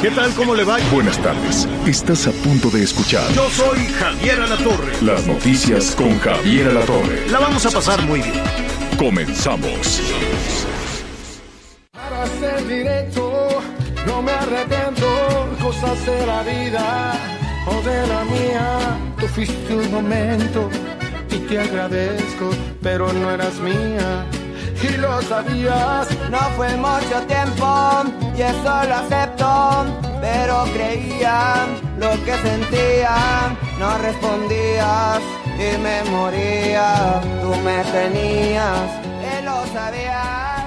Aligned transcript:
¿Qué 0.00 0.10
tal? 0.12 0.32
¿Cómo 0.34 0.54
le 0.54 0.62
va? 0.62 0.78
Buenas 0.92 1.18
tardes. 1.18 1.66
Estás 1.84 2.28
a 2.28 2.30
punto 2.30 2.70
de 2.70 2.84
escuchar 2.84 3.28
Yo 3.32 3.50
soy 3.50 3.84
Javier 3.98 4.40
Alatorre. 4.40 4.92
las 5.02 5.26
noticias 5.26 5.96
con 5.96 6.16
Javier 6.20 6.68
Alatorre. 6.68 7.28
La 7.30 7.40
vamos 7.40 7.66
a 7.66 7.70
pasar 7.72 8.00
muy 8.06 8.20
bien. 8.20 8.40
Comenzamos. 8.96 10.00
Para 11.90 12.26
ser 12.38 12.68
directo, 12.68 13.60
no 14.06 14.22
me 14.22 14.30
arrepiento, 14.30 15.08
cosas 15.60 16.06
de 16.06 16.26
la 16.26 16.42
vida 16.44 17.12
o 17.66 17.82
de 17.82 18.06
la 18.06 18.24
mía. 18.26 18.78
Tú 19.18 19.26
fuiste 19.26 19.74
un 19.74 19.90
momento 19.90 20.70
y 21.28 21.38
te 21.48 21.58
agradezco, 21.58 22.50
pero 22.82 23.12
no 23.12 23.28
eras 23.32 23.58
mía. 23.58 24.26
Y 24.82 24.96
lo 24.96 25.20
sabías, 25.22 26.08
No 26.30 26.38
fue 26.56 26.74
mucho 26.76 27.20
tiempo 27.26 28.02
y 28.36 28.40
eso 28.40 28.84
lo 28.88 28.94
acepto, 28.94 29.84
pero 30.20 30.64
creía 30.72 31.66
lo 31.98 32.10
que 32.24 32.34
sentía, 32.38 33.56
no 33.78 33.98
respondías 33.98 35.20
y 35.56 35.76
me 35.82 36.02
moría, 36.10 37.20
tú 37.42 37.54
me 37.56 37.84
tenías 37.84 38.90
y 39.20 39.44
lo 39.44 39.66
sabías. 39.74 40.60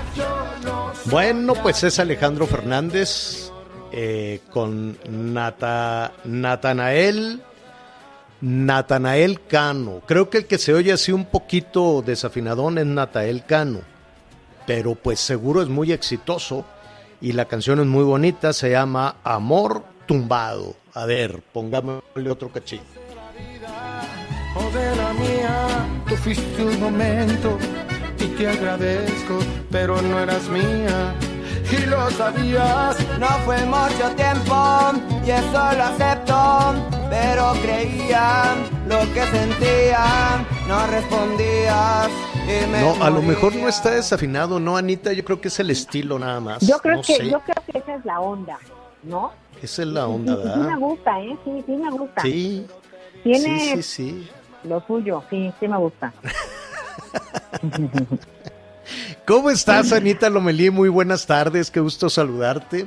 Bueno, 1.06 1.54
pues 1.56 1.84
es 1.84 2.00
Alejandro 2.00 2.46
Fernández 2.46 3.52
eh, 3.92 4.42
con 4.52 4.98
Nata, 5.10 6.12
Natanael. 6.24 7.42
Natanael 8.46 9.40
Cano. 9.48 10.02
Creo 10.06 10.30
que 10.30 10.40
el 10.40 10.48
que 10.48 10.58
se 10.58 10.74
oye 10.74 10.92
así 10.92 11.14
un 11.14 11.24
poquito 11.24 12.04
desafinadón 12.06 12.78
es 12.78 12.86
Natanael 12.86 13.46
Cano. 13.46 13.93
Pero 14.66 14.96
pues 14.96 15.20
seguro 15.20 15.62
es 15.62 15.70
muy 15.70 15.92
exitoso. 15.92 16.66
Y 17.22 17.32
la 17.34 17.46
canción 17.46 17.80
es 17.80 17.86
muy 17.86 18.04
bonita. 18.04 18.54
Se 18.54 18.72
llama 18.72 19.16
Amor 19.24 19.84
Tumbado. 20.06 20.76
A 20.94 21.06
ver, 21.06 21.42
pongámosle 21.54 22.30
otro 22.30 22.50
cachito. 22.52 22.84
o 24.56 24.78
de 24.78 24.96
la 24.96 25.14
mía. 25.14 25.68
Tú 26.08 26.16
fuiste 26.16 26.64
un 26.64 26.80
momento 26.80 27.58
y 28.20 28.26
te 28.38 28.48
agradezco, 28.48 29.40
pero 29.72 30.02
no 30.02 30.20
eras 30.20 30.48
mía. 30.50 31.16
Y 31.72 31.86
lo 31.88 32.10
sabías, 32.12 32.98
No 33.20 33.28
fue 33.46 33.66
mucho 33.66 34.12
tiempo 34.16 34.92
y 35.26 35.32
eso 35.32 35.52
lo 35.52 35.84
acepto, 35.84 36.76
pero 37.10 37.54
creía 37.64 38.54
lo 38.88 39.00
que 39.14 39.24
sentía, 39.26 40.46
no 40.68 40.86
respondías 40.88 42.10
No, 42.82 43.02
a 43.04 43.10
lo 43.10 43.22
mejor 43.22 43.56
no 43.56 43.68
está 43.70 43.92
desafinado, 43.92 44.60
¿no, 44.60 44.76
Anita? 44.76 45.14
Yo 45.14 45.24
creo 45.24 45.40
que 45.40 45.48
es 45.48 45.60
el 45.60 45.70
estilo 45.70 46.20
nada 46.20 46.40
más. 46.42 46.66
Yo 46.68 46.78
creo 46.80 46.98
No 46.98 47.02
que 47.02 47.16
sé. 47.16 47.30
yo 47.30 47.40
creo 47.40 47.56
que 47.66 47.78
esa 47.78 47.96
es 47.96 48.06
la 48.06 48.20
onda, 48.20 48.60
¿no? 49.04 49.32
Esa 49.62 49.84
es 49.84 49.88
la 49.88 50.08
onda, 50.08 50.34
y, 50.34 50.54
sí 50.54 50.60
me 50.60 50.76
gusta, 50.78 51.22
¿eh? 51.22 51.38
Sí, 51.46 51.64
sí 51.66 51.72
me 51.72 51.92
gusta. 51.92 52.22
Sí, 52.22 52.68
Tiene 53.24 53.60
sí, 53.60 53.70
sí, 53.76 53.84
sí. 53.84 54.30
lo 54.66 54.82
suyo, 54.86 55.24
sí, 55.30 55.54
sí 55.60 55.68
me 55.70 55.78
gusta. 55.78 56.12
¿Cómo 59.26 59.50
estás, 59.50 59.94
Anita 59.94 60.30
Lomelí? 60.30 60.70
Muy 60.70 60.90
buenas 60.90 61.26
tardes, 61.26 61.72
qué 61.72 61.80
gusto 61.80 62.10
saludarte. 62.10 62.86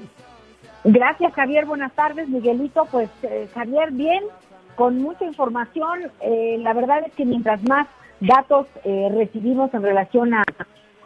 Gracias, 0.85 1.33
Javier. 1.33 1.65
Buenas 1.65 1.93
tardes, 1.93 2.29
Miguelito. 2.29 2.87
Pues, 2.91 3.09
eh, 3.23 3.49
Javier, 3.55 3.91
bien, 3.93 4.23
con 4.77 5.01
mucha 5.01 5.25
información. 5.25 6.11
Eh, 6.21 6.59
la 6.61 6.75
verdad 6.75 6.99
es 7.07 7.15
que 7.15 7.25
mientras 7.25 7.63
más 7.63 7.87
datos 8.21 8.67
eh, 8.85 9.09
recibimos 9.13 9.73
en 9.75 9.83
relación 9.83 10.35
a, 10.35 10.45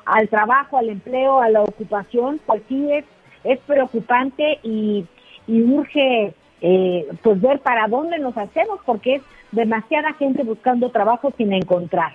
al 0.05 0.29
trabajo, 0.29 0.79
al 0.79 0.89
empleo, 0.89 1.41
a 1.41 1.49
la 1.49 1.63
ocupación, 1.63 2.41
pues 2.47 2.63
es, 2.71 3.05
es 3.45 3.59
preocupante 3.61 4.59
y, 4.63 5.07
y 5.47 5.63
urge 5.63 6.35
eh, 6.61 7.09
pues 7.23 7.41
ver 7.41 7.61
para 7.61 7.89
dónde 7.89 8.19
nos 8.19 8.37
hacemos, 8.37 8.81
porque 8.85 9.17
es 9.17 9.23
demasiada 9.53 10.13
gente 10.15 10.43
buscando 10.43 10.91
trabajo 10.91 11.33
sin 11.37 11.53
encontrar. 11.53 12.13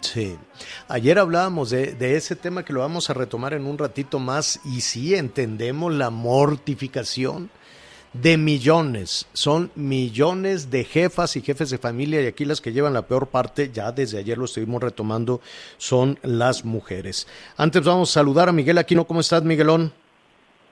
Sí, 0.00 0.36
ayer 0.88 1.18
hablábamos 1.18 1.70
de, 1.70 1.94
de 1.94 2.16
ese 2.16 2.34
tema 2.34 2.64
que 2.64 2.72
lo 2.72 2.80
vamos 2.80 3.08
a 3.08 3.14
retomar 3.14 3.54
en 3.54 3.66
un 3.66 3.78
ratito 3.78 4.18
más 4.18 4.60
y 4.64 4.80
sí 4.80 5.14
entendemos 5.14 5.92
la 5.92 6.10
mortificación 6.10 7.50
de 8.12 8.36
millones, 8.36 9.28
son 9.32 9.70
millones 9.74 10.70
de 10.70 10.84
jefas 10.84 11.36
y 11.36 11.40
jefes 11.40 11.70
de 11.70 11.78
familia 11.78 12.20
y 12.20 12.26
aquí 12.26 12.44
las 12.44 12.60
que 12.60 12.72
llevan 12.72 12.92
la 12.92 13.02
peor 13.02 13.28
parte, 13.28 13.70
ya 13.72 13.90
desde 13.92 14.18
ayer 14.18 14.36
lo 14.36 14.44
estuvimos 14.44 14.82
retomando, 14.82 15.40
son 15.78 16.18
las 16.22 16.64
mujeres. 16.64 17.26
Antes 17.56 17.84
vamos 17.84 18.10
a 18.10 18.20
saludar 18.20 18.48
a 18.48 18.52
Miguel 18.52 18.78
Aquino, 18.78 19.06
¿cómo 19.06 19.20
estás 19.20 19.42
Miguelón? 19.42 19.92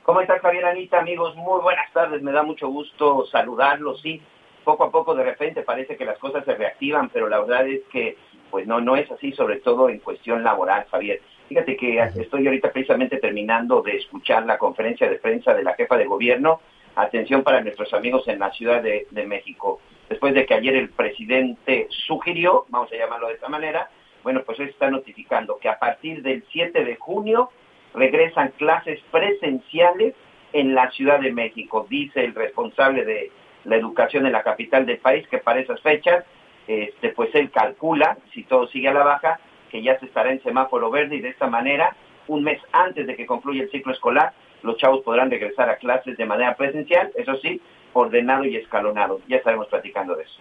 ¿Cómo 0.02 0.20
estás, 0.20 0.40
Javier 0.40 0.64
Anita? 0.64 0.98
Amigos, 0.98 1.36
muy 1.36 1.60
buenas 1.60 1.92
tardes. 1.92 2.20
Me 2.20 2.32
da 2.32 2.42
mucho 2.42 2.68
gusto 2.68 3.26
saludarlos. 3.30 4.00
Sí, 4.00 4.20
poco 4.64 4.84
a 4.84 4.90
poco 4.90 5.14
de 5.14 5.22
repente 5.22 5.62
parece 5.62 5.96
que 5.96 6.04
las 6.04 6.18
cosas 6.18 6.44
se 6.44 6.54
reactivan, 6.54 7.10
pero 7.10 7.28
la 7.28 7.38
verdad 7.38 7.68
es 7.68 7.82
que 7.92 8.16
pues 8.50 8.66
no, 8.66 8.80
no 8.80 8.96
es 8.96 9.08
así, 9.12 9.32
sobre 9.32 9.60
todo 9.60 9.88
en 9.88 10.00
cuestión 10.00 10.42
laboral, 10.42 10.84
Javier. 10.90 11.22
Fíjate 11.48 11.76
que 11.76 12.00
estoy 12.16 12.46
ahorita 12.46 12.72
precisamente 12.72 13.18
terminando 13.18 13.82
de 13.82 13.96
escuchar 13.96 14.44
la 14.46 14.58
conferencia 14.58 15.08
de 15.08 15.16
prensa 15.16 15.54
de 15.54 15.62
la 15.62 15.74
jefa 15.74 15.96
de 15.96 16.06
gobierno. 16.06 16.60
Atención 16.96 17.42
para 17.42 17.60
nuestros 17.60 17.92
amigos 17.94 18.26
en 18.28 18.38
la 18.38 18.50
Ciudad 18.52 18.82
de, 18.82 19.26
México. 19.26 19.80
Después 20.08 20.34
de 20.34 20.44
que 20.44 20.54
ayer 20.54 20.74
el 20.74 20.90
presidente 20.90 21.86
sugirió, 22.06 22.66
vamos 22.68 22.92
a 22.92 22.96
llamarlo 22.96 23.28
de 23.28 23.34
esta 23.34 23.48
manera, 23.48 23.88
bueno, 24.22 24.42
pues 24.44 24.58
hoy 24.58 24.66
está 24.66 24.90
notificando 24.90 25.58
que 25.58 25.68
a 25.68 25.78
partir 25.78 26.22
del 26.22 26.44
7 26.50 26.84
de 26.84 26.96
junio 26.96 27.50
regresan 27.94 28.52
clases 28.58 29.00
presenciales 29.10 30.14
en 30.52 30.74
la 30.74 30.90
Ciudad 30.90 31.20
de 31.20 31.32
México. 31.32 31.86
Dice 31.88 32.24
el 32.24 32.34
responsable 32.34 33.04
de 33.04 33.30
la 33.64 33.76
educación 33.76 34.26
en 34.26 34.32
la 34.32 34.42
capital 34.42 34.84
del 34.84 34.98
país 34.98 35.26
que 35.28 35.38
para 35.38 35.60
esas 35.60 35.80
fechas, 35.80 36.24
este, 36.66 37.10
pues 37.10 37.34
él 37.34 37.50
calcula, 37.50 38.18
si 38.32 38.44
todo 38.44 38.66
sigue 38.68 38.88
a 38.88 38.94
la 38.94 39.04
baja, 39.04 39.40
que 39.70 39.82
ya 39.82 39.98
se 39.98 40.06
estará 40.06 40.32
en 40.32 40.42
semáforo 40.42 40.90
verde 40.90 41.16
y 41.16 41.20
de 41.20 41.30
esta 41.30 41.46
manera, 41.46 41.96
un 42.26 42.44
mes 42.44 42.60
antes 42.72 43.06
de 43.06 43.16
que 43.16 43.26
concluya 43.26 43.62
el 43.62 43.70
ciclo 43.70 43.92
escolar, 43.92 44.32
los 44.62 44.76
chavos 44.76 45.02
podrán 45.02 45.30
regresar 45.30 45.68
a 45.68 45.76
clases 45.76 46.16
de 46.16 46.26
manera 46.26 46.56
presencial, 46.56 47.10
eso 47.16 47.36
sí, 47.42 47.60
ordenado 47.92 48.44
y 48.44 48.56
escalonado. 48.56 49.20
Ya 49.28 49.36
estaremos 49.36 49.66
platicando 49.68 50.14
de 50.14 50.24
eso. 50.24 50.34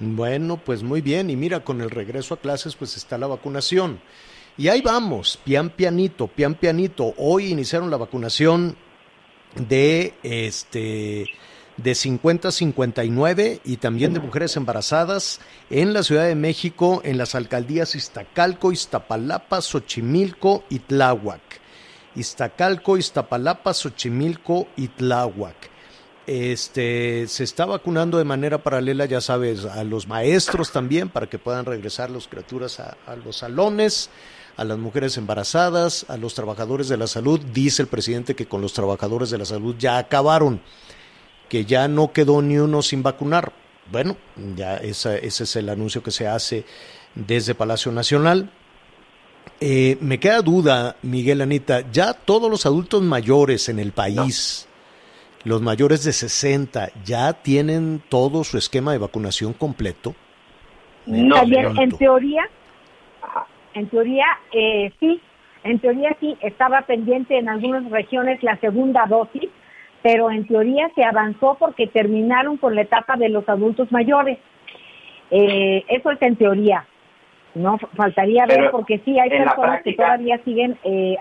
Bueno, 0.00 0.56
pues 0.56 0.82
muy 0.82 1.00
bien. 1.00 1.30
Y 1.30 1.36
mira, 1.36 1.60
con 1.60 1.80
el 1.80 1.90
regreso 1.90 2.34
a 2.34 2.38
clases, 2.38 2.76
pues 2.76 2.96
está 2.96 3.18
la 3.18 3.26
vacunación. 3.26 4.00
Y 4.56 4.68
ahí 4.68 4.82
vamos, 4.82 5.40
pian 5.44 5.70
pianito, 5.70 6.28
pian 6.28 6.54
pianito. 6.54 7.14
Hoy 7.16 7.46
iniciaron 7.46 7.90
la 7.90 7.96
vacunación 7.96 8.76
de 9.56 10.14
este 10.22 11.26
de 11.76 11.94
50 11.94 12.48
a 12.48 12.52
59 12.52 13.60
y 13.64 13.76
también 13.78 14.14
de 14.14 14.20
mujeres 14.20 14.56
embarazadas 14.56 15.40
en 15.70 15.92
la 15.92 16.04
Ciudad 16.04 16.26
de 16.26 16.36
México, 16.36 17.00
en 17.04 17.18
las 17.18 17.34
alcaldías 17.34 17.96
Iztacalco, 17.96 18.70
Iztapalapa, 18.70 19.60
Xochimilco 19.60 20.64
y 20.68 20.78
Tláhuac. 20.78 21.40
Iztacalco, 22.16 22.96
Iztapalapa, 22.96 23.74
Xochimilco 23.74 24.68
y 24.76 24.88
Tláhuac. 24.88 25.56
Este, 26.26 27.26
se 27.28 27.44
está 27.44 27.66
vacunando 27.66 28.16
de 28.16 28.24
manera 28.24 28.62
paralela, 28.62 29.04
ya 29.04 29.20
sabes, 29.20 29.66
a 29.66 29.84
los 29.84 30.08
maestros 30.08 30.72
también 30.72 31.10
para 31.10 31.28
que 31.28 31.38
puedan 31.38 31.66
regresar 31.66 32.10
las 32.10 32.28
criaturas 32.28 32.80
a, 32.80 32.96
a 33.06 33.14
los 33.16 33.36
salones, 33.38 34.08
a 34.56 34.64
las 34.64 34.78
mujeres 34.78 35.18
embarazadas, 35.18 36.06
a 36.08 36.16
los 36.16 36.34
trabajadores 36.34 36.88
de 36.88 36.96
la 36.96 37.06
salud. 37.08 37.40
Dice 37.52 37.82
el 37.82 37.88
presidente 37.88 38.34
que 38.34 38.46
con 38.46 38.62
los 38.62 38.72
trabajadores 38.72 39.28
de 39.30 39.38
la 39.38 39.44
salud 39.44 39.76
ya 39.78 39.98
acabaron, 39.98 40.62
que 41.50 41.66
ya 41.66 41.88
no 41.88 42.12
quedó 42.12 42.40
ni 42.40 42.56
uno 42.58 42.80
sin 42.80 43.02
vacunar. 43.02 43.52
Bueno, 43.92 44.16
ya 44.56 44.76
esa- 44.78 45.16
ese 45.18 45.44
es 45.44 45.56
el 45.56 45.68
anuncio 45.68 46.02
que 46.02 46.10
se 46.10 46.26
hace 46.26 46.64
desde 47.14 47.54
Palacio 47.54 47.92
Nacional. 47.92 48.50
Eh, 49.60 49.96
me 50.00 50.18
queda 50.18 50.42
duda, 50.42 50.96
Miguel 51.02 51.40
Anita, 51.40 51.90
ya 51.90 52.12
todos 52.12 52.50
los 52.50 52.66
adultos 52.66 53.02
mayores 53.02 53.68
en 53.68 53.78
el 53.78 53.92
país, 53.92 54.68
los 55.44 55.62
mayores 55.62 56.04
de 56.04 56.12
60, 56.12 56.90
ya 57.04 57.32
tienen 57.32 58.02
todo 58.08 58.44
su 58.44 58.58
esquema 58.58 58.92
de 58.92 58.98
vacunación 58.98 59.52
completo. 59.52 60.14
No, 61.06 61.36
en 61.42 61.90
teoría, 61.96 62.48
en 63.74 63.88
teoría, 63.88 64.26
eh, 64.52 64.92
sí, 65.00 65.20
En 65.64 65.78
teoría 65.78 66.14
sí 66.20 66.36
estaba 66.40 66.82
pendiente 66.82 67.38
en 67.38 67.48
algunas 67.48 67.90
regiones 67.90 68.42
la 68.42 68.58
segunda 68.58 69.06
dosis, 69.06 69.48
pero 70.02 70.30
en 70.30 70.46
teoría 70.46 70.90
se 70.94 71.02
avanzó 71.02 71.56
porque 71.58 71.86
terminaron 71.86 72.58
con 72.58 72.74
la 72.74 72.82
etapa 72.82 73.16
de 73.16 73.30
los 73.30 73.48
adultos 73.48 73.90
mayores. 73.90 74.38
Eh, 75.30 75.82
eso 75.88 76.10
es 76.10 76.20
en 76.20 76.36
teoría. 76.36 76.86
No 77.54 77.78
faltaría 77.96 78.46
ver 78.46 78.70
porque 78.70 79.00
sí 79.04 79.18
hay 79.18 79.30
personas 79.30 79.82
que 79.82 79.94
todavía 79.94 80.38
siguen 80.44 80.76
eh, 80.84 81.16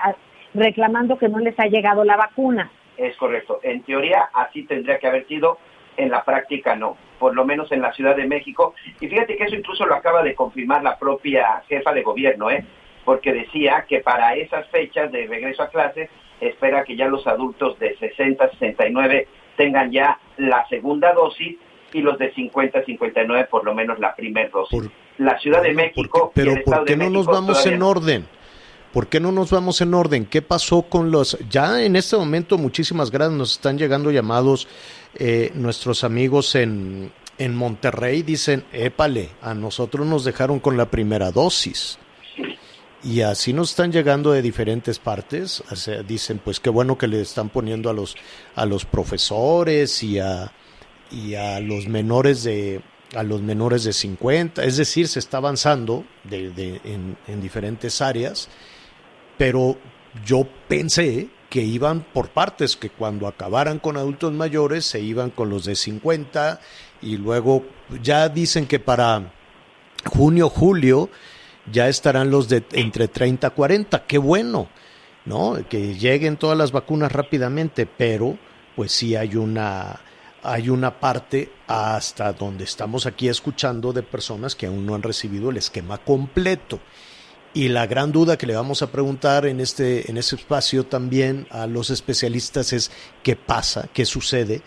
reclamando 0.53 1.18
que 1.18 1.30
no 1.30 1.39
les 1.39 1.59
ha 1.59 1.68
llegado 1.68 2.03
la 2.03 2.18
vacuna. 2.18 2.71
Es 2.97 3.15
correcto. 3.18 3.59
En 3.63 3.83
teoría 3.83 4.30
así 4.33 4.63
tendría 4.63 5.00
que 5.00 5.07
haber 5.07 5.27
sido, 5.27 5.57
en 5.97 6.09
la 6.09 6.24
práctica 6.24 6.75
no, 6.75 6.97
por 7.19 7.35
lo 7.35 7.45
menos 7.45 7.71
en 7.71 7.81
la 7.81 7.94
Ciudad 7.94 8.15
de 8.15 8.25
México. 8.25 8.74
Y 9.00 9.07
fíjate 9.07 9.35
que 9.35 9.44
eso 9.44 9.56
incluso 9.56 9.85
lo 9.85 9.95
acaba 9.95 10.24
de 10.24 10.35
confirmar 10.35 10.83
la 10.83 10.97
propia 10.97 11.62
jefa 11.68 11.94
de 11.94 12.01
gobierno, 12.01 12.50
¿eh? 12.50 12.65
porque 13.06 13.33
decía 13.33 13.86
que 13.88 14.00
para 14.00 14.36
esas 14.36 14.68
fechas 14.69 15.12
de 15.12 15.27
regreso 15.27 15.63
a 15.63 15.69
clases 15.69 16.09
espera 16.39 16.83
que 16.83 16.95
ya 16.95 17.07
los 17.07 17.25
adultos 17.27 17.77
de 17.79 17.95
60, 17.97 18.50
69 18.51 19.27
tengan 19.56 19.91
ya 19.91 20.19
la 20.38 20.65
segunda 20.68 21.13
dosis 21.13 21.57
y 21.94 22.01
los 22.01 22.18
de 22.18 22.33
50, 22.33 22.83
59 22.83 23.47
por 23.50 23.63
lo 23.63 23.74
menos 23.74 24.00
la 24.00 24.15
primera 24.15 24.50
dosis. 24.50 24.89
La 25.18 25.39
Ciudad 25.39 25.62
de 25.62 25.74
México... 25.74 26.31
pero 26.33 26.56
¿por 26.63 26.86
qué 26.86 26.95
no 26.95 27.10
nos 27.10 27.25
vamos 27.25 27.65
en 27.65 27.81
orden? 27.81 28.27
¿Por 28.92 29.07
qué 29.07 29.19
no 29.19 29.31
nos 29.31 29.50
vamos 29.50 29.81
en 29.81 29.94
orden? 29.94 30.25
¿Qué 30.25 30.42
pasó 30.42 30.83
con 30.83 31.10
los... 31.10 31.38
Ya 31.50 31.81
en 31.81 31.95
este 31.95 32.15
momento 32.15 32.57
muchísimas 32.57 33.10
gracias, 33.10 33.38
nos 33.38 33.51
están 33.54 33.77
llegando 33.77 34.12
llamados 34.12 34.68
eh, 35.15 35.51
nuestros 35.56 36.04
amigos 36.04 36.54
en, 36.56 37.12
en 37.38 37.56
Monterrey, 37.56 38.21
dicen, 38.21 38.63
épale, 38.71 39.30
a 39.42 39.54
nosotros 39.54 40.06
nos 40.06 40.24
dejaron 40.24 40.60
con 40.60 40.77
la 40.77 40.92
primera 40.92 41.31
dosis. 41.31 41.98
Y 43.04 43.21
así 43.21 43.51
nos 43.51 43.71
están 43.71 43.92
llegando 43.92 44.31
de 44.31 44.42
diferentes 44.42 44.98
partes. 44.98 45.63
dicen, 46.07 46.39
pues 46.44 46.60
qué 46.60 46.69
bueno 46.69 46.98
que 46.98 47.07
le 47.07 47.21
están 47.21 47.50
poniendo 47.50 47.89
a 47.89 47.94
los, 47.94 48.15
a 48.56 48.65
los 48.65 48.86
profesores 48.86 50.04
y 50.04 50.19
a, 50.19 50.51
y 51.12 51.36
a 51.36 51.60
los 51.60 51.88
menores 51.88 52.44
de 52.44 52.81
a 53.15 53.24
los 53.24 53.42
menores 53.42 53.83
de 53.83 53.94
50, 53.94 54.63
es 54.63 54.77
decir, 54.77 55.07
se 55.07 55.19
está 55.19 55.38
avanzando 55.38 56.06
de, 56.24 56.81
en, 56.83 57.18
en 57.27 57.42
diferentes 57.42 58.01
áreas 58.01 58.50
pero 59.38 59.77
yo 60.25 60.48
pensé 60.68 61.30
que 61.50 61.62
iban 61.62 62.01
por 62.01 62.30
partes, 62.30 62.75
que 62.75 62.89
cuando 62.89 63.27
acabaran 63.27 63.80
con 63.80 63.98
adultos 63.98 64.31
mayores 64.33 64.86
se 64.86 65.01
iban 65.01 65.30
con 65.30 65.50
los 65.50 65.65
de 65.65 65.75
50 65.75 66.60
y 67.01 67.18
luego 67.18 67.65
ya 68.01 68.30
dicen 68.30 68.65
que 68.65 68.80
para 68.80 69.31
junio, 70.06 70.50
julio 70.50 71.10
ya 71.71 71.88
estarán 71.88 72.31
los 72.31 72.50
de 72.50 72.63
entre 72.71 73.07
30 73.07 73.48
y 73.48 73.51
40, 73.51 74.06
qué 74.06 74.18
bueno, 74.18 74.68
¿no? 75.25 75.57
Que 75.69 75.95
lleguen 75.95 76.38
todas 76.38 76.57
las 76.57 76.71
vacunas 76.71 77.12
rápidamente, 77.12 77.86
pero 77.86 78.38
pues 78.75 78.92
sí 78.92 79.15
hay 79.15 79.36
una 79.36 80.00
hay 80.44 80.69
una 80.69 81.00
parte 81.00 81.51
hasta 81.68 82.34
donde 82.34 82.66
estamos 82.66 83.06
aquí 83.06 83.30
escuchando 83.30 83.94
de 83.94 84.04
personas 84.04 84.56
que 84.56 84.68
aún 84.68 84.86
no 84.86 84.94
han 84.94 85.01
recibido 85.01 85.50
el 85.50 85.57
esquema 85.57 85.98
completo. 85.98 86.80
Y 87.54 87.69
la 87.69 87.86
gran 87.86 88.12
duda 88.12 88.38
que 88.38 88.48
le 88.48 88.56
vamos 88.56 88.81
a 88.81 88.92
preguntar 88.92 89.45
en 89.45 89.60
este, 89.60 90.10
en 90.10 90.18
ese 90.18 90.36
espacio 90.36 90.86
también 90.86 91.48
a 91.51 91.68
los 91.68 91.92
especialistas 91.92 92.74
es 92.74 92.92
qué 93.22 93.36
pasa, 93.36 93.88
qué 93.94 94.06
sucede 94.06 94.62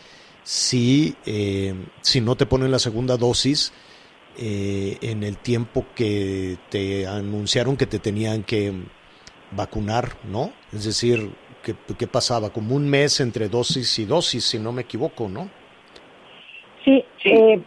si, 0.44 1.16
eh, 1.26 1.74
si 2.00 2.20
no 2.20 2.36
te 2.36 2.46
ponen 2.46 2.70
la 2.70 2.78
segunda 2.78 3.16
dosis 3.16 3.72
eh, 4.38 4.98
en 5.00 5.24
el 5.24 5.38
tiempo 5.38 5.86
que 5.94 6.58
te 6.70 7.06
anunciaron 7.06 7.76
que 7.76 7.86
te 7.86 7.98
tenían 7.98 8.44
que 8.44 8.72
vacunar, 9.50 10.16
¿no? 10.24 10.52
Es 10.72 10.84
decir, 10.84 11.32
¿qué, 11.64 11.74
qué 11.98 12.06
pasaba? 12.06 12.50
Como 12.50 12.76
un 12.76 12.88
mes 12.88 13.18
entre 13.18 13.48
dosis 13.48 13.98
y 13.98 14.04
dosis, 14.04 14.44
si 14.44 14.60
no 14.60 14.70
me 14.70 14.82
equivoco, 14.82 15.28
¿no? 15.28 15.50
Sí, 16.86 17.04
Eh, 17.24 17.60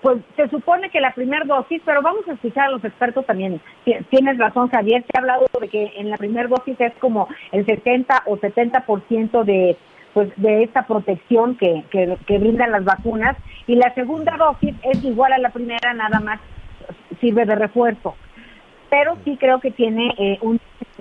pues 0.00 0.22
se 0.36 0.48
supone 0.48 0.88
que 0.88 1.00
la 1.00 1.12
primera 1.12 1.44
dosis, 1.44 1.82
pero 1.84 2.00
vamos 2.00 2.26
a 2.26 2.32
escuchar 2.32 2.68
a 2.68 2.70
los 2.70 2.82
expertos 2.82 3.26
también. 3.26 3.60
Tienes 4.08 4.38
razón, 4.38 4.70
Javier, 4.70 5.02
se 5.02 5.10
ha 5.14 5.20
hablado 5.20 5.44
de 5.60 5.68
que 5.68 5.92
en 5.96 6.08
la 6.08 6.16
primera 6.16 6.48
dosis 6.48 6.80
es 6.80 6.94
como 6.94 7.28
el 7.52 7.66
70 7.66 8.22
o 8.24 8.38
70% 8.38 9.44
de 9.44 9.76
pues 10.14 10.30
de 10.36 10.62
esta 10.62 10.86
protección 10.86 11.56
que, 11.56 11.84
que, 11.90 12.38
brindan 12.38 12.70
las 12.70 12.84
vacunas 12.84 13.36
y 13.66 13.74
la 13.74 13.92
segunda 13.94 14.36
dosis 14.36 14.74
es 14.84 15.04
igual 15.04 15.32
a 15.32 15.38
la 15.38 15.50
primera, 15.50 15.92
nada 15.92 16.20
más 16.20 16.40
sirve 17.20 17.44
de 17.44 17.56
refuerzo. 17.56 18.14
Pero 18.88 19.16
sí 19.24 19.36
creo 19.38 19.60
que 19.60 19.72
tiene 19.72 20.14
eh, 20.16 20.38
un, 20.40 20.60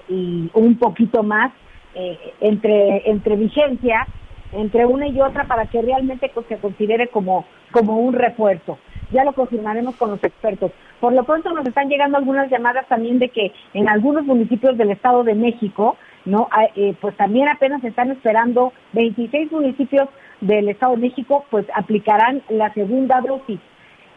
y 0.10 0.50
un 0.54 0.78
poquito 0.80 1.24
más 1.24 1.52
eh, 1.94 2.18
entre, 2.42 3.10
entre 3.10 3.36
vigencia 3.36 4.08
entre 4.54 4.86
una 4.86 5.08
y 5.08 5.20
otra 5.22 5.46
para 5.46 5.66
que 5.66 5.82
realmente 5.82 6.32
se 6.48 6.58
considere 6.58 7.08
como, 7.08 7.46
como 7.72 7.98
un 7.98 8.14
refuerzo. 8.14 8.78
Ya 9.12 9.24
lo 9.24 9.34
confirmaremos 9.34 9.96
con 9.96 10.12
los 10.12 10.24
expertos. 10.24 10.72
Por 11.00 11.14
lo 11.14 11.24
pronto 11.24 11.52
nos 11.54 11.66
están 11.66 11.90
llegando 11.90 12.18
algunas 12.18 12.50
llamadas 12.50 12.88
también 12.88 13.20
de 13.20 13.30
que 13.30 13.52
en 13.74 13.90
algunos 13.90 14.26
municipios 14.26 14.78
del 14.78 14.92
Estado 14.92 15.24
de 15.24 15.36
México, 15.36 15.98
no, 16.26 16.48
ah, 16.52 16.68
eh, 16.76 16.96
pues 17.00 17.16
también 17.18 17.48
apenas 17.50 17.84
están 17.84 18.12
esperando 18.12 18.74
26 18.94 19.52
municipios 19.52 20.08
del 20.42 20.70
Estado 20.70 20.94
de 20.94 21.02
México, 21.02 21.46
pues 21.50 21.66
aplicarán 21.76 22.42
la 22.50 22.74
segunda 22.74 23.22
dosis. 23.22 23.60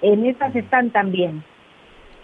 En 0.02 0.26
estas 0.26 0.54
están 0.54 0.90
también. 0.90 1.42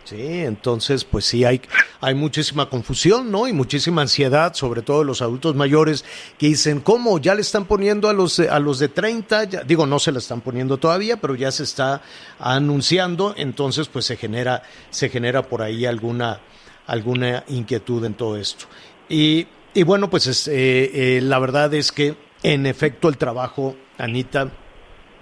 Sí, 0.04 0.20
entonces 0.20 1.04
pues 1.04 1.24
sí 1.24 1.44
hay, 1.44 1.60
hay 2.00 2.14
muchísima 2.14 2.68
confusión, 2.68 3.30
¿no? 3.30 3.46
Y 3.46 3.52
muchísima 3.52 4.02
ansiedad, 4.02 4.52
sobre 4.54 4.82
todo 4.82 5.04
los 5.04 5.22
adultos 5.22 5.54
mayores 5.54 6.04
que 6.38 6.46
dicen, 6.48 6.80
¿cómo? 6.80 7.20
Ya 7.20 7.34
le 7.36 7.42
están 7.42 7.66
poniendo 7.66 8.08
a 8.08 8.12
los, 8.12 8.40
a 8.40 8.58
los 8.58 8.80
de 8.80 8.88
30, 8.88 9.44
ya, 9.44 9.62
digo, 9.62 9.86
no 9.86 10.00
se 10.00 10.10
la 10.10 10.18
están 10.18 10.40
poniendo 10.40 10.78
todavía, 10.78 11.18
pero 11.18 11.36
ya 11.36 11.52
se 11.52 11.62
está 11.62 12.02
anunciando, 12.40 13.34
entonces 13.36 13.86
pues 13.88 14.04
se 14.04 14.16
genera, 14.16 14.64
se 14.90 15.08
genera 15.08 15.42
por 15.48 15.62
ahí 15.62 15.86
alguna, 15.86 16.40
alguna 16.86 17.44
inquietud 17.46 18.04
en 18.04 18.14
todo 18.14 18.36
esto. 18.36 18.66
Y, 19.08 19.46
y 19.72 19.84
bueno, 19.84 20.10
pues 20.10 20.48
eh, 20.48 20.90
eh, 21.16 21.20
la 21.22 21.38
verdad 21.38 21.72
es 21.74 21.92
que 21.92 22.16
en 22.42 22.66
efecto 22.66 23.08
el 23.08 23.18
trabajo, 23.18 23.76
Anita, 23.98 24.50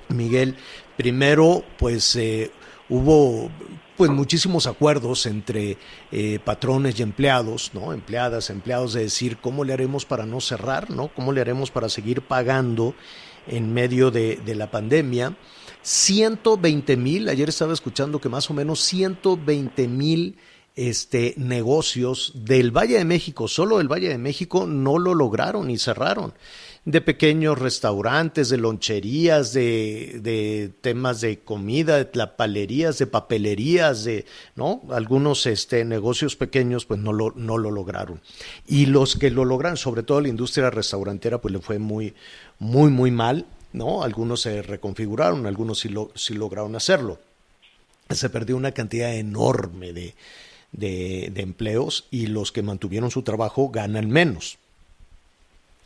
Miguel, 0.09 0.57
primero 0.97 1.65
pues 1.79 2.17
eh, 2.17 2.51
hubo 2.89 3.51
pues 4.01 4.11
muchísimos 4.11 4.67
acuerdos 4.67 5.27
entre 5.27 5.77
eh, 6.11 6.39
patrones 6.43 6.99
y 6.99 7.03
empleados, 7.03 7.73
¿no? 7.75 7.93
Empleadas, 7.93 8.49
empleados 8.49 8.95
de 8.95 9.03
decir 9.03 9.37
cómo 9.37 9.63
le 9.63 9.75
haremos 9.75 10.07
para 10.07 10.25
no 10.25 10.41
cerrar, 10.41 10.89
¿no? 10.89 11.09
Cómo 11.09 11.33
le 11.33 11.43
haremos 11.43 11.71
para 11.71 11.91
seguir 11.91 12.23
pagando 12.23 12.95
en 13.47 13.75
medio 13.75 14.11
de, 14.11 14.41
la 14.57 14.71
pandemia. 14.71 15.37
120 15.83 16.97
mil, 16.97 17.29
ayer 17.29 17.51
estaba 17.51 17.75
escuchando 17.75 18.23
que 18.23 18.31
más 18.31 18.49
o 18.49 18.55
menos 18.55 18.81
120 18.81 19.87
mil 19.89 20.39
este, 20.77 21.35
negocios 21.37 22.33
del 22.35 22.75
Valle 22.75 22.97
de 22.97 23.05
México, 23.05 23.49
solo 23.49 23.77
del 23.77 23.93
Valle 23.93 24.09
de 24.09 24.17
México, 24.17 24.67
no 24.67 24.99
lo 24.99 25.15
lograron 25.15 25.69
y 25.69 25.77
cerraron 25.77 26.33
de 26.85 27.01
pequeños 27.03 27.59
restaurantes, 27.59 28.49
de 28.49 28.57
loncherías, 28.57 29.53
de, 29.53 30.19
de 30.23 30.73
temas 30.81 31.21
de 31.21 31.39
comida, 31.41 31.99
de 31.99 32.07
tlapalerías, 32.07 32.99
de 32.99 33.07
papelerías, 33.07 34.05
de, 34.05 34.25
¿no? 34.57 34.83
Algunos 34.91 35.45
este, 35.47 35.85
negocios 35.85 36.37
pequeños 36.37 36.87
pues 36.87 36.99
no 37.01 37.13
lo, 37.13 37.33
no 37.37 37.59
lo 37.59 37.71
lograron. 37.71 38.21
Y 38.67 38.87
los 38.87 39.17
que 39.17 39.31
lo 39.31 39.45
logran, 39.45 39.77
sobre 39.77 40.03
todo 40.03 40.23
la 40.23 40.29
industria 40.29 40.71
restaurantera, 40.71 41.39
pues 41.39 41.53
le 41.53 41.61
fue 41.61 41.79
muy, 41.79 42.15
muy, 42.59 42.91
muy 42.91 43.11
mal, 43.11 43.47
¿no? 43.73 44.03
Algunos 44.03 44.41
se 44.41 44.63
reconfiguraron, 44.63 45.47
algunos 45.47 45.81
sí, 45.81 45.91
lo, 45.91 46.11
sí 46.15 46.33
lograron 46.35 46.77
hacerlo. 46.77 47.21
Se 48.09 48.31
perdió 48.31 48.57
una 48.57 48.73
cantidad 48.73 49.15
enorme 49.15 49.93
de, 49.93 50.15
de, 50.73 51.31
de 51.33 51.43
empleos 51.43 52.07
y 52.11 52.27
los 52.27 52.53
que 52.53 52.63
mantuvieron 52.63 53.11
su 53.11 53.23
trabajo 53.23 53.69
ganan 53.69 54.09
menos 54.09 54.60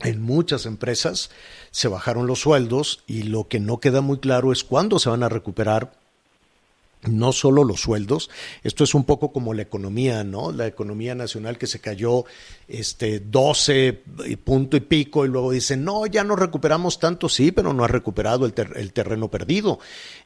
en 0.00 0.22
muchas 0.22 0.66
empresas 0.66 1.30
se 1.70 1.88
bajaron 1.88 2.26
los 2.26 2.40
sueldos 2.40 3.02
y 3.06 3.24
lo 3.24 3.48
que 3.48 3.60
no 3.60 3.80
queda 3.80 4.00
muy 4.00 4.18
claro 4.18 4.52
es 4.52 4.64
cuándo 4.64 4.98
se 4.98 5.08
van 5.08 5.22
a 5.22 5.28
recuperar 5.28 5.92
no 7.06 7.32
solo 7.32 7.64
los 7.64 7.80
sueldos, 7.80 8.30
esto 8.62 8.84
es 8.84 8.94
un 8.94 9.04
poco 9.04 9.32
como 9.32 9.54
la 9.54 9.62
economía, 9.62 10.24
¿no? 10.24 10.52
La 10.52 10.66
economía 10.66 11.14
nacional 11.14 11.58
que 11.58 11.66
se 11.66 11.80
cayó 11.80 12.24
este 12.68 13.20
12 13.20 14.02
y 14.26 14.36
punto 14.36 14.76
y 14.76 14.80
pico 14.80 15.24
y 15.24 15.28
luego 15.28 15.50
dicen, 15.50 15.84
"No, 15.84 16.06
ya 16.06 16.24
no 16.24 16.36
recuperamos 16.36 16.98
tanto", 16.98 17.28
sí, 17.28 17.52
pero 17.52 17.72
no 17.72 17.84
ha 17.84 17.88
recuperado 17.88 18.46
el, 18.46 18.54
el 18.76 18.92
terreno 18.92 19.30
perdido. 19.30 19.78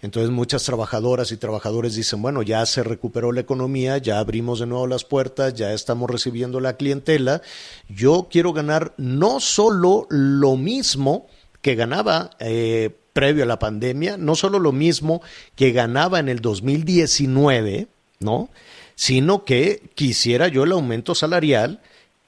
Entonces 0.02 0.30
muchas 0.30 0.64
trabajadoras 0.64 1.32
y 1.32 1.37
trabajadores 1.37 1.94
dicen, 1.94 2.23
"Bueno, 2.23 2.42
ya 2.42 2.64
se 2.66 2.82
recuperó 2.82 3.32
la 3.32 3.40
economía, 3.40 3.99
ya 3.99 4.18
abrimos 4.18 4.61
de 4.61 4.66
nuevo 4.66 4.87
las 4.87 5.04
puertas, 5.04 5.54
ya 5.54 5.73
estamos 5.73 6.11
recibiendo 6.11 6.61
la 6.61 6.76
clientela. 6.76 7.42
Yo 7.88 8.28
quiero 8.30 8.52
ganar 8.52 8.94
no 8.97 9.40
solo 9.40 10.06
lo 10.11 10.56
mismo 10.56 11.26
que 11.62 11.75
ganaba 11.75 12.30
eh, 12.38 12.97
previo 13.19 13.43
a 13.43 13.47
la 13.49 13.59
pandemia, 13.59 14.17
no 14.17 14.37
solo 14.37 14.61
lo 14.61 14.71
mismo 14.71 15.23
que 15.57 15.73
ganaba 15.73 16.21
en 16.21 16.29
el 16.29 16.39
2019, 16.39 17.89
¿no? 18.21 18.49
Sino 18.95 19.45
que 19.45 19.83
quisiera 19.97 20.47
yo 20.47 20.63
el 20.63 20.71
aumento 20.71 21.17
salarial 21.17 21.81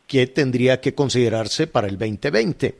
que 0.09 0.27
tendría 0.27 0.81
que 0.81 0.97
considerarse 0.97 1.69
para 1.69 1.87
el 1.87 1.97
2020. 1.97 2.77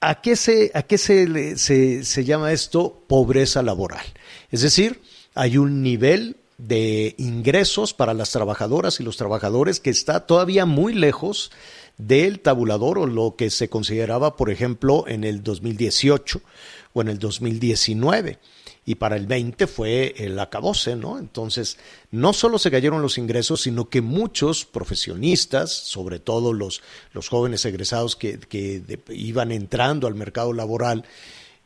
¿A 0.00 0.20
qué, 0.20 0.36
se, 0.36 0.70
a 0.72 0.84
qué 0.84 0.98
se, 0.98 1.58
se, 1.58 2.04
se 2.04 2.24
llama 2.24 2.52
esto? 2.52 3.02
Pobreza 3.08 3.60
laboral. 3.60 4.06
Es 4.52 4.60
decir, 4.60 5.00
hay 5.34 5.58
un 5.58 5.82
nivel 5.82 6.36
de 6.58 7.16
ingresos 7.18 7.92
para 7.92 8.14
las 8.14 8.30
trabajadoras 8.30 9.00
y 9.00 9.02
los 9.02 9.16
trabajadores 9.16 9.80
que 9.80 9.90
está 9.90 10.26
todavía 10.26 10.64
muy 10.64 10.94
lejos 10.94 11.50
del 11.96 12.38
tabulador 12.38 13.00
o 13.00 13.06
lo 13.06 13.34
que 13.36 13.50
se 13.50 13.68
consideraba, 13.68 14.36
por 14.36 14.48
ejemplo, 14.48 15.06
en 15.08 15.24
el 15.24 15.42
2018 15.42 16.40
o 16.92 17.02
en 17.02 17.08
el 17.08 17.18
2019 17.18 18.38
y 18.88 18.94
para 18.94 19.16
el 19.16 19.26
20 19.26 19.66
fue 19.66 20.14
el 20.16 20.38
acabose, 20.38 20.96
¿no? 20.96 21.18
Entonces, 21.18 21.76
no 22.10 22.32
solo 22.32 22.58
se 22.58 22.70
cayeron 22.70 23.02
los 23.02 23.18
ingresos, 23.18 23.60
sino 23.60 23.90
que 23.90 24.00
muchos 24.00 24.64
profesionistas, 24.64 25.70
sobre 25.70 26.20
todo 26.20 26.54
los, 26.54 26.80
los 27.12 27.28
jóvenes 27.28 27.66
egresados 27.66 28.16
que, 28.16 28.38
que 28.38 28.82
iban 29.10 29.52
entrando 29.52 30.06
al 30.06 30.14
mercado 30.14 30.54
laboral, 30.54 31.04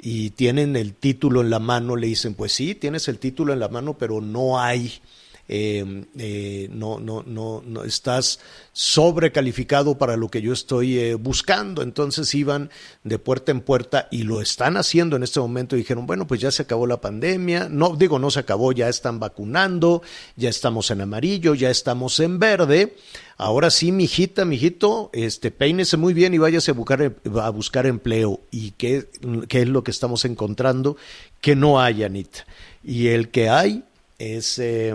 y 0.05 0.31
tienen 0.31 0.75
el 0.75 0.95
título 0.95 1.43
en 1.43 1.51
la 1.51 1.61
mano, 1.61 1.95
le 1.95 2.09
dicen, 2.09 2.35
pues 2.35 2.53
sí, 2.53 2.75
tienes 2.75 3.07
el 3.07 3.21
título 3.21 3.53
en 3.53 3.61
la 3.61 3.69
mano, 3.69 3.97
pero 3.97 4.21
no 4.21 4.61
hay 4.61 5.01
eh, 5.49 6.05
eh, 6.19 6.69
no, 6.71 7.01
no, 7.01 7.23
no, 7.27 7.63
no, 7.67 7.85
estás 7.85 8.39
sobrecalificado 8.73 9.99
para 9.99 10.17
lo 10.17 10.29
que 10.29 10.41
yo 10.41 10.53
estoy 10.53 10.99
eh, 10.99 11.15
buscando. 11.15 11.83
Entonces 11.83 12.35
iban 12.35 12.71
de 13.05 13.19
puerta 13.19 13.53
en 13.53 13.61
puerta 13.61 14.09
y 14.11 14.23
lo 14.23 14.41
están 14.41 14.77
haciendo 14.77 15.17
en 15.17 15.25
este 15.25 15.41
momento. 15.41 15.77
dijeron, 15.77 16.07
bueno, 16.07 16.27
pues 16.27 16.41
ya 16.41 16.51
se 16.51 16.63
acabó 16.63 16.87
la 16.87 17.01
pandemia. 17.01 17.69
No, 17.69 17.97
digo, 17.97 18.19
no 18.19 18.31
se 18.31 18.41
acabó, 18.41 18.73
ya 18.73 18.89
están 18.89 19.19
vacunando, 19.19 20.03
ya 20.37 20.49
estamos 20.49 20.91
en 20.91 21.01
amarillo, 21.01 21.55
ya 21.55 21.71
estamos 21.71 22.19
en 22.21 22.39
verde. 22.39 22.97
Ahora 23.37 23.71
sí, 23.71 23.91
mijita, 23.91 24.45
mijito, 24.45 25.11
este, 25.13 25.51
peínese 25.51 25.97
muy 25.97 26.15
bien 26.15 26.33
y 26.33 26.39
váyase 26.39 26.71
a 26.71 26.75
buscar, 26.75 27.15
a 27.41 27.51
buscar 27.51 27.87
empleo. 27.87 28.41
¿Y 28.51 28.71
qué, 28.73 29.09
qué 29.49 29.63
es 29.63 29.69
lo 29.69 29.83
que 29.83 29.91
estamos 29.91 30.25
encontrando? 30.25 30.97
Que 31.41 31.57
no 31.57 31.81
hay, 31.81 32.05
Anita. 32.05 32.47
Y 32.85 33.09
el 33.09 33.31
que 33.31 33.49
hay 33.49 33.85
es 34.19 34.59
eh, 34.61 34.95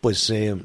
pues 0.00 0.30
eh, 0.30 0.56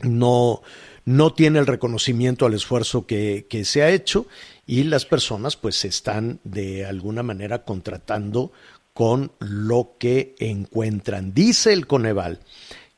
no, 0.00 0.62
no 1.04 1.32
tiene 1.32 1.58
el 1.58 1.66
reconocimiento 1.66 2.46
al 2.46 2.54
esfuerzo 2.54 3.06
que, 3.06 3.46
que, 3.48 3.64
se 3.64 3.82
ha 3.82 3.90
hecho 3.90 4.26
y 4.66 4.84
las 4.84 5.06
personas 5.06 5.56
pues 5.56 5.84
están 5.84 6.40
de 6.44 6.84
alguna 6.84 7.22
manera 7.22 7.64
contratando 7.64 8.52
con 8.94 9.32
lo 9.38 9.92
que 9.98 10.34
encuentran. 10.38 11.34
Dice 11.34 11.72
el 11.72 11.86
Coneval 11.86 12.40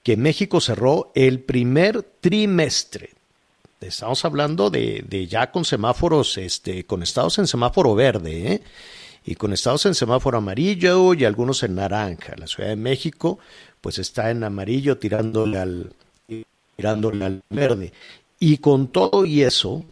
que 0.03 0.17
México 0.17 0.61
cerró 0.61 1.13
el 1.15 1.41
primer 1.41 2.03
trimestre. 2.21 3.11
Estamos 3.81 4.25
hablando 4.25 4.71
de, 4.71 5.05
de 5.07 5.27
ya 5.27 5.51
con 5.51 5.65
semáforos, 5.65 6.39
este, 6.39 6.85
con 6.85 7.03
estados 7.03 7.39
en 7.39 7.47
semáforo 7.47 7.95
verde, 7.95 8.53
¿eh? 8.55 8.63
Y 9.25 9.35
con 9.37 9.53
estados 9.53 9.87
en 9.87 9.95
semáforo 9.95 10.39
amarillo 10.39 11.15
y 11.15 11.25
algunos 11.25 11.63
en 11.63 11.77
naranja. 11.77 12.35
La 12.37 12.47
Ciudad 12.47 12.69
de 12.69 12.77
México 12.77 13.39
pues 13.81 13.99
está 13.99 14.31
en 14.31 14.45
amarillo 14.45 14.99
tirándole 14.99 15.59
al, 15.59 15.93
tirándole 16.77 17.25
al 17.25 17.43
verde. 17.51 17.93
Y 18.39 18.59
con 18.59 18.89
todo 18.89 19.25
y 19.25 19.43
eso, 19.43 19.85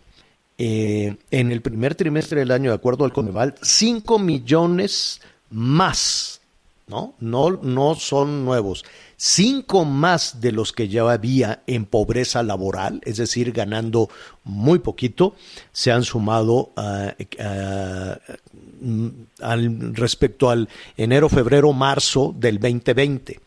eh, 0.59 1.17
en 1.31 1.53
el 1.53 1.63
primer 1.63 1.95
trimestre 1.95 2.41
del 2.41 2.51
año, 2.51 2.71
de 2.71 2.77
acuerdo 2.77 3.05
al 3.05 3.13
Coneval, 3.13 3.55
5 3.61 4.19
millones 4.19 5.21
más, 5.51 6.41
¿no? 6.87 7.15
No, 7.21 7.51
no 7.51 7.95
son 7.95 8.45
nuevos. 8.45 8.85
5 9.25 9.85
más 9.85 10.41
de 10.41 10.51
los 10.51 10.73
que 10.73 10.89
ya 10.89 11.09
había 11.09 11.63
en 11.69 11.85
pobreza 11.85 12.43
laboral, 12.43 13.01
es 13.05 13.19
decir, 13.19 13.53
ganando 13.53 14.09
muy 14.43 14.81
poquito, 14.81 15.37
se 15.71 15.93
han 15.93 16.03
sumado 16.03 16.73
a, 16.75 17.15
al, 19.41 19.95
respecto 19.95 20.51
al 20.51 20.69
enero, 20.97 21.29
febrero, 21.29 21.73
marzo 21.73 22.35
del 22.37 22.59
2020 22.59 23.39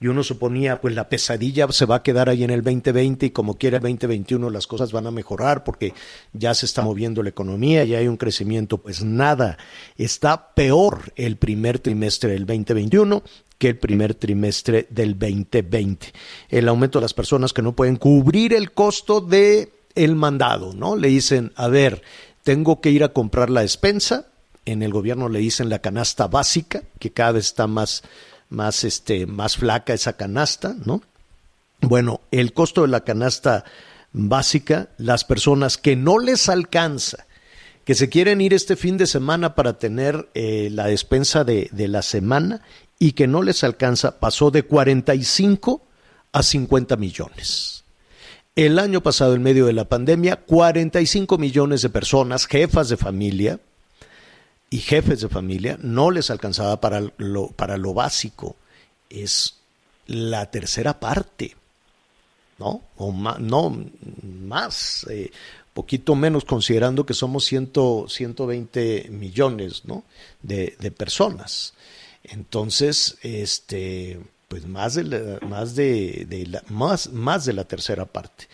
y 0.00 0.08
uno 0.08 0.24
suponía 0.24 0.80
pues 0.80 0.96
la 0.96 1.08
pesadilla 1.08 1.70
se 1.70 1.86
va 1.86 1.96
a 1.96 2.02
quedar 2.02 2.28
ahí 2.28 2.42
en 2.42 2.50
el 2.50 2.64
2020 2.64 3.26
y 3.26 3.30
como 3.30 3.56
quiera 3.56 3.76
el 3.76 3.82
2021 3.82 4.50
las 4.50 4.66
cosas 4.66 4.90
van 4.90 5.06
a 5.06 5.12
mejorar 5.12 5.62
porque 5.62 5.94
ya 6.32 6.52
se 6.54 6.66
está 6.66 6.82
moviendo 6.82 7.22
la 7.22 7.28
economía, 7.28 7.84
ya 7.84 7.98
hay 7.98 8.08
un 8.08 8.16
crecimiento, 8.16 8.78
pues 8.78 9.04
nada, 9.04 9.56
está 9.96 10.54
peor 10.54 11.12
el 11.14 11.36
primer 11.36 11.78
trimestre 11.78 12.32
del 12.32 12.46
2021 12.46 13.22
que 13.62 13.68
el 13.68 13.78
primer 13.78 14.16
trimestre 14.16 14.88
del 14.90 15.16
2020. 15.16 16.12
El 16.48 16.66
aumento 16.66 16.98
de 16.98 17.04
las 17.04 17.14
personas 17.14 17.52
que 17.52 17.62
no 17.62 17.76
pueden 17.76 17.94
cubrir 17.94 18.54
el 18.54 18.72
costo 18.72 19.20
de 19.20 19.72
el 19.94 20.16
mandado, 20.16 20.72
¿no? 20.72 20.96
Le 20.96 21.06
dicen, 21.06 21.52
a 21.54 21.68
ver, 21.68 22.02
tengo 22.42 22.80
que 22.80 22.90
ir 22.90 23.04
a 23.04 23.12
comprar 23.12 23.50
la 23.50 23.60
despensa, 23.60 24.26
en 24.64 24.82
el 24.82 24.92
gobierno 24.92 25.28
le 25.28 25.38
dicen 25.38 25.68
la 25.68 25.78
canasta 25.78 26.26
básica, 26.26 26.82
que 26.98 27.12
cada 27.12 27.30
vez 27.32 27.44
está 27.44 27.68
más 27.68 28.02
más, 28.48 28.82
este, 28.82 29.26
más 29.26 29.56
flaca 29.56 29.94
esa 29.94 30.14
canasta, 30.14 30.74
¿no? 30.84 31.00
Bueno, 31.82 32.20
el 32.32 32.54
costo 32.54 32.82
de 32.82 32.88
la 32.88 33.04
canasta 33.04 33.64
básica, 34.12 34.88
las 34.98 35.24
personas 35.24 35.78
que 35.78 35.94
no 35.94 36.18
les 36.18 36.48
alcanza, 36.48 37.26
que 37.84 37.94
se 37.94 38.08
quieren 38.08 38.40
ir 38.40 38.54
este 38.54 38.74
fin 38.74 38.96
de 38.96 39.06
semana 39.06 39.54
para 39.54 39.78
tener 39.78 40.28
eh, 40.34 40.68
la 40.72 40.86
despensa 40.86 41.44
de, 41.44 41.68
de, 41.70 41.86
la 41.86 42.02
semana 42.02 42.60
y 43.02 43.14
que 43.14 43.26
no 43.26 43.42
les 43.42 43.64
alcanza, 43.64 44.20
pasó 44.20 44.52
de 44.52 44.62
45 44.62 45.82
a 46.30 46.40
50 46.40 46.94
millones. 46.94 47.82
El 48.54 48.78
año 48.78 49.02
pasado, 49.02 49.34
en 49.34 49.42
medio 49.42 49.66
de 49.66 49.72
la 49.72 49.88
pandemia, 49.88 50.36
45 50.36 51.36
millones 51.36 51.82
de 51.82 51.90
personas, 51.90 52.46
jefas 52.46 52.88
de 52.88 52.96
familia, 52.96 53.58
y 54.70 54.78
jefes 54.78 55.20
de 55.20 55.28
familia 55.28 55.76
no 55.82 56.12
les 56.12 56.30
alcanzaba 56.30 56.80
para 56.80 57.02
lo, 57.16 57.48
para 57.48 57.76
lo 57.76 57.92
básico. 57.92 58.54
Es 59.10 59.56
la 60.06 60.48
tercera 60.52 61.00
parte, 61.00 61.56
¿no? 62.60 62.82
O 62.98 63.10
más, 63.10 63.40
no, 63.40 63.84
más, 64.22 65.08
eh, 65.10 65.32
poquito 65.74 66.14
menos 66.14 66.44
considerando 66.44 67.04
que 67.04 67.14
somos 67.14 67.46
ciento 67.46 68.06
120 68.08 69.08
millones, 69.10 69.86
¿no? 69.86 70.04
De 70.40 70.94
personas. 70.96 71.74
Entonces, 72.24 73.18
este, 73.22 74.20
pues 74.48 74.66
más 74.66 74.94
de 74.94 75.04
la, 75.04 75.46
más 75.46 75.74
de, 75.74 76.26
la, 76.48 76.62
más, 76.68 77.10
más 77.12 77.44
de 77.44 77.52
la 77.52 77.64
tercera 77.64 78.04
parte. 78.04 78.48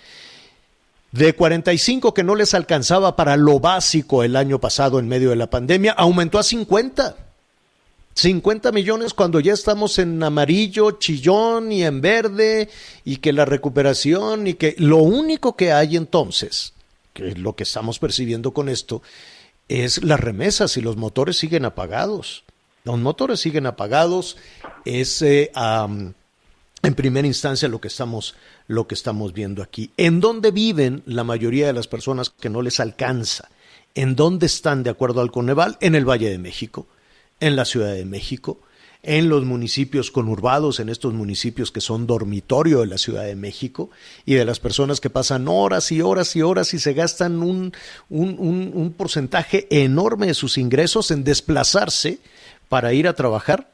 De 1.13 1.35
45 1.35 2.13
que 2.13 2.23
no 2.23 2.35
les 2.35 2.55
alcanzaba 2.55 3.17
para 3.17 3.37
lo 3.37 3.61
básico 3.61 4.23
el 4.23 4.37
año 4.37 4.61
pasado 4.61 4.99
en 4.99 5.09
medio 5.09 5.31
de 5.31 5.37
la 5.37 5.51
pandemia, 5.51 5.93
aumentó 5.93 6.39
a 6.39 6.43
50. 6.43 7.17
50 8.15 8.73
millones 8.73 9.15
cuando 9.15 9.39
ya 9.39 9.53
estamos 9.53 9.99
en 9.99 10.21
amarillo, 10.23 10.93
chillón 10.93 11.71
y 11.71 11.85
en 11.85 12.01
verde 12.01 12.69
y 13.05 13.19
que 13.19 13.33
la 13.33 13.45
recuperación 13.45 14.49
y 14.49 14.55
que 14.55 14.75
lo 14.79 14.99
único 14.99 15.55
que 15.55 15.73
hay 15.73 15.97
entonces, 15.97 16.73
que 17.13 17.29
es 17.29 17.39
lo 17.39 17.55
que 17.55 17.63
estamos 17.63 18.01
percibiendo 18.01 18.53
con 18.53 18.69
esto, 18.69 19.03
es 19.69 20.03
las 20.03 20.19
remesas 20.19 20.77
y 20.77 20.81
los 20.81 20.97
motores 20.97 21.37
siguen 21.37 21.65
apagados. 21.65 22.45
Los 22.85 22.99
motores 22.99 23.41
siguen 23.41 23.67
apagados, 23.67 24.37
es 24.85 25.21
eh, 25.23 25.51
en 25.55 26.95
primera 26.95 27.27
instancia 27.27 27.69
lo 27.69 27.81
que 27.81 27.89
estamos 27.89 28.35
lo 28.69 28.87
que 28.87 28.95
estamos 28.95 29.33
viendo 29.33 29.63
aquí. 29.63 29.91
¿En 29.97 30.21
dónde 30.21 30.51
viven 30.51 31.03
la 31.07 31.25
mayoría 31.25 31.67
de 31.67 31.73
las 31.73 31.89
personas 31.89 32.31
que 32.31 32.51
no 32.51 32.63
les 32.63 32.81
alcanza? 32.81 33.49
¿En 33.95 34.15
dónde 34.15 34.47
están 34.47 34.83
de 34.83 34.91
acuerdo 34.91 35.21
al 35.21 35.33
Coneval? 35.33 35.77
En 35.81 35.95
el 35.95 36.09
Valle 36.09 36.31
de 36.31 36.39
México, 36.39 36.87
en 37.41 37.57
la 37.57 37.65
Ciudad 37.65 37.95
de 37.95 38.05
México, 38.05 38.61
en 39.03 39.31
los 39.31 39.45
municipios 39.45 40.11
conurbados, 40.11 40.81
en 40.81 40.91
estos 40.91 41.15
municipios 41.15 41.73
que 41.73 41.81
son 41.81 42.07
dormitorio 42.07 42.81
de 42.81 42.89
la 42.89 42.99
Ciudad 42.99 43.25
de 43.25 43.37
México, 43.37 43.91
y 44.27 44.35
de 44.35 44.45
las 44.45 44.61
personas 44.61 45.01
que 45.01 45.09
pasan 45.09 45.49
horas 45.49 45.91
y 45.91 46.03
horas 46.03 46.37
y 46.37 46.43
horas 46.43 46.75
y 46.75 46.79
se 46.79 46.93
gastan 46.93 47.43
un, 47.43 47.73
un, 48.11 48.37
un, 48.39 48.73
un 48.75 48.93
porcentaje 48.93 49.67
enorme 49.71 50.27
de 50.27 50.35
sus 50.35 50.59
ingresos 50.59 51.11
en 51.11 51.25
desplazarse 51.25 52.19
para 52.69 52.93
ir 52.93 53.09
a 53.09 53.15
trabajar, 53.15 53.71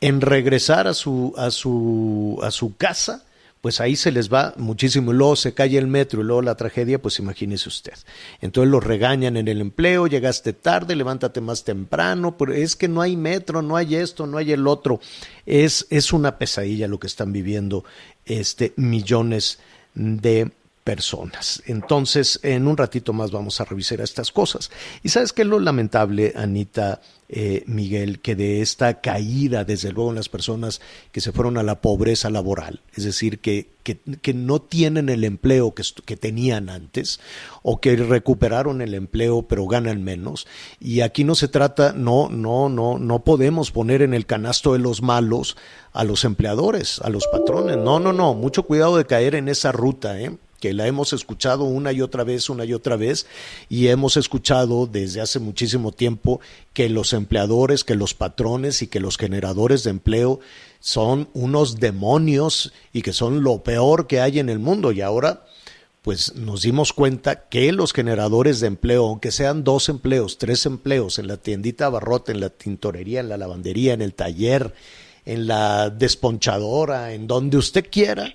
en 0.00 0.20
regresar 0.20 0.86
a 0.86 0.94
su, 0.94 1.34
a 1.36 1.50
su, 1.50 2.38
a 2.42 2.50
su 2.50 2.76
casa, 2.76 3.24
pues 3.60 3.80
ahí 3.80 3.96
se 3.96 4.10
les 4.10 4.32
va 4.32 4.54
muchísimo. 4.56 5.12
Luego 5.12 5.36
se 5.36 5.52
cae 5.52 5.76
el 5.76 5.86
metro 5.86 6.20
y 6.20 6.24
luego 6.24 6.42
la 6.42 6.54
tragedia, 6.54 7.00
pues 7.00 7.18
imagínese 7.18 7.68
usted. 7.68 7.92
Entonces 8.40 8.70
los 8.70 8.82
regañan 8.82 9.36
en 9.36 9.48
el 9.48 9.60
empleo, 9.60 10.06
llegaste 10.06 10.54
tarde, 10.54 10.96
levántate 10.96 11.40
más 11.40 11.64
temprano, 11.64 12.36
pero 12.38 12.54
es 12.54 12.74
que 12.76 12.88
no 12.88 13.02
hay 13.02 13.16
metro, 13.16 13.60
no 13.60 13.76
hay 13.76 13.96
esto, 13.96 14.26
no 14.26 14.38
hay 14.38 14.52
el 14.52 14.66
otro. 14.66 15.00
Es, 15.44 15.86
es 15.90 16.12
una 16.12 16.38
pesadilla 16.38 16.88
lo 16.88 16.98
que 16.98 17.06
están 17.06 17.32
viviendo 17.32 17.84
este, 18.24 18.72
millones 18.76 19.58
de 19.94 20.50
personas. 20.82 21.62
Entonces, 21.66 22.40
en 22.42 22.66
un 22.66 22.76
ratito 22.76 23.12
más 23.12 23.30
vamos 23.30 23.60
a 23.60 23.66
revisar 23.66 24.00
estas 24.00 24.32
cosas. 24.32 24.70
Y 25.02 25.10
sabes 25.10 25.34
qué 25.34 25.42
es 25.42 25.48
lo 25.48 25.60
lamentable, 25.60 26.32
Anita, 26.34 27.00
eh, 27.32 27.62
Miguel, 27.66 28.18
que 28.18 28.34
de 28.34 28.60
esta 28.60 29.00
caída, 29.00 29.62
desde 29.64 29.92
luego, 29.92 30.10
en 30.10 30.16
las 30.16 30.28
personas 30.28 30.80
que 31.12 31.20
se 31.20 31.30
fueron 31.30 31.58
a 31.58 31.62
la 31.62 31.80
pobreza 31.80 32.28
laboral, 32.28 32.80
es 32.96 33.04
decir, 33.04 33.38
que, 33.38 33.68
que, 33.84 34.34
no 34.34 34.60
tienen 34.60 35.08
el 35.08 35.22
empleo 35.22 35.72
que, 35.72 35.84
que, 36.04 36.16
tenían 36.16 36.68
antes 36.68 37.20
o 37.62 37.80
que 37.80 37.94
recuperaron 37.94 38.82
el 38.82 38.94
empleo 38.94 39.42
pero 39.42 39.68
ganan 39.68 40.02
menos. 40.02 40.48
Y 40.80 41.02
aquí 41.02 41.22
no 41.22 41.36
se 41.36 41.46
trata, 41.46 41.92
no, 41.92 42.28
no, 42.28 42.68
no, 42.68 42.98
no 42.98 43.20
podemos 43.20 43.70
poner 43.70 44.02
en 44.02 44.12
el 44.12 44.26
canasto 44.26 44.72
de 44.72 44.80
los 44.80 45.00
malos 45.00 45.56
a 45.92 46.02
los 46.02 46.24
empleadores, 46.24 47.00
a 47.00 47.10
los 47.10 47.28
patrones. 47.28 47.76
No, 47.76 48.00
no, 48.00 48.12
no, 48.12 48.34
mucho 48.34 48.64
cuidado 48.64 48.96
de 48.96 49.04
caer 49.04 49.36
en 49.36 49.48
esa 49.48 49.70
ruta, 49.70 50.20
¿eh? 50.20 50.36
Que 50.60 50.74
la 50.74 50.86
hemos 50.86 51.12
escuchado 51.12 51.64
una 51.64 51.90
y 51.92 52.02
otra 52.02 52.22
vez, 52.22 52.50
una 52.50 52.64
y 52.64 52.74
otra 52.74 52.96
vez, 52.96 53.26
y 53.68 53.88
hemos 53.88 54.16
escuchado 54.16 54.86
desde 54.86 55.20
hace 55.20 55.38
muchísimo 55.38 55.90
tiempo 55.90 56.40
que 56.74 56.88
los 56.88 57.12
empleadores, 57.14 57.82
que 57.82 57.94
los 57.96 58.14
patrones 58.14 58.82
y 58.82 58.86
que 58.86 59.00
los 59.00 59.16
generadores 59.16 59.82
de 59.82 59.90
empleo 59.90 60.40
son 60.78 61.28
unos 61.32 61.80
demonios 61.80 62.72
y 62.92 63.02
que 63.02 63.12
son 63.12 63.42
lo 63.42 63.62
peor 63.62 64.06
que 64.06 64.20
hay 64.20 64.38
en 64.38 64.50
el 64.50 64.58
mundo. 64.58 64.92
Y 64.92 65.00
ahora, 65.00 65.44
pues 66.02 66.34
nos 66.34 66.62
dimos 66.62 66.92
cuenta 66.92 67.48
que 67.48 67.72
los 67.72 67.92
generadores 67.92 68.60
de 68.60 68.66
empleo, 68.66 69.06
aunque 69.06 69.32
sean 69.32 69.64
dos 69.64 69.88
empleos, 69.88 70.38
tres 70.38 70.66
empleos, 70.66 71.18
en 71.18 71.26
la 71.26 71.38
tiendita 71.38 71.86
abarrote, 71.86 72.32
en 72.32 72.40
la 72.40 72.50
tintorería, 72.50 73.20
en 73.20 73.30
la 73.30 73.38
lavandería, 73.38 73.94
en 73.94 74.02
el 74.02 74.14
taller, 74.14 74.74
en 75.24 75.46
la 75.46 75.90
desponchadora, 75.90 77.14
en 77.14 77.26
donde 77.26 77.56
usted 77.56 77.86
quiera, 77.90 78.34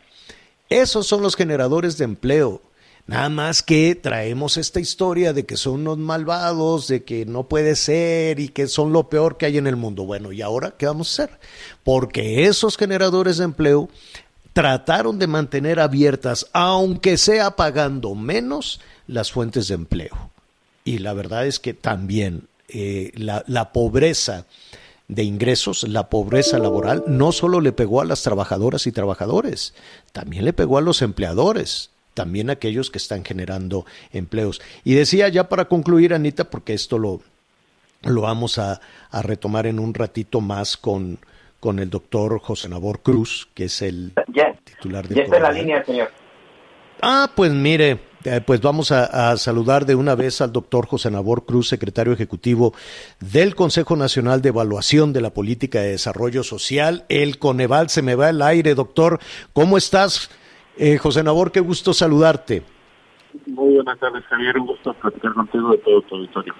esos 0.69 1.07
son 1.07 1.21
los 1.21 1.35
generadores 1.35 1.97
de 1.97 2.05
empleo. 2.05 2.61
Nada 3.07 3.29
más 3.29 3.61
que 3.61 3.93
traemos 3.93 4.57
esta 4.57 4.79
historia 4.79 5.31
de 5.31 5.45
que 5.45 5.57
son 5.57 5.81
unos 5.81 5.99
malvados, 5.99 6.87
de 6.87 7.03
que 7.03 7.25
no 7.25 7.43
puede 7.43 7.75
ser 7.75 8.39
y 8.39 8.49
que 8.49 8.67
son 8.67 8.93
lo 8.93 9.09
peor 9.09 9.37
que 9.37 9.45
hay 9.45 9.59
en 9.59 9.67
el 9.67 9.75
mundo. 9.75 10.05
Bueno, 10.05 10.31
¿y 10.31 10.41
ahora 10.41 10.73
qué 10.75 10.87
vamos 10.87 11.19
a 11.19 11.23
hacer? 11.23 11.39
Porque 11.83 12.45
esos 12.45 12.77
generadores 12.77 13.37
de 13.37 13.43
empleo 13.43 13.89
trataron 14.53 15.19
de 15.19 15.27
mantener 15.27 15.79
abiertas, 15.79 16.47
aunque 16.51 17.17
sea 17.17 17.55
pagando 17.55 18.15
menos, 18.15 18.81
las 19.05 19.31
fuentes 19.31 19.67
de 19.67 19.75
empleo. 19.75 20.31
Y 20.83 20.97
la 20.97 21.13
verdad 21.13 21.45
es 21.45 21.59
que 21.59 21.75
también 21.75 22.47
eh, 22.69 23.11
la, 23.15 23.43
la 23.47 23.71
pobreza 23.71 24.45
de 25.07 25.23
ingresos, 25.23 25.83
la 25.87 26.09
pobreza 26.09 26.57
laboral, 26.57 27.03
no 27.07 27.31
solo 27.31 27.61
le 27.61 27.71
pegó 27.71 28.01
a 28.01 28.05
las 28.05 28.23
trabajadoras 28.23 28.87
y 28.87 28.91
trabajadores, 28.91 29.75
también 30.11 30.45
le 30.45 30.53
pegó 30.53 30.77
a 30.77 30.81
los 30.81 31.01
empleadores, 31.01 31.91
también 32.13 32.49
a 32.49 32.53
aquellos 32.53 32.89
que 32.89 32.97
están 32.97 33.23
generando 33.23 33.85
empleos. 34.11 34.61
Y 34.83 34.95
decía 34.95 35.27
ya 35.29 35.49
para 35.49 35.65
concluir, 35.65 36.13
Anita, 36.13 36.49
porque 36.49 36.73
esto 36.73 36.97
lo, 36.97 37.21
lo 38.03 38.21
vamos 38.21 38.57
a, 38.57 38.81
retomar 39.11 39.67
en 39.67 39.79
un 39.79 39.93
ratito 39.93 40.41
más 40.41 40.75
con, 40.75 41.19
con 41.59 41.79
el 41.79 41.89
doctor 41.89 42.39
José 42.39 42.67
Nabor 42.67 43.01
Cruz, 43.01 43.47
que 43.53 43.65
es 43.65 43.81
el 43.81 44.13
titular 44.63 45.07
de... 45.07 45.15
Ya 45.15 45.23
está 45.23 45.37
en 45.37 45.43
la 45.43 45.51
línea, 45.51 45.85
señor. 45.85 46.11
Ah, 47.01 47.31
pues 47.33 47.51
mire, 47.51 47.99
eh, 48.25 48.41
pues 48.45 48.61
vamos 48.61 48.91
a, 48.91 49.37
saludar 49.37 49.85
de 49.85 49.95
una 49.95 50.15
vez 50.15 50.41
al 50.41 50.51
doctor 50.51 50.87
José 50.87 51.11
Nabor 51.11 51.45
Cruz, 51.45 51.67
secretario 51.67 52.13
ejecutivo 52.13 52.73
del 53.19 53.55
Consejo 53.55 53.95
Nacional 53.95 54.41
de 54.41 54.49
Evaluación 54.49 55.13
de 55.13 55.21
la 55.21 55.29
Política 55.29 55.81
de 55.81 55.91
Desarrollo 55.91 56.43
Social. 56.43 57.05
El 57.09 57.37
Coneval 57.37 57.89
se 57.89 58.01
me 58.01 58.15
va 58.15 58.29
el 58.29 58.41
aire, 58.41 58.75
doctor. 58.75 59.19
¿Cómo 59.53 59.77
estás, 59.77 60.29
eh, 60.77 60.97
José 60.97 61.23
Nabor? 61.23 61.51
Qué 61.51 61.59
gusto 61.59 61.93
saludarte. 61.93 62.63
Muy 63.45 63.75
buenas 63.75 63.99
tardes, 63.99 64.23
Javier. 64.25 64.57
Un 64.57 64.67
gusto 64.67 64.93
platicar 64.95 65.33
contigo 65.33 65.71
de 65.71 65.77
todo 65.79 66.01
tu 66.01 66.15
auditorio. 66.15 66.53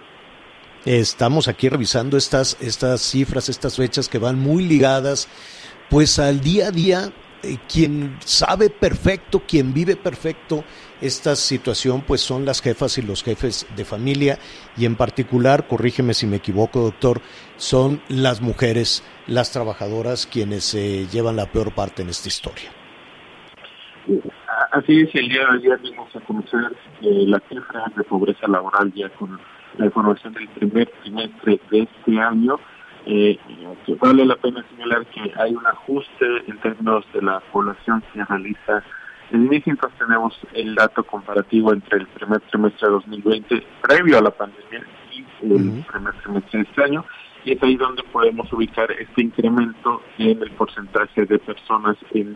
Estamos 0.85 1.47
aquí 1.47 1.67
revisando 1.67 2.15
estas, 2.15 2.57
estas 2.61 3.01
cifras, 3.01 3.49
estas 3.49 3.75
fechas 3.75 4.07
que 4.07 4.19
van 4.19 4.37
muy 4.39 4.63
ligadas 4.63 5.27
pues 5.89 6.19
al 6.19 6.41
día 6.41 6.67
a 6.67 6.71
día 6.71 7.11
eh, 7.43 7.57
quien 7.71 8.17
sabe 8.23 8.69
perfecto, 8.69 9.43
quien 9.47 9.73
vive 9.73 9.95
perfecto 9.95 10.63
esta 11.01 11.35
situación, 11.35 12.01
pues 12.01 12.21
son 12.21 12.45
las 12.45 12.61
jefas 12.61 12.97
y 12.97 13.01
los 13.01 13.23
jefes 13.23 13.67
de 13.75 13.85
familia 13.85 14.37
y 14.77 14.85
en 14.85 14.95
particular, 14.95 15.67
corrígeme 15.67 16.13
si 16.13 16.27
me 16.27 16.37
equivoco, 16.37 16.81
doctor, 16.81 17.21
son 17.57 18.01
las 18.07 18.41
mujeres, 18.41 19.03
las 19.27 19.51
trabajadoras 19.51 20.27
quienes 20.27 20.63
se 20.63 21.07
llevan 21.07 21.35
la 21.35 21.47
peor 21.47 21.73
parte 21.73 22.01
en 22.01 22.09
esta 22.09 22.27
historia. 22.27 22.69
Así 24.71 25.01
es, 25.01 25.15
el 25.15 25.29
día 25.29 25.41
de 25.49 25.57
ayer 25.57 25.79
vimos 25.79 26.15
a 26.15 26.19
conocer 26.21 26.75
eh, 27.01 27.25
la 27.27 27.41
cifra 27.49 27.85
de 27.95 28.03
pobreza 28.03 28.47
laboral 28.47 28.91
ya 28.93 29.09
con 29.09 29.39
la 29.77 29.85
información 29.85 30.33
del 30.33 30.47
primer 30.49 30.89
trimestre 31.01 31.59
de 31.71 31.79
este 31.81 32.19
año 32.19 32.59
eh, 33.05 33.37
vale 33.99 34.25
la 34.25 34.35
pena 34.35 34.65
señalar 34.69 35.05
que 35.07 35.31
hay 35.37 35.53
un 35.53 35.65
ajuste 35.67 36.25
en 36.47 36.57
términos 36.59 37.05
de 37.13 37.21
la 37.21 37.39
población 37.51 38.03
que 38.11 38.23
realiza 38.25 38.83
en 39.31 39.49
México 39.49 39.89
tenemos 39.97 40.37
el 40.53 40.75
dato 40.75 41.03
comparativo 41.03 41.73
entre 41.73 41.99
el 41.99 42.07
primer 42.07 42.41
trimestre 42.41 42.87
de 42.87 42.93
2020 42.93 43.63
previo 43.81 44.17
a 44.17 44.21
la 44.21 44.31
pandemia 44.31 44.85
y 45.11 45.25
el 45.41 45.83
primer 45.85 46.13
trimestre 46.21 46.59
de 46.59 46.69
este 46.69 46.83
año 46.83 47.05
y 47.43 47.53
es 47.53 47.63
ahí 47.63 47.75
donde 47.75 48.03
podemos 48.03 48.51
ubicar 48.51 48.91
este 48.91 49.21
incremento 49.21 50.01
en 50.17 50.41
el 50.41 50.51
porcentaje 50.51 51.25
de 51.25 51.39
personas 51.39 51.95
en 52.11 52.35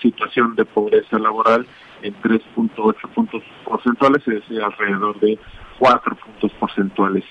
situación 0.00 0.54
de 0.56 0.64
pobreza 0.64 1.18
laboral 1.18 1.66
en 2.02 2.14
3.8 2.22 2.94
puntos 3.14 3.42
porcentuales, 3.64 4.20
es 4.26 4.34
decir, 4.34 4.60
alrededor 4.60 5.18
de 5.20 5.38
4 5.78 6.16
puntos 6.16 6.52
porcentuales. 6.58 7.24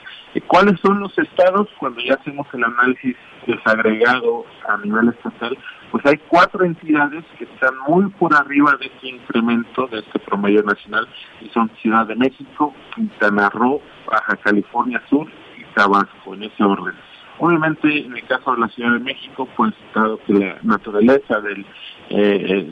¿Cuáles 0.47 0.80
son 0.80 1.01
los 1.01 1.15
estados? 1.17 1.67
Cuando 1.77 2.01
ya 2.01 2.15
hacemos 2.15 2.47
el 2.54 2.63
análisis 2.63 3.15
desagregado 3.45 4.45
a 4.67 4.77
nivel 4.77 5.10
estatal, 5.10 5.58
pues 5.91 6.06
hay 6.06 6.17
cuatro 6.30 6.63
entidades 6.63 7.25
que 7.38 7.43
están 7.43 7.73
muy 7.86 8.10
por 8.12 8.34
arriba 8.34 8.75
de 8.80 8.88
este 8.88 9.10
incremento, 9.10 9.88
de 9.88 9.99
este 9.99 10.19
promedio 10.19 10.63
nacional, 10.63 11.08
y 11.41 11.49
son 11.49 11.69
Ciudad 11.82 12.08
de 12.08 12.15
México, 12.15 12.73
Quintana 12.95 13.49
Roo, 13.49 13.82
Baja 14.08 14.38
California 14.38 15.01
Sur 15.10 15.27
y 15.58 15.65
Tabasco, 15.75 16.34
en 16.34 16.43
ese 16.43 16.63
orden. 16.63 16.95
Obviamente, 17.39 18.06
en 18.06 18.15
el 18.15 18.25
caso 18.25 18.54
de 18.54 18.62
la 18.62 18.67
Ciudad 18.69 18.93
de 18.93 18.99
México, 18.99 19.47
pues 19.58 19.73
dado 19.93 20.17
que 20.25 20.34
la 20.34 20.58
naturaleza 20.63 21.41
del 21.41 21.65
eh, 22.10 22.69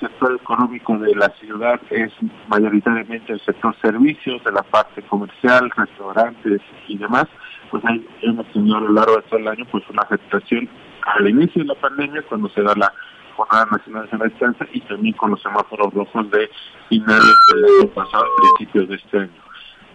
sector 0.00 0.34
económico 0.34 0.98
de 0.98 1.14
la 1.14 1.28
ciudad 1.38 1.80
es 1.90 2.10
mayoritariamente 2.48 3.34
el 3.34 3.40
sector 3.42 3.76
servicios, 3.80 4.42
de 4.42 4.50
la 4.50 4.62
parte 4.62 5.02
comercial, 5.02 5.70
restaurantes 5.76 6.62
y 6.88 6.98
demás, 6.98 7.26
pues 7.70 7.84
hay, 7.84 8.04
hemos 8.22 8.46
tenido 8.52 8.78
a 8.78 8.80
lo 8.80 8.92
largo 8.92 9.16
de 9.16 9.22
todo 9.22 9.38
el 9.38 9.48
año 9.48 9.64
pues 9.70 9.84
una 9.90 10.02
afectación 10.02 10.68
al 11.06 11.28
inicio 11.28 11.62
de 11.62 11.68
la 11.68 11.74
pandemia 11.74 12.22
cuando 12.28 12.48
se 12.50 12.62
da 12.62 12.74
la 12.76 12.92
Jornada 13.36 13.66
Nacional 13.72 14.08
de 14.10 14.18
la 14.18 14.24
Distancia 14.26 14.68
y 14.72 14.80
también 14.82 15.14
con 15.14 15.30
los 15.30 15.42
semáforos 15.42 15.92
rojos 15.94 16.30
de 16.30 16.50
finales 16.88 17.34
del 17.54 17.64
año 17.64 17.94
pasado, 17.94 18.24
principios 18.56 18.88
de 18.88 18.96
este 18.96 19.18
año. 19.18 19.42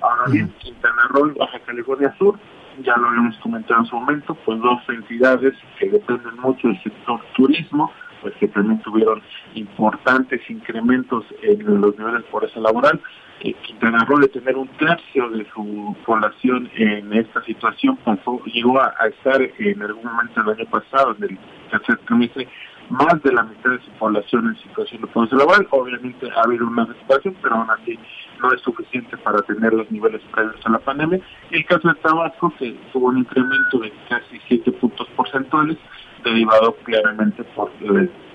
Ahora 0.02 0.32
bien, 0.32 0.50
Quintana 0.60 1.08
Roo 1.10 1.28
y 1.28 1.38
Baja 1.38 1.60
California 1.60 2.14
Sur, 2.18 2.38
ya 2.84 2.96
lo 2.98 3.08
habíamos 3.08 3.38
comentado 3.38 3.82
en 3.82 3.86
su 3.88 3.96
momento, 3.96 4.36
pues 4.46 4.60
dos 4.60 4.80
entidades 4.90 5.54
que 5.80 5.90
dependen 5.90 6.38
mucho 6.40 6.68
del 6.68 6.82
sector 6.84 7.20
turismo, 7.36 7.92
pues 8.26 8.34
que 8.38 8.48
también 8.48 8.82
tuvieron 8.82 9.22
importantes 9.54 10.42
incrementos 10.50 11.24
en 11.44 11.64
los 11.80 11.96
niveles 11.96 12.24
de 12.24 12.32
pobreza 12.32 12.60
laboral. 12.60 13.00
Eh, 13.42 13.54
Quintana 13.62 14.04
Roo 14.06 14.18
de 14.18 14.30
tener 14.30 14.58
un 14.58 14.68
tercio 14.80 15.30
de 15.30 15.46
su 15.54 15.96
población 16.04 16.68
en 16.74 17.14
esta 17.14 17.44
situación 17.44 17.98
pasó, 17.98 18.42
llegó 18.46 18.82
a, 18.82 18.96
estar 19.08 19.40
en 19.60 19.80
algún 19.80 20.06
momento 20.06 20.42
el 20.42 20.50
año 20.50 20.66
pasado, 20.72 21.16
en 21.20 21.24
el 21.26 21.40
tercer 21.70 21.98
trimestre, 22.08 22.48
más 22.90 23.22
de 23.22 23.32
la 23.32 23.44
mitad 23.44 23.70
de 23.70 23.80
su 23.82 23.92
población 24.00 24.48
en 24.48 24.64
situación 24.64 25.02
de 25.02 25.08
pobreza 25.08 25.36
laboral. 25.36 25.68
Obviamente 25.70 26.28
ha 26.36 26.42
habido 26.46 26.66
una 26.66 26.86
recuperación, 26.86 27.36
pero 27.44 27.58
aún 27.58 27.70
así 27.70 28.00
no 28.42 28.52
es 28.54 28.62
suficiente 28.62 29.18
para 29.18 29.38
tener 29.44 29.72
los 29.72 29.92
niveles 29.92 30.24
previos 30.32 30.66
a 30.66 30.72
la 30.72 30.80
pandemia. 30.80 31.20
Y 31.52 31.58
el 31.58 31.66
caso 31.68 31.90
de 31.90 31.94
Tabasco, 32.02 32.52
que 32.58 32.76
tuvo 32.92 33.10
un 33.10 33.20
incremento 33.20 33.78
de 33.78 33.94
casi 34.10 34.42
7 34.48 34.72
puntos 34.72 35.08
porcentuales, 35.16 35.78
derivado 36.26 36.76
claramente 36.84 37.44
por 37.56 37.72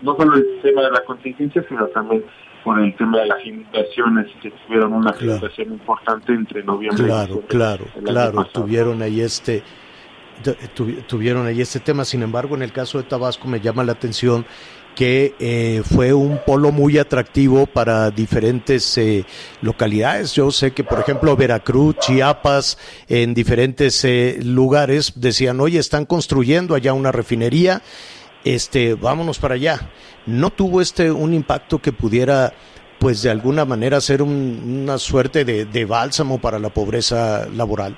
no 0.03 0.17
solo 0.17 0.37
el 0.37 0.61
tema 0.63 0.83
de 0.83 0.91
la 0.93 1.05
contingencia, 1.05 1.63
sino 1.69 1.87
también 1.89 2.25
por 2.65 2.79
el 2.81 2.95
tema 2.97 3.19
de 3.19 3.27
las 3.27 3.45
inundaciones 3.45 4.27
que 4.43 4.51
tuvieron 4.51 4.93
una 4.93 5.11
afectación 5.11 5.73
importante 5.73 6.33
entre 6.33 6.63
noviembre 6.63 7.05
claro, 7.05 7.43
y 7.43 7.47
Claro, 7.47 7.85
claro, 8.05 8.31
claro, 8.33 8.45
tuvieron 8.47 9.03
ahí 9.03 9.21
este 9.21 9.63
tuvieron 11.07 11.47
ahí 11.47 11.61
este 11.61 11.81
tema. 11.81 12.05
Sin 12.05 12.23
embargo, 12.23 12.55
en 12.55 12.63
el 12.63 12.73
caso 12.73 12.99
de 12.99 13.05
Tabasco 13.05 13.47
me 13.47 13.61
llama 13.61 13.85
la 13.85 13.93
atención 13.93 14.47
que 14.95 15.35
eh, 15.39 15.83
fue 15.85 16.13
un 16.13 16.41
polo 16.45 16.73
muy 16.73 16.99
atractivo 16.99 17.67
para 17.67 18.11
diferentes 18.11 18.99
eh, 18.99 19.25
localidades. 19.63 20.35
Yo 20.35 20.51
sé 20.51 20.73
que, 20.73 20.85
por 20.85 21.01
ejemplo, 21.01 21.37
Veracruz, 21.37 21.97
Chiapas, 21.99 22.79
en 23.09 23.35
diferentes 23.35 24.05
eh, 24.05 24.39
lugares 24.43 25.21
decían, 25.21 25.61
oye, 25.61 25.79
están 25.79 26.07
construyendo 26.07 26.75
allá 26.75 26.93
una 26.93 27.13
refinería, 27.13 27.83
este, 28.45 28.95
vámonos 28.95 29.39
para 29.39 29.55
allá. 29.55 29.91
No 30.27 30.51
tuvo 30.51 30.81
este 30.81 31.11
un 31.11 31.35
impacto 31.35 31.79
que 31.79 31.93
pudiera 31.93 32.53
pues 33.01 33.23
de 33.23 33.31
alguna 33.31 33.65
manera 33.65 33.99
ser 34.01 34.21
una 34.21 34.99
suerte 34.99 35.45
de, 35.45 35.85
bálsamo 35.87 36.39
para 36.39 36.59
la 36.59 36.69
pobreza 36.69 37.49
laboral? 37.49 37.97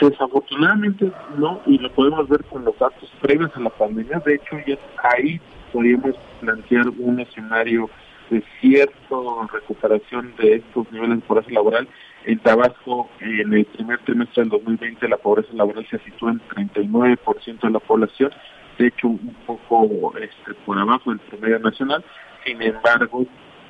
Desafortunadamente 0.00 1.12
no, 1.36 1.60
y 1.66 1.76
lo 1.78 1.92
podemos 1.92 2.26
ver 2.26 2.42
con 2.44 2.64
los 2.64 2.76
datos 2.78 3.12
previos 3.20 3.50
a 3.54 3.60
la 3.60 3.70
pandemia. 3.70 4.20
De 4.24 4.36
hecho, 4.36 4.56
ya 4.66 4.76
ahí 5.14 5.38
podríamos 5.72 6.14
plantear 6.40 6.88
un 6.98 7.20
escenario 7.20 7.90
de 8.30 8.42
cierta 8.60 9.16
recuperación 9.52 10.34
de 10.38 10.56
estos 10.56 10.90
niveles 10.92 11.20
de 11.20 11.26
pobreza 11.26 11.50
laboral. 11.50 11.88
En 12.24 12.38
Tabasco, 12.40 13.08
en 13.20 13.52
el 13.54 13.64
primer 13.64 13.98
trimestre 14.00 14.42
del 14.42 14.50
2020, 14.50 15.08
la 15.08 15.16
pobreza 15.16 15.48
laboral 15.54 15.86
se 15.90 15.98
sitúa 16.00 16.32
en 16.32 16.40
39% 16.70 17.60
de 17.60 17.70
la 17.70 17.78
población, 17.78 18.30
de 18.78 18.88
hecho 18.88 19.08
un 19.08 19.34
poco 19.46 20.16
este, 20.18 20.54
por 20.66 20.78
abajo 20.78 21.10
del 21.10 21.20
promedio 21.20 21.58
nacional. 21.60 22.04
Sin 22.44 22.60
embargo, 22.60 23.26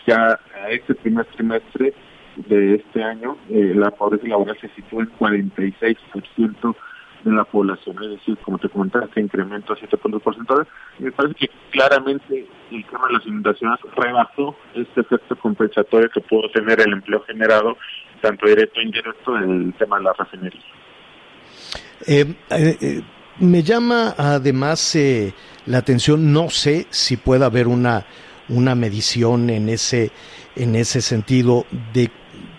ya 0.06 0.38
a 0.54 0.70
este 0.70 0.94
primer 0.94 1.26
trimestre 1.26 1.94
de 2.36 2.76
este 2.76 3.02
año, 3.02 3.36
eh, 3.48 3.72
la 3.74 3.90
pobreza 3.90 4.26
laboral 4.26 4.56
se 4.60 4.68
sitúa 4.70 5.02
en 5.02 5.12
46% 5.18 6.76
de 7.24 7.32
la 7.32 7.44
población, 7.44 7.96
es 8.02 8.10
decir, 8.10 8.36
como 8.38 8.58
te 8.58 8.68
comentaba, 8.68 9.06
este 9.06 9.20
incremento 9.20 9.72
a 9.72 9.76
7 9.76 9.96
puntos 9.96 10.22
porcentuales. 10.22 10.68
Me 10.98 11.12
parece 11.12 11.34
que 11.34 11.50
claramente 11.70 12.46
el 12.70 12.84
tema 12.86 13.06
de 13.08 13.14
las 13.14 13.26
inundaciones 13.26 13.78
rebasó 13.96 14.56
este 14.74 15.00
efecto 15.00 15.36
compensatorio 15.36 16.08
que 16.10 16.20
pudo 16.20 16.48
tener 16.50 16.80
el 16.80 16.92
empleo 16.92 17.22
generado, 17.24 17.76
tanto 18.20 18.46
directo 18.46 18.80
e 18.80 18.84
indirecto, 18.84 19.36
en 19.36 19.66
el 19.66 19.74
tema 19.74 19.98
de 19.98 20.04
la 20.04 20.12
refinería. 20.12 20.62
Eh, 22.06 22.34
eh, 22.50 22.76
eh, 22.80 23.02
me 23.40 23.62
llama 23.62 24.14
además 24.16 24.96
la 25.66 25.78
atención, 25.78 26.32
no 26.32 26.50
sé 26.50 26.86
si 26.90 27.16
puede 27.16 27.44
haber 27.44 27.66
una, 27.66 28.06
una 28.48 28.74
medición 28.74 29.50
en 29.50 29.68
ese, 29.68 30.10
en 30.56 30.74
ese 30.74 31.00
sentido 31.00 31.66
de 31.92 32.10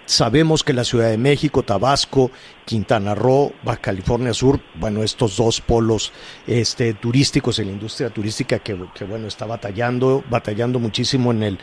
Sabemos 0.09 0.63
que 0.63 0.73
la 0.73 0.83
Ciudad 0.83 1.11
de 1.11 1.19
México, 1.19 1.61
Tabasco, 1.61 2.31
Quintana 2.65 3.13
Roo, 3.13 3.53
Baja 3.61 3.79
California 3.79 4.33
Sur, 4.33 4.59
bueno, 4.73 5.03
estos 5.03 5.37
dos 5.37 5.61
polos 5.61 6.11
este, 6.47 6.95
turísticos 6.95 7.59
en 7.59 7.67
la 7.67 7.73
industria 7.73 8.09
turística 8.09 8.57
que, 8.57 8.73
bueno, 8.73 9.27
está 9.27 9.45
batallando, 9.45 10.23
batallando 10.27 10.79
muchísimo 10.79 11.29
en 11.29 11.43
el, 11.43 11.59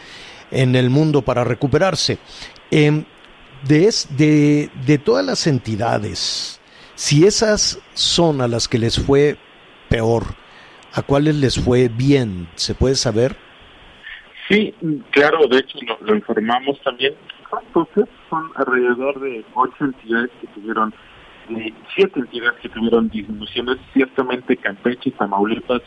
en 0.53 0.77
el 0.77 0.91
mundo 0.91 1.23
para 1.23 1.43
recuperarse. 1.43 2.19
Em, 2.71 3.05
de, 3.67 3.93
de, 4.11 4.71
de 4.87 4.99
todas 4.99 5.27
las 5.27 5.49
entidades, 5.49 6.61
si 6.95 7.27
esas 7.27 7.81
son 7.95 8.41
a 8.41 8.47
las 8.47 8.69
que 8.69 8.79
les 8.79 8.97
fue 8.97 9.39
peor, 9.89 10.23
¿a 10.93 11.03
cuáles 11.03 11.35
les 11.35 11.59
fue 11.59 11.89
bien? 11.89 12.49
¿Se 12.55 12.77
puede 12.77 12.95
saber? 12.95 13.37
Sí, 14.49 14.73
claro, 15.11 15.49
de 15.49 15.59
hecho 15.59 15.79
lo, 16.01 16.15
informamos 16.15 16.81
también. 16.83 17.15
Son 18.31 18.51
alrededor 18.57 19.21
de 19.21 19.45
ocho 19.55 19.85
entidades 19.85 20.31
que 20.41 20.47
tuvieron, 20.49 20.93
siete 21.95 22.21
entidades 22.21 22.61
que 22.61 22.69
tuvieron 22.69 23.09
disminuciones. 23.09 23.79
Ciertamente 23.93 24.57
Campeche, 24.57 25.11
Tamaulipas, 25.13 25.83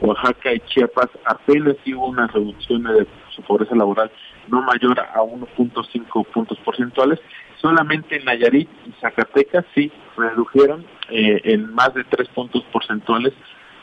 Oaxaca 0.00 0.52
y 0.52 0.60
Chiapas 0.60 1.08
apenas 1.24 1.76
hubo 1.86 2.08
una 2.08 2.26
reducción 2.26 2.82
de 2.84 3.06
su 3.34 3.42
pobreza 3.42 3.74
laboral 3.74 4.10
no 4.48 4.62
mayor 4.62 4.98
a 5.00 5.20
1.5 5.20 6.26
puntos 6.26 6.58
porcentuales. 6.58 7.20
Solamente 7.60 8.20
Nayarit 8.20 8.68
y 8.86 8.92
Zacatecas 9.00 9.64
sí 9.74 9.90
redujeron 10.16 10.84
eh, 11.10 11.40
en 11.44 11.72
más 11.74 11.94
de 11.94 12.04
tres 12.04 12.28
puntos 12.28 12.62
porcentuales 12.72 13.32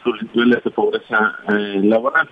sus 0.04 0.22
niveles 0.34 0.64
de 0.64 0.72
pobreza 0.72 1.36
eh, 1.50 1.82
laboral. 1.84 2.30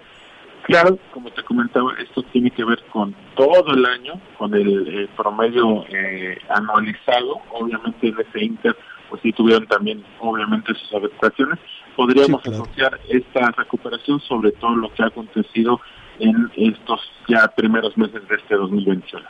Claro, 0.64 1.00
como 1.14 1.32
te 1.32 1.44
comentaba, 1.44 1.94
esto 2.00 2.22
tiene 2.32 2.52
que 2.52 2.64
ver 2.64 2.84
con 2.92 3.16
todo 3.36 3.74
el 3.74 3.86
año, 3.86 4.14
con 4.38 4.54
el 4.54 4.88
eh, 4.88 5.10
promedio 5.16 5.86
eh, 5.90 6.38
anualizado. 6.50 7.42
Obviamente 7.52 8.08
en 8.08 8.16
ese 8.20 8.46
inter, 8.46 8.76
pues 9.10 9.22
sí 9.22 9.32
tuvieron 9.34 9.66
también, 9.68 10.04
obviamente, 10.20 10.74
sus 10.76 10.94
adaptaciones. 10.94 11.60
Podríamos 11.96 12.46
asociar 12.46 13.00
esta 13.10 13.52
recuperación 13.52 14.20
sobre 14.22 14.52
todo 14.54 14.76
lo 14.76 14.94
que 14.94 15.04
ha 15.04 15.08
acontecido 15.08 15.82
en 16.20 16.52
estos 16.56 17.02
ya 17.28 17.48
primeros 17.48 17.98
meses 17.98 18.28
de 18.28 18.36
este 18.36 18.56
2021. 18.56 19.26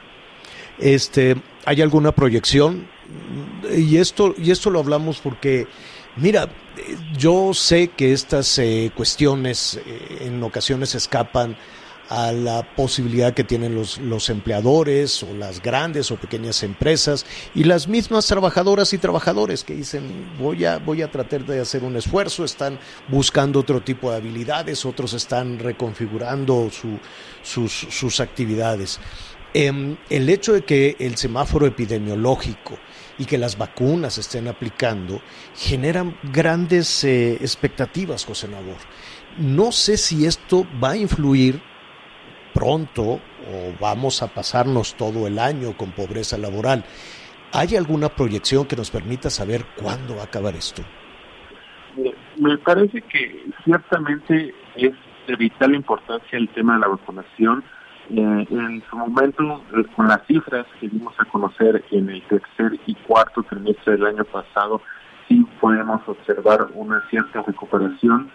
Este, 0.79 1.35
¿hay 1.65 1.81
alguna 1.81 2.11
proyección? 2.11 2.87
Y 3.75 3.97
esto 3.97 4.33
y 4.37 4.51
esto 4.51 4.69
lo 4.69 4.79
hablamos 4.79 5.19
porque 5.19 5.67
Mira, 6.21 6.49
yo 7.17 7.53
sé 7.53 7.89
que 7.89 8.11
estas 8.11 8.59
eh, 8.59 8.91
cuestiones 8.93 9.79
eh, 9.85 10.25
en 10.25 10.43
ocasiones 10.43 10.93
escapan 10.93 11.55
a 12.09 12.33
la 12.33 12.63
posibilidad 12.75 13.33
que 13.33 13.45
tienen 13.45 13.73
los, 13.73 13.99
los 13.99 14.29
empleadores 14.29 15.23
o 15.23 15.33
las 15.33 15.61
grandes 15.61 16.11
o 16.11 16.17
pequeñas 16.17 16.63
empresas 16.63 17.25
y 17.55 17.63
las 17.63 17.87
mismas 17.87 18.25
trabajadoras 18.25 18.91
y 18.91 18.97
trabajadores 18.97 19.63
que 19.63 19.75
dicen 19.75 20.29
voy 20.37 20.65
a, 20.65 20.79
voy 20.79 21.03
a 21.03 21.11
tratar 21.11 21.45
de 21.45 21.61
hacer 21.61 21.83
un 21.85 21.95
esfuerzo, 21.95 22.43
están 22.43 22.79
buscando 23.07 23.59
otro 23.59 23.81
tipo 23.81 24.11
de 24.11 24.17
habilidades, 24.17 24.85
otros 24.85 25.13
están 25.13 25.57
reconfigurando 25.57 26.69
sus, 27.43 27.71
sus 27.71 28.19
actividades. 28.19 28.99
Em, 29.53 29.95
el 30.09 30.29
hecho 30.29 30.53
de 30.53 30.63
que 30.63 30.95
el 30.99 31.15
semáforo 31.15 31.65
epidemiológico 31.65 32.77
y 33.19 33.25
que 33.25 33.37
las 33.37 33.57
vacunas 33.57 34.17
estén 34.17 34.47
aplicando 34.47 35.21
generan 35.53 36.17
grandes 36.23 37.03
eh, 37.03 37.33
expectativas, 37.33 38.25
José 38.25 38.47
Nabor. 38.47 38.77
No 39.37 39.71
sé 39.71 39.97
si 39.97 40.25
esto 40.25 40.65
va 40.81 40.91
a 40.91 40.97
influir 40.97 41.61
pronto 42.53 43.03
o 43.03 43.73
vamos 43.79 44.23
a 44.23 44.27
pasarnos 44.27 44.95
todo 44.95 45.27
el 45.27 45.37
año 45.37 45.77
con 45.77 45.91
pobreza 45.91 46.37
laboral. 46.37 46.83
¿Hay 47.51 47.75
alguna 47.75 48.09
proyección 48.09 48.65
que 48.65 48.75
nos 48.75 48.89
permita 48.89 49.29
saber 49.29 49.65
cuándo 49.75 50.15
va 50.15 50.21
a 50.21 50.25
acabar 50.25 50.55
esto? 50.55 50.81
Me 52.37 52.57
parece 52.59 53.01
que 53.01 53.43
ciertamente 53.65 54.53
es 54.75 54.93
de 55.27 55.35
vital 55.35 55.75
importancia 55.75 56.37
el 56.37 56.47
tema 56.49 56.75
de 56.75 56.79
la 56.79 56.87
vacunación 56.87 57.63
eh, 58.09 58.47
en 58.49 58.83
su 58.89 58.97
momento, 58.97 59.61
eh, 59.75 59.83
con 59.95 60.07
las 60.07 60.25
cifras 60.25 60.65
que 60.79 60.89
dimos 60.89 61.13
a 61.19 61.25
conocer 61.25 61.83
en 61.91 62.09
el 62.09 62.21
tercer 62.23 62.79
y 62.85 62.95
cuarto 62.95 63.43
trimestre 63.43 63.93
del 63.93 64.07
año 64.07 64.25
pasado, 64.25 64.81
sí 65.27 65.45
podemos 65.61 66.01
observar 66.07 66.67
una 66.73 67.01
cierta 67.09 67.43
recuperación. 67.43 68.31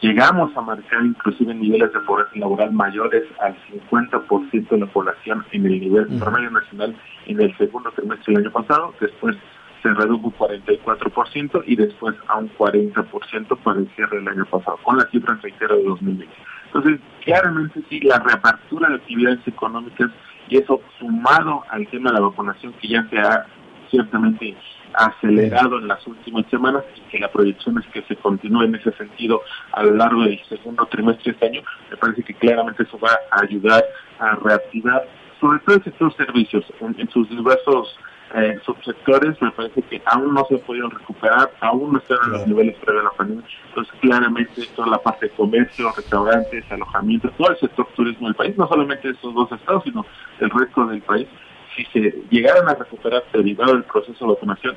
llegamos 0.00 0.56
a 0.56 0.62
marcar 0.62 1.04
inclusive 1.04 1.54
niveles 1.54 1.92
de 1.92 2.00
pobreza 2.00 2.30
laboral 2.34 2.72
mayores 2.72 3.24
al 3.40 3.54
50% 3.90 4.68
de 4.68 4.78
la 4.78 4.86
población 4.86 5.44
en 5.52 5.66
el 5.66 5.80
nivel 5.80 6.06
promedio 6.18 6.50
nacional 6.50 6.96
en 7.26 7.40
el 7.40 7.56
segundo 7.58 7.90
trimestre 7.92 8.34
del 8.34 8.44
año 8.44 8.52
pasado. 8.52 8.94
Después 9.00 9.36
se 9.82 9.92
redujo 9.94 10.28
un 10.28 10.34
44% 10.34 11.62
y 11.66 11.76
después 11.76 12.16
a 12.28 12.38
un 12.38 12.50
40% 12.56 13.58
para 13.62 13.78
el 13.78 13.88
cierre 13.94 14.18
del 14.18 14.28
año 14.28 14.44
pasado, 14.46 14.78
con 14.82 14.96
las 14.96 15.10
cifras, 15.10 15.40
reitero, 15.42 15.76
de 15.76 15.84
2020. 15.84 16.34
Entonces, 16.66 17.00
claramente 17.24 17.80
sí, 17.88 18.00
la 18.00 18.18
reapertura 18.18 18.88
de 18.88 18.96
actividades 18.96 19.46
económicas 19.46 20.10
y 20.48 20.58
eso 20.58 20.80
sumado 20.98 21.64
al 21.70 21.86
tema 21.88 22.10
de 22.10 22.20
la 22.20 22.26
vacunación 22.26 22.72
que 22.74 22.88
ya 22.88 23.06
se 23.08 23.18
ha 23.18 23.46
ciertamente 23.90 24.56
acelerado 24.94 25.78
en 25.78 25.88
las 25.88 26.06
últimas 26.06 26.46
semanas 26.50 26.82
y 26.96 27.00
que 27.10 27.18
la 27.18 27.30
proyección 27.30 27.78
es 27.78 27.86
que 27.92 28.02
se 28.02 28.16
continúe 28.16 28.62
en 28.62 28.74
ese 28.74 28.92
sentido 28.92 29.42
a 29.72 29.82
lo 29.82 29.94
largo 29.94 30.22
del 30.22 30.40
segundo 30.48 30.86
trimestre 30.86 31.24
de 31.24 31.30
este 31.32 31.46
año, 31.46 31.62
me 31.90 31.96
parece 31.96 32.22
que 32.22 32.34
claramente 32.34 32.82
eso 32.82 32.98
va 32.98 33.10
a 33.30 33.42
ayudar 33.42 33.84
a 34.18 34.36
reactivar 34.36 35.06
sobre 35.40 35.58
todo 35.60 35.76
el 35.76 35.84
sector 35.84 36.16
servicios 36.16 36.64
en 36.80 37.10
sus 37.10 37.28
diversos 37.28 37.98
eh, 38.34 38.58
subsectores 38.64 39.40
me 39.40 39.50
parece 39.52 39.82
que 39.82 40.02
aún 40.06 40.34
no 40.34 40.44
se 40.48 40.58
podido 40.58 40.88
recuperar, 40.88 41.52
aún 41.60 41.92
no 41.92 41.98
están 41.98 42.18
en 42.24 42.32
los 42.32 42.46
niveles 42.46 42.76
previos 42.76 43.04
a 43.04 43.08
la 43.08 43.16
pandemia. 43.16 43.46
Entonces, 43.68 43.94
claramente, 44.00 44.62
toda 44.74 44.88
la 44.88 44.98
parte 44.98 45.26
de 45.26 45.32
comercio, 45.32 45.92
restaurantes, 45.96 46.64
alojamientos, 46.70 47.32
todo 47.36 47.50
el 47.50 47.58
sector 47.58 47.86
turismo 47.94 48.26
del 48.26 48.34
país, 48.34 48.58
no 48.58 48.66
solamente 48.68 49.10
estos 49.10 49.32
dos 49.32 49.50
estados, 49.52 49.84
sino 49.84 50.04
el 50.40 50.50
resto 50.50 50.86
del 50.86 51.02
país, 51.02 51.28
si 51.76 51.84
se 51.86 52.22
llegaran 52.30 52.68
a 52.68 52.74
recuperar 52.74 53.22
derivado 53.32 53.74
del 53.74 53.84
proceso 53.84 54.24
de 54.24 54.32
vacunación, 54.32 54.76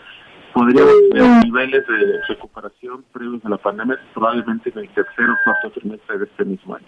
podríamos 0.53 0.93
tener 1.11 1.43
niveles 1.45 1.87
de 1.87 2.19
recuperación 2.27 3.03
previos 3.11 3.43
a 3.45 3.49
la 3.49 3.57
pandemia 3.57 3.99
probablemente 4.13 4.69
en 4.69 4.79
el 4.79 4.89
tercer 4.89 5.29
o 5.29 5.37
cuarto 5.43 5.71
trimestre 5.71 6.19
de 6.19 6.25
este 6.25 6.45
mismo 6.45 6.75
año. 6.75 6.87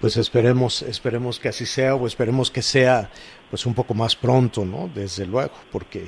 Pues 0.00 0.16
esperemos, 0.16 0.82
esperemos 0.82 1.40
que 1.40 1.48
así 1.48 1.66
sea 1.66 1.94
o 1.94 2.06
esperemos 2.06 2.50
que 2.50 2.62
sea 2.62 3.10
pues 3.50 3.66
un 3.66 3.74
poco 3.74 3.94
más 3.94 4.14
pronto, 4.14 4.64
¿no? 4.64 4.88
Desde 4.94 5.26
luego, 5.26 5.54
porque 5.72 6.06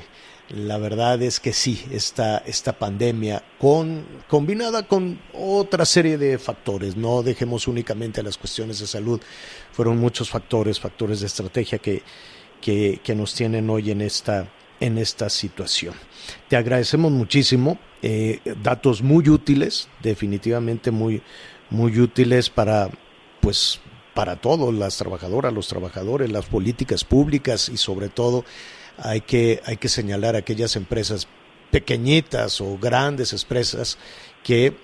la 0.50 0.78
verdad 0.78 1.20
es 1.22 1.40
que 1.40 1.52
sí, 1.52 1.84
esta, 1.90 2.38
esta 2.38 2.72
pandemia 2.72 3.42
con, 3.58 4.04
combinada 4.28 4.86
con 4.86 5.20
otra 5.32 5.84
serie 5.84 6.18
de 6.18 6.38
factores, 6.38 6.96
no 6.96 7.22
dejemos 7.22 7.68
únicamente 7.68 8.22
las 8.22 8.36
cuestiones 8.36 8.80
de 8.80 8.86
salud, 8.86 9.20
fueron 9.72 9.98
muchos 9.98 10.30
factores, 10.30 10.78
factores 10.78 11.20
de 11.20 11.26
estrategia 11.26 11.78
que, 11.78 12.02
que, 12.60 13.00
que 13.02 13.14
nos 13.14 13.34
tienen 13.34 13.70
hoy 13.70 13.90
en 13.90 14.00
esta, 14.00 14.48
en 14.80 14.98
esta 14.98 15.30
situación. 15.30 15.94
Te 16.48 16.56
agradecemos 16.56 17.12
muchísimo, 17.12 17.78
eh, 18.02 18.40
datos 18.62 19.02
muy 19.02 19.28
útiles, 19.28 19.88
definitivamente 20.02 20.90
muy, 20.90 21.22
muy 21.70 21.98
útiles 22.00 22.50
para 22.50 22.90
pues 23.50 23.80
para 24.14 24.36
todos, 24.36 24.72
las 24.72 24.96
trabajadoras, 24.96 25.52
los 25.52 25.66
trabajadores, 25.66 26.30
las 26.30 26.46
políticas 26.46 27.02
públicas 27.02 27.68
y 27.68 27.78
sobre 27.78 28.08
todo 28.08 28.44
hay 28.96 29.22
que, 29.22 29.60
hay 29.66 29.76
que 29.76 29.88
señalar 29.88 30.36
aquellas 30.36 30.76
empresas 30.76 31.26
pequeñitas 31.72 32.60
o 32.60 32.78
grandes 32.78 33.32
empresas 33.32 33.98
que 34.44 34.76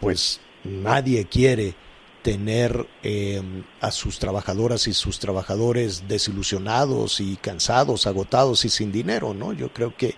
pues 0.00 0.40
nadie 0.64 1.26
quiere 1.26 1.76
tener 2.22 2.88
eh, 3.04 3.40
a 3.80 3.92
sus 3.92 4.18
trabajadoras 4.18 4.88
y 4.88 4.94
sus 4.94 5.20
trabajadores 5.20 6.08
desilusionados 6.08 7.20
y 7.20 7.36
cansados, 7.36 8.08
agotados 8.08 8.64
y 8.64 8.68
sin 8.68 8.90
dinero, 8.90 9.32
¿no? 9.32 9.52
Yo 9.52 9.72
creo 9.72 9.96
que 9.96 10.16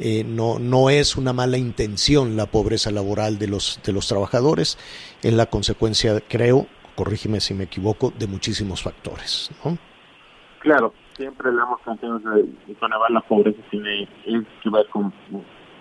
eh, 0.00 0.24
no, 0.24 0.58
no 0.58 0.90
es 0.90 1.14
una 1.14 1.32
mala 1.32 1.56
intención 1.56 2.36
la 2.36 2.46
pobreza 2.46 2.90
laboral 2.90 3.38
de 3.38 3.46
los, 3.46 3.78
de 3.84 3.92
los 3.92 4.08
trabajadores, 4.08 4.76
es 5.22 5.32
la 5.32 5.46
consecuencia, 5.46 6.20
creo, 6.28 6.66
corrígeme 6.98 7.38
si 7.38 7.54
me 7.54 7.64
equivoco, 7.64 8.12
de 8.18 8.26
muchísimos 8.26 8.82
factores, 8.82 9.52
¿no? 9.64 9.78
Claro, 10.58 10.92
siempre 11.16 11.52
le 11.52 11.58
hemos 11.62 11.80
planteado 11.82 12.18
que 12.18 12.74
la 13.10 13.20
pobreza 13.20 13.62
tiene 13.70 14.08
que 14.24 14.68
ver 14.68 14.84
con 14.88 15.12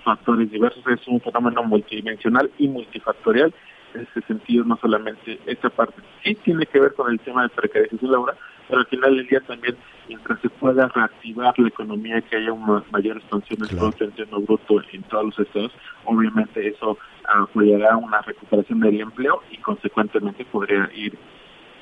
factores 0.06 0.51
diversos, 0.51 0.84
es 0.86 1.08
un 1.08 1.19
fenómeno 1.19 1.63
multidimensional 1.63 2.51
y 2.60 2.67
multifactorial 2.67 3.51
ese 4.00 4.22
sentido 4.28 4.64
no 4.64 4.78
solamente 4.78 5.40
esta 5.46 5.70
parte 5.70 6.02
sí 6.24 6.36
tiene 6.36 6.66
que 6.66 6.80
ver 6.80 6.94
con 6.94 7.12
el 7.12 7.20
tema 7.20 7.44
de 7.44 7.50
precarización 7.50 8.12
laboral, 8.12 8.38
pero 8.68 8.82
al 8.82 8.88
final 8.88 9.16
del 9.16 9.28
día 9.28 9.42
también 9.42 9.76
mientras 10.08 10.40
se 10.42 10.50
pueda 10.50 10.88
reactivar 10.88 11.58
la 11.60 11.68
economía, 11.68 12.22
que 12.22 12.38
haya 12.38 12.52
una 12.52 12.84
mayor 12.92 13.18
expansión 13.18 13.60
del 13.60 13.78
Producto 13.78 14.06
Interno 14.06 14.40
Bruto 14.42 14.82
en 14.92 15.04
todos 15.04 15.26
los 15.26 15.40
estados, 15.40 15.72
obviamente 16.06 16.68
eso 16.68 16.98
apoyará 17.28 17.98
una 17.98 18.22
recuperación 18.22 18.80
del 18.80 19.02
empleo 19.02 19.42
y 19.52 19.58
consecuentemente 19.58 20.46
podría 20.46 20.90
ir 20.96 21.18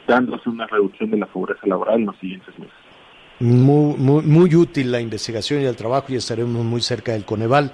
dándose 0.08 0.50
una 0.50 0.68
reducción 0.68 1.12
de 1.12 1.18
la 1.18 1.26
pobreza 1.26 1.62
laboral 1.66 2.00
en 2.00 2.06
los 2.08 2.18
siguientes 2.18 2.58
meses. 2.60 2.76
Muy, 3.40 3.96
muy, 3.98 4.24
muy 4.24 4.56
útil 4.56 4.92
la 4.92 5.02
investigación 5.02 5.62
y 5.62 5.66
el 5.66 5.76
trabajo 5.76 6.08
y 6.10 6.16
estaremos 6.16 6.64
muy 6.64 6.82
cerca 6.82 7.12
del 7.12 7.26
Coneval. 7.26 7.72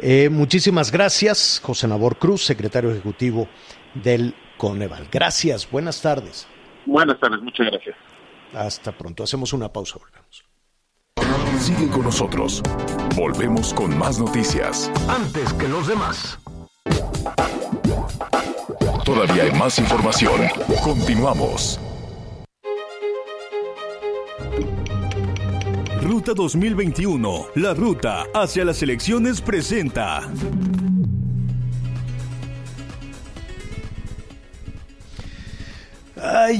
Eh, 0.00 0.28
muchísimas 0.28 0.90
gracias, 0.90 1.60
José 1.62 1.86
Nabor 1.88 2.18
Cruz, 2.18 2.44
secretario 2.44 2.90
ejecutivo 2.90 3.48
del 3.94 4.34
Coneval. 4.56 5.08
Gracias, 5.10 5.70
buenas 5.70 6.02
tardes. 6.02 6.46
Buenas 6.86 7.18
tardes, 7.18 7.40
muchas 7.40 7.66
gracias. 7.66 7.96
Hasta 8.52 8.92
pronto, 8.92 9.22
hacemos 9.22 9.52
una 9.52 9.72
pausa, 9.72 9.98
volvemos. 9.98 10.44
Sigue 11.58 11.88
con 11.88 12.02
nosotros. 12.02 12.62
Volvemos 13.16 13.72
con 13.72 13.96
más 13.96 14.18
noticias. 14.18 14.90
Antes 15.08 15.52
que 15.54 15.68
los 15.68 15.86
demás. 15.86 16.38
Todavía 19.04 19.44
hay 19.44 19.52
más 19.52 19.78
información. 19.78 20.40
Continuamos. 20.82 21.80
Ruta 26.04 26.34
2021, 26.34 27.46
la 27.54 27.72
ruta 27.72 28.26
hacia 28.34 28.62
las 28.66 28.82
elecciones 28.82 29.40
presenta. 29.40 30.30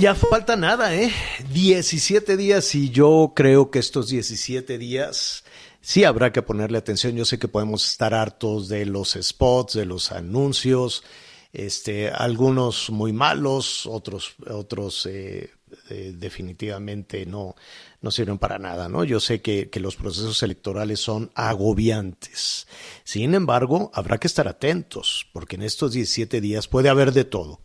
Ya 0.01 0.15
falta 0.15 0.57
nada, 0.57 0.95
¿eh? 0.95 1.13
17 1.53 2.39
días 2.39 2.75
y 2.75 2.89
yo 2.89 3.35
creo 3.37 3.71
que 3.71 3.81
estos 3.81 4.09
17 4.09 4.79
días 4.79 5.45
sí 5.83 6.05
habrá 6.05 6.33
que 6.33 6.41
ponerle 6.41 6.79
atención. 6.79 7.15
Yo 7.15 7.27
sé 7.27 7.39
que 7.39 7.47
podemos 7.47 7.87
estar 7.87 8.15
hartos 8.15 8.69
de 8.69 8.87
los 8.87 9.13
spots, 9.21 9.75
de 9.75 9.85
los 9.85 10.11
anuncios, 10.11 11.05
este, 11.53 12.09
algunos 12.09 12.89
muy 12.89 13.13
malos, 13.13 13.85
otros, 13.85 14.37
otros 14.51 15.05
eh, 15.05 15.51
eh, 15.91 16.15
definitivamente 16.17 17.27
no, 17.27 17.55
no 18.01 18.11
sirven 18.11 18.39
para 18.39 18.59
nada, 18.59 18.89
¿no? 18.89 19.05
Yo 19.05 19.21
sé 19.21 19.41
que, 19.43 19.69
que, 19.69 19.81
los 19.81 19.97
procesos 19.97 20.43
electorales 20.43 21.01
son 21.01 21.31
agobiantes. 21.35 22.67
Sin 23.05 23.35
embargo, 23.35 23.91
habrá 23.95 24.19
que 24.19 24.27
estar 24.27 24.49
atentos, 24.49 25.27
porque 25.33 25.57
en 25.57 25.63
estos 25.63 25.93
17 25.93 26.41
días 26.41 26.69
puede 26.69 26.89
haber 26.89 27.13
de 27.13 27.25
todo. 27.25 27.61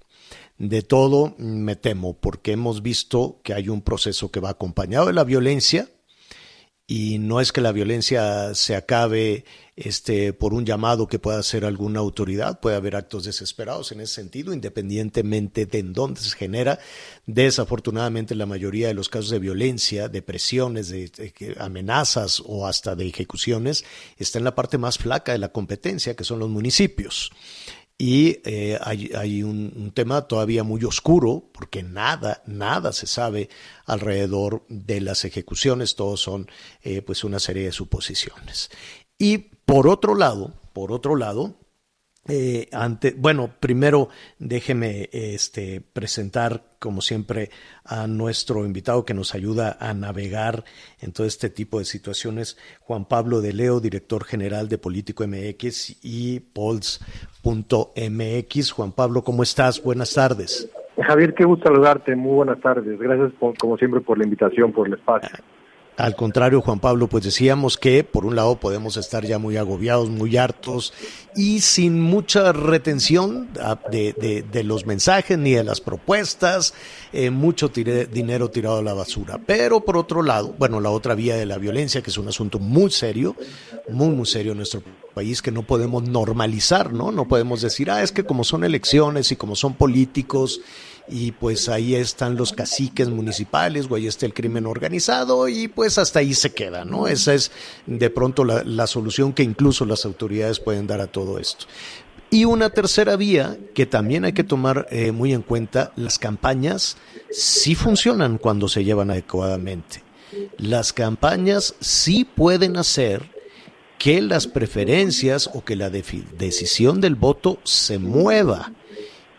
De 0.57 0.81
todo 0.81 1.35
me 1.37 1.77
temo, 1.77 2.17
porque 2.17 2.51
hemos 2.51 2.81
visto 2.81 3.39
que 3.43 3.53
hay 3.53 3.69
un 3.69 3.81
proceso 3.81 4.29
que 4.29 4.41
va 4.41 4.49
acompañado 4.49 5.07
de 5.07 5.13
la 5.13 5.23
violencia, 5.23 5.89
y 6.89 7.19
no 7.19 7.39
es 7.39 7.51
que 7.51 7.61
la 7.61 7.71
violencia 7.71 8.55
se 8.55 8.75
acabe 8.75 9.45
este, 9.75 10.33
por 10.33 10.55
un 10.55 10.65
llamado 10.65 11.05
que 11.07 11.19
pueda 11.19 11.37
hacer 11.37 11.63
alguna 11.63 11.99
autoridad, 11.99 12.59
puede 12.59 12.77
haber 12.77 12.95
actos 12.95 13.25
desesperados 13.25 13.91
en 13.91 14.01
ese 14.01 14.15
sentido, 14.15 14.53
independientemente 14.53 15.67
de 15.67 15.77
en 15.77 15.93
dónde 15.93 16.19
se 16.19 16.35
genera. 16.35 16.79
Desafortunadamente, 17.27 18.33
la 18.33 18.47
mayoría 18.47 18.87
de 18.87 18.95
los 18.95 19.07
casos 19.07 19.29
de 19.29 19.37
violencia, 19.37 20.09
de 20.09 20.23
presiones, 20.23 20.89
de, 20.89 21.09
de, 21.09 21.55
amenazas 21.59 22.41
o 22.43 22.65
hasta 22.65 22.95
de 22.95 23.05
ejecuciones 23.05 23.85
está 24.17 24.39
en 24.39 24.45
la 24.45 24.55
parte 24.55 24.79
más 24.79 24.97
flaca 24.97 25.31
de 25.31 25.37
la 25.37 25.49
competencia, 25.49 26.15
que 26.15 26.23
son 26.23 26.39
los 26.39 26.49
municipios. 26.49 27.29
Y 28.01 28.39
eh, 28.45 28.79
hay, 28.81 29.11
hay 29.13 29.43
un, 29.43 29.91
tema 29.93 30.21
todavía 30.21 30.63
muy 30.63 30.85
oscuro 30.85 31.43
porque 31.51 31.83
nada, 31.83 32.41
nada 32.45 32.93
se 32.93 33.07
sabe 33.07 33.49
alrededor 33.85 34.63
de 34.69 35.01
las 35.01 35.25
ejecuciones, 35.25 35.95
todos 35.95 36.21
son 36.21 36.47
eh, 36.81 37.01
pues 37.01 37.25
una 37.25 37.39
serie 37.39 37.65
de 37.65 37.73
suposiciones. 37.73 38.71
Y 39.17 39.39
por 39.39 39.89
otro 39.89 40.15
lado, 40.15 40.53
por 40.71 40.93
otro 40.93 41.17
lado, 41.17 41.55
eh, 42.29 42.69
ante, 42.71 43.15
bueno, 43.17 43.49
primero 43.59 44.09
déjeme 44.37 45.09
este, 45.11 45.81
presentar, 45.81 46.63
como 46.79 47.01
siempre, 47.01 47.49
a 47.83 48.07
nuestro 48.07 48.65
invitado 48.65 49.03
que 49.03 49.13
nos 49.13 49.35
ayuda 49.35 49.77
a 49.79 49.93
navegar 49.93 50.63
en 51.01 51.11
todo 51.11 51.25
este 51.27 51.49
tipo 51.49 51.79
de 51.79 51.85
situaciones, 51.85 52.57
Juan 52.81 53.05
Pablo 53.05 53.41
de 53.41 53.53
Leo, 53.53 53.79
director 53.79 54.23
general 54.23 54.69
de 54.69 54.77
Político 54.77 55.25
MX 55.27 55.99
y 56.03 56.39
Pols.mx. 56.39 57.11
Juan 58.71 58.91
Pablo, 58.91 59.23
¿cómo 59.23 59.43
estás? 59.43 59.83
Buenas 59.83 60.13
tardes. 60.13 60.69
Javier, 61.01 61.33
qué 61.33 61.45
gusto 61.45 61.67
saludarte. 61.67 62.15
Muy 62.15 62.35
buenas 62.35 62.59
tardes. 62.61 62.99
Gracias, 62.99 63.31
por, 63.39 63.57
como 63.57 63.77
siempre, 63.77 64.01
por 64.01 64.17
la 64.17 64.25
invitación, 64.25 64.71
por 64.71 64.87
el 64.87 64.93
espacio. 64.93 65.29
Al 65.99 66.15
contrario, 66.15 66.61
Juan 66.61 66.79
Pablo, 66.79 67.09
pues 67.09 67.25
decíamos 67.25 67.77
que 67.77 68.05
por 68.05 68.25
un 68.25 68.33
lado 68.33 68.57
podemos 68.57 68.95
estar 68.95 69.25
ya 69.25 69.37
muy 69.37 69.57
agobiados, 69.57 70.09
muy 70.09 70.37
hartos 70.37 70.93
y 71.35 71.59
sin 71.59 71.99
mucha 71.99 72.53
retención 72.53 73.49
de, 73.91 74.45
de, 74.49 74.63
los 74.63 74.85
mensajes 74.85 75.37
ni 75.37 75.51
de 75.51 75.65
las 75.65 75.81
propuestas, 75.81 76.73
eh, 77.11 77.31
mucho 77.31 77.67
dinero 77.67 78.49
tirado 78.49 78.77
a 78.77 78.81
la 78.81 78.93
basura. 78.93 79.41
Pero 79.45 79.83
por 79.83 79.97
otro 79.97 80.23
lado, 80.23 80.55
bueno, 80.57 80.79
la 80.79 80.89
otra 80.89 81.15
vía 81.15 81.35
de 81.35 81.45
la 81.45 81.57
violencia, 81.57 82.01
que 82.01 82.11
es 82.11 82.17
un 82.17 82.29
asunto 82.29 82.59
muy 82.59 82.91
serio, 82.91 83.35
muy, 83.89 84.15
muy 84.15 84.25
serio 84.25 84.53
en 84.53 84.59
nuestro 84.59 84.81
país, 85.13 85.41
que 85.41 85.51
no 85.51 85.63
podemos 85.63 86.03
normalizar, 86.03 86.93
¿no? 86.93 87.11
No 87.11 87.27
podemos 87.27 87.61
decir, 87.61 87.91
ah, 87.91 88.03
es 88.03 88.13
que 88.13 88.23
como 88.23 88.45
son 88.45 88.63
elecciones 88.63 89.33
y 89.33 89.35
como 89.35 89.57
son 89.57 89.73
políticos, 89.73 90.61
y 91.09 91.31
pues 91.31 91.69
ahí 91.69 91.95
están 91.95 92.35
los 92.35 92.53
caciques 92.53 93.09
municipales 93.09 93.87
o 93.89 93.95
ahí 93.95 94.07
está 94.07 94.25
el 94.25 94.33
crimen 94.33 94.65
organizado 94.65 95.47
y 95.47 95.67
pues 95.67 95.97
hasta 95.97 96.19
ahí 96.19 96.33
se 96.33 96.53
queda, 96.53 96.85
¿no? 96.85 97.07
Esa 97.07 97.33
es 97.33 97.51
de 97.85 98.09
pronto 98.09 98.45
la, 98.45 98.87
solución 98.87 99.33
que 99.33 99.43
incluso 99.43 99.85
las 99.85 100.05
autoridades 100.05 100.59
pueden 100.59 100.87
dar 100.87 101.01
a 101.01 101.07
todo 101.07 101.39
esto. 101.39 101.65
Y 102.31 102.45
una 102.45 102.69
tercera 102.69 103.15
vía 103.15 103.57
que 103.73 103.85
también 103.85 104.23
hay 104.23 104.33
que 104.33 104.43
tomar 104.43 104.87
eh, 104.91 105.11
muy 105.11 105.33
en 105.33 105.41
cuenta, 105.41 105.91
las 105.95 106.19
campañas 106.19 106.97
sí 107.31 107.75
funcionan 107.75 108.37
cuando 108.37 108.67
se 108.67 108.83
llevan 108.83 109.09
adecuadamente. 109.09 110.03
Las 110.57 110.93
campañas 110.93 111.73
sí 111.79 112.23
pueden 112.23 112.77
hacer 112.77 113.31
que 113.97 114.21
las 114.21 114.47
preferencias 114.47 115.49
o 115.53 115.63
que 115.65 115.75
la 115.75 115.89
decisión 115.89 117.01
del 117.01 117.15
voto 117.15 117.59
se 117.63 117.97
mueva 117.97 118.71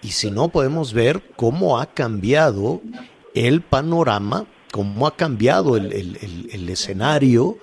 y 0.02 0.08
si 0.08 0.30
no 0.30 0.48
podemos 0.48 0.94
ver 0.94 1.20
cómo 1.36 1.78
ha 1.78 1.86
cambiado 1.86 2.80
el 3.34 3.60
panorama, 3.60 4.46
cómo 4.72 5.06
ha 5.06 5.16
cambiado 5.16 5.76
el, 5.76 5.92
el, 5.92 6.48
el, 6.52 6.68
escenario 6.68 7.56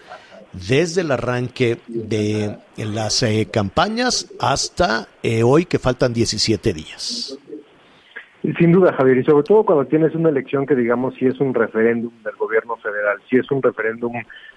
desde 0.53 1.01
el 1.01 1.11
arranque 1.11 1.79
de 1.87 2.57
las 2.77 3.23
eh, 3.23 3.47
campañas 3.51 4.33
hasta 4.39 5.07
eh, 5.23 5.43
hoy 5.43 5.65
que 5.65 5.79
faltan 5.79 6.13
17 6.13 6.73
días. 6.73 7.37
Sin 8.57 8.71
duda, 8.71 8.93
Javier, 8.93 9.17
y 9.17 9.23
sobre 9.25 9.43
todo 9.43 9.65
cuando 9.65 9.85
tienes 9.85 10.15
una 10.15 10.29
elección 10.29 10.65
que 10.65 10.75
digamos 10.75 11.15
si 11.15 11.25
es 11.25 11.37
un 11.41 11.53
referéndum 11.53 12.13
del 12.23 12.35
gobierno 12.35 12.77
federal, 12.77 13.17
si 13.29 13.35
es 13.35 13.51
un 13.51 13.61
referéndum 13.61 14.13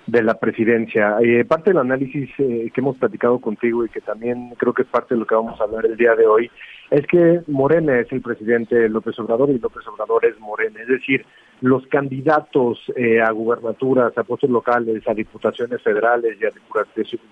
de 0.06 0.22
la 0.22 0.34
presidencia. 0.34 1.16
Eh, 1.20 1.44
parte 1.44 1.70
del 1.70 1.78
análisis 1.78 2.30
eh, 2.38 2.70
que 2.72 2.80
hemos 2.80 2.96
platicado 2.98 3.40
contigo 3.40 3.84
y 3.84 3.88
que 3.88 4.00
también 4.00 4.54
creo 4.58 4.72
que 4.74 4.82
es 4.82 4.88
parte 4.88 5.14
de 5.14 5.20
lo 5.20 5.26
que 5.26 5.34
vamos 5.34 5.60
a 5.60 5.64
hablar 5.64 5.86
el 5.86 5.96
día 5.96 6.14
de 6.14 6.26
hoy, 6.26 6.50
es 6.90 7.06
que 7.06 7.40
Morena 7.46 7.98
es 8.00 8.10
el 8.10 8.20
presidente 8.20 8.88
López 8.88 9.18
Obrador 9.20 9.50
y 9.50 9.58
López 9.58 9.86
Obrador 9.86 10.24
es 10.26 10.38
Morena. 10.40 10.80
Es 10.82 10.88
decir, 10.88 11.24
los 11.60 11.86
candidatos 11.86 12.80
eh, 12.96 13.20
a 13.20 13.30
gubernaturas, 13.30 14.16
a 14.16 14.24
puestos 14.24 14.50
locales, 14.50 15.06
a 15.06 15.14
diputaciones 15.14 15.80
federales 15.82 16.36
y 16.40 16.46
a 16.46 16.50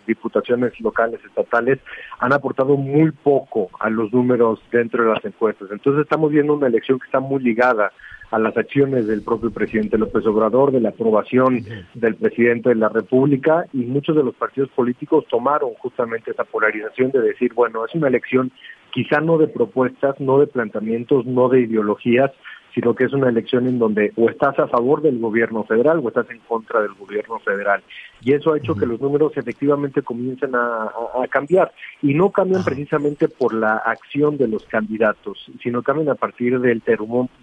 diputaciones 0.07 0.79
locales, 0.81 1.21
estatales, 1.25 1.79
han 2.21 2.33
aportado 2.33 2.77
muy 2.77 3.11
poco 3.11 3.69
a 3.81 3.91
los 3.91 4.13
números 4.13 4.61
dentro 4.71 5.05
de 5.05 5.11
las 5.15 5.25
encuestas. 5.25 5.69
Entonces 5.73 6.03
estamos 6.03 6.31
viendo 6.31 6.55
una 6.55 6.69
elección 6.69 6.99
que 6.99 7.07
está 7.07 7.21
muy 7.21 7.43
ligada 7.43 7.93
a 8.31 8.39
las 8.39 8.57
acciones 8.57 9.07
del 9.07 9.23
propio 9.23 9.51
presidente 9.51 9.97
López 9.97 10.25
Obrador, 10.27 10.71
de 10.73 10.81
la 10.81 10.91
aprobación 10.91 11.65
del 11.95 12.15
presidente 12.15 12.69
de 12.69 12.75
la 12.75 12.89
República 12.89 13.65
y 13.73 13.79
muchos 13.79 14.17
de 14.17 14.23
los 14.23 14.35
partidos 14.35 14.69
políticos 14.71 15.25
tomaron 15.29 15.71
justamente 15.79 16.31
esa 16.31 16.45
polarización 16.45 17.11
de 17.11 17.21
decir, 17.21 17.55
bueno, 17.55 17.85
es 17.85 17.95
una 17.95 18.09
elección 18.09 18.53
quizá 18.93 19.21
no 19.21 19.39
de 19.39 19.49
propuestas, 19.49 20.19
no 20.21 20.39
de 20.39 20.47
planteamientos, 20.47 21.27
no 21.27 21.49
de 21.49 21.61
ideologías, 21.61 22.31
sino 22.75 22.95
que 22.95 23.05
es 23.05 23.13
una 23.13 23.29
elección 23.29 23.67
en 23.67 23.79
donde 23.79 24.13
o 24.17 24.29
estás 24.29 24.59
a 24.59 24.69
favor 24.69 25.03
del 25.03 25.19
gobierno 25.19 25.65
federal 25.65 26.01
o 26.03 26.09
estás 26.09 26.31
en 26.31 26.39
contra 26.41 26.81
del 26.81 26.95
gobierno 26.95 27.39
federal. 27.41 27.83
Y 28.21 28.33
eso 28.33 28.53
ha 28.53 28.59
hecho 28.59 28.75
que 28.75 28.87
los 28.87 29.01
números 29.01 29.37
efectivamente 29.37 30.03
comiencen 30.03 30.55
a, 30.55 30.91
cambiar. 31.31 31.73
Y 32.03 32.15
no 32.15 32.31
cambian 32.31 32.65
precisamente 32.65 33.29
por 33.29 33.55
la 33.55 33.77
acción 33.77 34.37
de 34.37 34.49
los 34.49 34.65
candidatos, 34.65 35.51
sino 35.63 35.83
cambian 35.83 36.09
a 36.09 36.15
partir 36.15 36.59
del, 36.61 36.83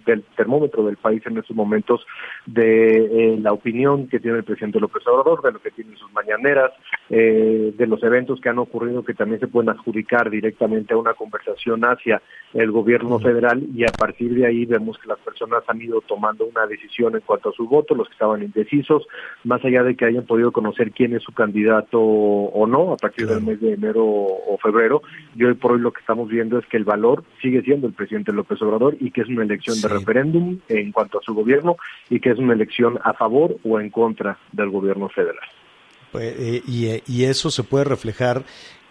del 0.04 0.22
termómetro 0.36 0.84
del 0.84 0.96
país 0.96 1.22
en 1.26 1.38
estos 1.38 1.56
momentos, 1.56 2.04
de 2.46 2.96
eh, 2.96 3.38
la 3.40 3.52
opinión 3.52 4.08
que 4.08 4.20
tiene 4.20 4.38
el 4.38 4.44
presidente 4.44 4.80
López 4.80 5.06
Obrador, 5.06 5.42
de 5.42 5.52
lo 5.52 5.60
que 5.60 5.70
tiene 5.70 5.96
sus 5.96 6.12
mañaneras, 6.12 6.72
eh, 7.08 7.72
de 7.76 7.86
los 7.86 8.02
eventos 8.02 8.40
que 8.40 8.48
han 8.48 8.58
ocurrido 8.58 9.04
que 9.04 9.14
también 9.14 9.40
se 9.40 9.48
pueden 9.48 9.70
adjudicar 9.70 10.30
directamente 10.30 10.94
a 10.94 10.96
una 10.96 11.14
conversación 11.14 11.82
hacia 11.84 12.20
el 12.52 12.70
gobierno 12.70 13.18
federal 13.18 13.62
y 13.74 13.84
a 13.84 13.92
partir 13.92 14.34
de 14.34 14.46
ahí 14.46 14.64
vemos 14.64 14.98
que 14.98 15.08
las 15.16 15.24
personas 15.24 15.62
han 15.66 15.80
ido 15.80 16.00
tomando 16.02 16.44
una 16.44 16.66
decisión 16.66 17.14
en 17.14 17.22
cuanto 17.22 17.50
a 17.50 17.52
su 17.52 17.66
voto, 17.66 17.94
los 17.94 18.08
que 18.08 18.12
estaban 18.12 18.42
indecisos, 18.42 19.06
más 19.44 19.64
allá 19.64 19.82
de 19.82 19.96
que 19.96 20.04
hayan 20.04 20.26
podido 20.26 20.52
conocer 20.52 20.92
quién 20.92 21.14
es 21.14 21.22
su 21.22 21.32
candidato 21.32 22.00
o 22.00 22.66
no 22.66 22.92
a 22.92 22.96
partir 22.96 23.26
del 23.26 23.42
mes 23.42 23.60
de 23.60 23.74
enero 23.74 24.04
o 24.04 24.58
febrero, 24.62 25.02
y 25.34 25.44
hoy 25.44 25.54
por 25.54 25.72
hoy 25.72 25.80
lo 25.80 25.92
que 25.92 26.00
estamos 26.00 26.28
viendo 26.28 26.58
es 26.58 26.66
que 26.66 26.76
el 26.76 26.84
valor 26.84 27.24
sigue 27.40 27.62
siendo 27.62 27.86
el 27.86 27.94
presidente 27.94 28.32
López 28.32 28.60
Obrador 28.62 28.96
y 29.00 29.10
que 29.10 29.22
es 29.22 29.28
una 29.28 29.42
elección 29.42 29.80
de 29.80 29.88
referéndum 29.88 30.58
en 30.68 30.92
cuanto 30.92 31.18
a 31.18 31.22
su 31.22 31.34
gobierno 31.34 31.76
y 32.10 32.20
que 32.20 32.30
es 32.30 32.38
una 32.38 32.52
elección 32.52 32.98
a 33.02 33.14
favor 33.14 33.56
o 33.64 33.80
en 33.80 33.90
contra 33.90 34.38
del 34.52 34.70
gobierno 34.70 35.08
federal. 35.08 35.48
Pues, 36.12 36.34
eh, 36.38 36.62
y, 36.66 36.86
eh, 36.86 37.02
y 37.06 37.24
eso 37.24 37.50
se 37.50 37.64
puede 37.64 37.84
reflejar 37.84 38.44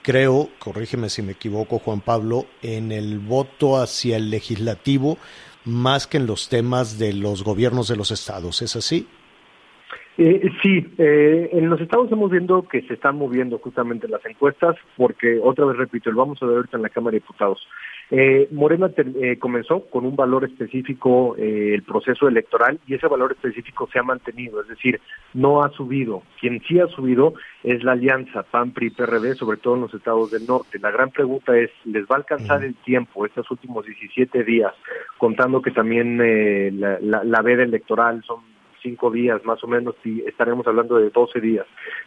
creo, 0.06 0.50
corrígeme 0.60 1.10
si 1.10 1.24
me 1.24 1.32
equivoco 1.32 1.80
Juan 1.80 2.00
Pablo, 2.00 2.46
en 2.62 2.92
el 2.92 3.18
voto 3.18 3.82
hacia 3.82 4.18
el 4.18 4.30
legislativo 4.30 5.18
más 5.65 6.08
que 6.08 6.17
en 6.17 6.28
los 6.28 6.49
temas 6.49 6.97
de 6.99 7.13
los 7.13 7.43
gobiernos 7.43 7.88
de 7.88 7.95
los 7.95 8.12
estados. 8.12 8.62
¿Es 8.62 8.75
así? 8.75 9.08
Eh, 10.17 10.49
sí, 10.62 10.86
eh, 10.97 11.49
en 11.51 11.69
los 11.69 11.82
estados 11.82 12.06
estamos 12.06 12.32
viendo 12.32 12.65
que 12.67 12.82
se 12.84 12.93
están 12.93 13.17
moviendo 13.17 13.58
justamente 13.58 14.08
las 14.08 14.25
encuestas, 14.25 14.78
porque 14.95 15.39
otra 15.43 15.65
vez 15.65 15.78
repito, 15.78 16.10
lo 16.10 16.19
vamos 16.19 16.41
a 16.41 16.45
ver 16.45 16.58
ahorita 16.58 16.78
en 16.78 16.84
la 16.84 16.89
Cámara 16.89 17.15
de 17.15 17.19
Diputados. 17.19 17.67
Eh, 18.12 18.48
Morena 18.52 18.91
eh, 18.96 19.38
comenzó 19.39 19.86
con 19.86 20.06
un 20.06 20.15
valor 20.15 20.46
específico 20.46 21.36
eh, 21.38 21.74
el 21.74 21.82
proceso 21.82 22.28
electoral 22.28 22.80
y 22.86 22.94
ese 22.94 23.08
valor 23.08 23.32
específico 23.32 23.89
se 23.91 23.98
ha 23.98 24.04
mantenido, 24.04 24.62
es 24.62 24.68
decir, 24.68 25.02
no 25.34 25.63
ha 25.63 25.70
subido. 25.72 26.22
Quien 26.39 26.62
sí 26.68 26.80
ha 26.80 26.88
subido 26.88 27.34
es 27.63 27.84
la 27.84 27.94
alianza 27.94 28.44
PAN-PRI-PRD, 28.44 29.36
sobre 29.36 29.58
todo 29.58 29.76
en 29.76 29.82
los 29.82 29.94
estados 29.94 30.30
del 30.30 30.46
norte. 30.46 30.78
La 30.80 30.91
gran 30.91 31.10
pregunta 31.10 31.58
es, 31.58 31.72
¿les 31.86 32.04
va 32.04 32.15
a 32.15 32.18
alcanzar 32.18 32.63
el 32.63 32.76
tiempo 32.76 33.26
estos 33.26 33.50
últimos 33.50 33.86
17 33.86 34.44
días, 34.44 34.74
contando 35.18 35.62
que 35.62 35.72
también 35.72 36.18
la, 36.80 37.00
la, 37.02 37.24
la 37.24 37.41
veda 37.41 37.63
electoral 37.63 38.24
son 38.24 38.41
cinco 38.84 39.10
días 39.10 39.44
más 39.46 39.63
o 39.63 39.68
menos, 39.68 39.96
y 40.04 40.22
estaremos 40.22 40.68
hablando 40.68 40.98
de 40.98 41.10
12 41.10 41.41
días. 41.41 41.65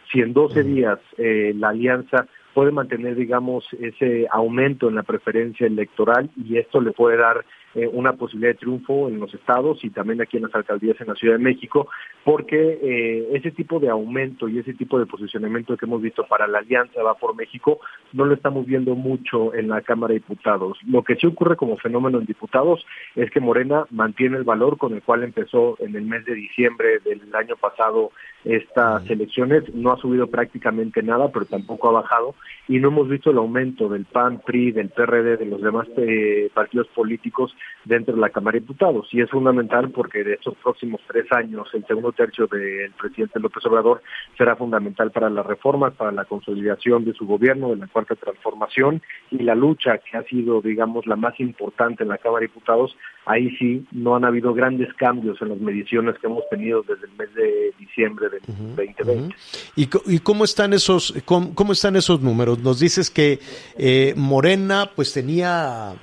Si 0.09 0.21
en 0.21 0.31
12 0.31 0.63
días 0.63 0.99
la 1.17 1.69
alianza 1.69 2.25
puede 2.59 2.73
mantener, 2.73 3.15
digamos, 3.15 3.65
ese 3.79 4.27
aumento 4.29 4.89
en 4.89 4.95
la 4.95 5.03
preferencia 5.03 5.65
electoral 5.65 6.29
y 6.35 6.57
esto 6.57 6.81
le 6.81 6.91
puede 6.91 7.15
dar 7.15 7.45
eh, 7.73 7.87
una 7.87 8.13
posibilidad 8.13 8.51
de 8.51 8.57
triunfo 8.57 9.07
en 9.07 9.17
los 9.17 9.33
estados 9.33 9.81
y 9.85 9.91
también 9.91 10.19
aquí 10.21 10.35
en 10.35 10.43
las 10.43 10.55
alcaldías 10.55 10.99
en 10.99 11.07
la 11.07 11.15
Ciudad 11.15 11.37
de 11.37 11.43
México, 11.43 11.87
porque 12.25 12.79
eh, 12.81 13.29
ese 13.31 13.51
tipo 13.51 13.79
de 13.79 13.89
aumento 13.89 14.49
y 14.49 14.59
ese 14.59 14.73
tipo 14.73 14.99
de 14.99 15.05
posicionamiento 15.05 15.77
que 15.77 15.85
hemos 15.85 16.01
visto 16.01 16.25
para 16.27 16.47
la 16.47 16.57
Alianza 16.57 17.01
Va 17.01 17.13
por 17.13 17.33
México 17.33 17.79
no 18.11 18.25
lo 18.25 18.33
estamos 18.33 18.65
viendo 18.65 18.95
mucho 18.95 19.53
en 19.53 19.69
la 19.69 19.81
Cámara 19.81 20.13
de 20.13 20.19
Diputados. 20.19 20.79
Lo 20.85 21.03
que 21.03 21.15
sí 21.15 21.27
ocurre 21.27 21.55
como 21.55 21.77
fenómeno 21.77 22.19
en 22.19 22.25
diputados 22.25 22.85
es 23.15 23.29
que 23.31 23.39
Morena 23.39 23.85
mantiene 23.91 24.35
el 24.35 24.43
valor 24.43 24.77
con 24.77 24.93
el 24.93 25.03
cual 25.03 25.23
empezó 25.23 25.77
en 25.79 25.95
el 25.95 26.03
mes 26.03 26.25
de 26.25 26.33
diciembre 26.33 26.99
del 27.05 27.33
año 27.35 27.55
pasado 27.55 28.11
estas 28.45 29.09
elecciones, 29.09 29.63
no 29.73 29.91
ha 29.91 29.97
subido 29.97 30.27
prácticamente 30.27 31.03
nada, 31.03 31.29
pero 31.31 31.45
tampoco 31.45 31.89
ha 31.89 32.01
bajado 32.01 32.35
y 32.67 32.79
no 32.79 32.89
hemos 32.89 33.09
visto 33.09 33.31
el 33.31 33.37
aumento 33.37 33.89
del 33.89 34.05
PAN, 34.05 34.41
PRI, 34.45 34.71
del 34.71 34.89
PRD, 34.89 35.37
de 35.37 35.45
los 35.45 35.61
demás 35.61 35.87
eh, 35.97 36.49
partidos 36.53 36.87
políticos 36.89 37.55
dentro 37.85 38.15
de 38.15 38.21
la 38.21 38.29
Cámara 38.29 38.55
de 38.55 38.61
Diputados. 38.61 39.07
Y 39.11 39.21
es 39.21 39.29
fundamental 39.29 39.89
porque 39.89 40.23
de 40.23 40.33
estos 40.33 40.55
próximos 40.57 41.01
tres 41.07 41.25
años, 41.31 41.67
el 41.73 41.85
segundo 41.85 42.11
tercio 42.11 42.47
del 42.47 42.91
presidente 42.91 43.39
López 43.39 43.65
Obrador 43.65 44.01
será 44.37 44.55
fundamental 44.55 45.11
para 45.11 45.29
las 45.29 45.45
reformas, 45.45 45.93
para 45.93 46.11
la 46.11 46.25
consolidación 46.25 47.05
de 47.05 47.13
su 47.13 47.25
gobierno, 47.25 47.69
de 47.69 47.77
la 47.77 47.87
cuarta 47.87 48.15
transformación 48.15 49.01
y 49.31 49.39
la 49.39 49.55
lucha 49.55 49.97
que 49.97 50.17
ha 50.17 50.23
sido, 50.23 50.61
digamos, 50.61 51.07
la 51.07 51.15
más 51.15 51.39
importante 51.39 52.03
en 52.03 52.09
la 52.09 52.17
Cámara 52.17 52.41
de 52.41 52.47
Diputados. 52.47 52.95
Ahí 53.25 53.55
sí 53.57 53.85
no 53.91 54.15
han 54.15 54.25
habido 54.25 54.53
grandes 54.53 54.93
cambios 54.95 55.41
en 55.41 55.49
las 55.49 55.59
mediciones 55.59 56.15
que 56.19 56.27
hemos 56.27 56.47
tenido 56.49 56.81
desde 56.81 57.05
el 57.05 57.11
mes 57.17 57.33
de 57.35 57.73
diciembre 57.77 58.29
del 58.29 58.41
2020. 58.75 59.35
¿Y, 59.75 59.89
¿Y, 60.05 60.19
cómo 60.19 60.45
están 60.45 60.73
esos 60.73 61.13
cómo, 61.25 61.53
cómo, 61.53 61.73
están 61.73 61.95
esos 61.95 62.21
números? 62.21 62.59
Nos 62.59 62.79
dices 62.79 63.11
que 63.11 63.39
eh, 63.77 64.13
Morena 64.15 64.89
pues 64.95 65.13
tenía 65.13 65.93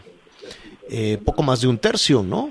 eh, 0.89 1.19
poco 1.25 1.43
más 1.43 1.61
de 1.61 1.69
un 1.69 1.79
tercio, 1.79 2.23
¿no? 2.23 2.51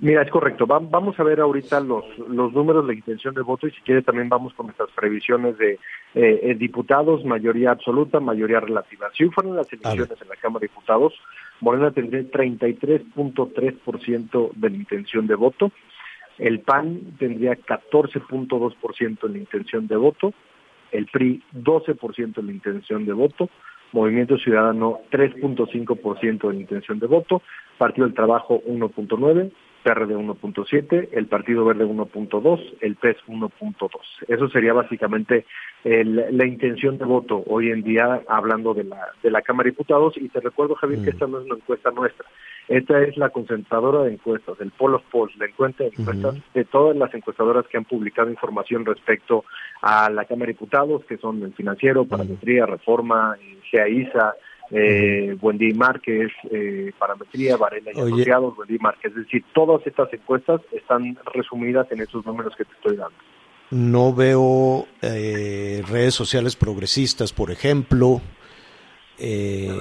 Mira, 0.00 0.22
es 0.22 0.30
correcto. 0.30 0.66
vamos 0.66 1.18
a 1.18 1.22
ver 1.22 1.40
ahorita 1.40 1.80
los, 1.80 2.04
los 2.28 2.52
números 2.52 2.86
de 2.86 2.94
intención 2.94 3.34
de 3.34 3.42
voto 3.42 3.66
y 3.66 3.70
si 3.70 3.80
quiere 3.82 4.02
también 4.02 4.28
vamos 4.28 4.52
con 4.54 4.66
nuestras 4.66 4.90
previsiones 4.90 5.56
de 5.56 5.78
eh, 6.14 6.40
eh, 6.42 6.54
diputados, 6.54 7.24
mayoría 7.24 7.70
absoluta, 7.70 8.20
mayoría 8.20 8.60
relativa. 8.60 9.08
Si 9.16 9.26
fueron 9.30 9.56
las 9.56 9.72
elecciones 9.72 10.20
en 10.20 10.28
la 10.28 10.36
Cámara 10.36 10.60
de 10.60 10.68
Diputados, 10.68 11.14
Morena 11.60 11.92
tendría 11.92 12.22
33.3% 12.22 14.52
de 14.54 14.70
la 14.70 14.76
intención 14.76 15.26
de 15.26 15.34
voto, 15.34 15.72
el 16.38 16.60
PAN 16.60 17.16
tendría 17.18 17.54
14.2% 17.54 19.26
en 19.26 19.32
la 19.32 19.38
intención 19.38 19.86
de 19.86 19.96
voto, 19.96 20.32
el 20.90 21.06
PRI 21.06 21.42
12% 21.54 22.38
en 22.38 22.46
la 22.46 22.52
intención 22.52 23.06
de 23.06 23.12
voto, 23.12 23.48
Movimiento 23.92 24.36
Ciudadano 24.38 25.00
3.5% 25.10 26.50
de 26.50 26.56
intención 26.56 26.98
de 26.98 27.06
voto, 27.06 27.42
Partido 27.78 28.06
del 28.06 28.14
Trabajo 28.14 28.60
1.9%, 28.66 29.52
PRD 29.84 30.16
1.7, 30.16 31.10
el 31.12 31.26
Partido 31.26 31.64
Verde 31.66 31.84
1.2, 31.84 32.76
el 32.80 32.96
PES 32.96 33.18
1.2. 33.28 33.90
Eso 34.26 34.48
sería 34.48 34.72
básicamente 34.72 35.44
la 35.84 36.46
intención 36.46 36.96
de 36.96 37.04
voto 37.04 37.44
hoy 37.46 37.70
en 37.70 37.82
día 37.82 38.22
hablando 38.26 38.72
de 38.72 38.84
la, 38.84 39.08
de 39.22 39.30
la 39.30 39.42
Cámara 39.42 39.66
de 39.66 39.72
Diputados. 39.72 40.14
Y 40.16 40.30
te 40.30 40.40
recuerdo, 40.40 40.74
Javier, 40.74 41.00
que 41.00 41.10
mm. 41.10 41.14
esta 41.14 41.26
no 41.26 41.38
es 41.38 41.44
una 41.44 41.56
encuesta 41.56 41.90
nuestra. 41.90 42.26
Esta 42.68 43.02
es 43.02 43.16
la 43.18 43.28
concentradora 43.28 44.04
de 44.04 44.14
encuestas, 44.14 44.58
el 44.58 44.70
Poll 44.70 44.94
of 44.94 45.02
Polls, 45.10 45.36
la 45.36 45.44
encuesta 45.44 45.84
de 45.84 45.90
encuestas 45.90 46.36
de 46.54 46.64
todas 46.64 46.96
las 46.96 47.12
encuestadoras 47.12 47.66
que 47.68 47.76
han 47.76 47.84
publicado 47.84 48.30
información 48.30 48.86
respecto 48.86 49.44
a 49.82 50.08
la 50.08 50.24
Cámara 50.24 50.46
de 50.46 50.54
Diputados, 50.54 51.04
que 51.04 51.18
son 51.18 51.42
el 51.42 51.52
Financiero, 51.52 52.06
Parametría, 52.06 52.64
Reforma, 52.64 53.36
GAISA, 53.70 54.34
eh, 54.76 55.36
Wendy 55.40 55.72
Márquez, 55.72 56.32
eh, 56.50 56.92
Parametría, 56.98 57.56
Varela 57.56 57.92
y 57.94 58.00
Asociados, 58.00 58.58
Wendy 58.58 58.78
Márquez. 58.78 59.12
Es 59.12 59.24
decir, 59.24 59.44
todas 59.54 59.86
estas 59.86 60.12
encuestas 60.12 60.60
están 60.72 61.16
resumidas 61.32 61.86
en 61.92 62.00
esos 62.00 62.26
números 62.26 62.54
que 62.56 62.64
te 62.64 62.72
estoy 62.72 62.96
dando. 62.96 63.16
No 63.70 64.12
veo 64.12 64.86
eh, 65.00 65.82
redes 65.88 66.14
sociales 66.14 66.56
progresistas, 66.56 67.32
por 67.32 67.52
ejemplo. 67.52 68.20
Eh, 69.18 69.80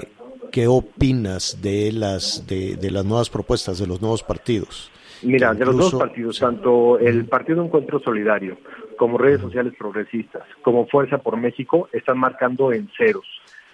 ¿Qué 0.52 0.68
opinas 0.68 1.60
de 1.64 1.92
las 1.92 2.46
de, 2.46 2.78
las 2.92 3.04
nuevas 3.04 3.32
propuestas 3.32 3.80
de 3.80 3.88
los 3.88 4.00
nuevos 4.00 4.22
partidos? 4.22 4.92
Mira, 5.24 5.56
de 5.56 5.66
los 5.66 5.76
nuevos 5.76 5.96
partidos, 5.96 6.38
tanto 6.38 7.00
el 7.00 7.26
Partido 7.26 7.64
Encuentro 7.64 8.00
Solidario 8.00 8.58
como 8.96 9.18
redes 9.18 9.42
sociales 9.42 9.74
progresistas, 9.76 10.44
como 10.62 10.86
Fuerza 10.86 11.18
por 11.18 11.38
México, 11.38 11.90
están 11.92 12.20
marcando 12.20 12.72
en 12.72 12.88
ceros 12.96 13.26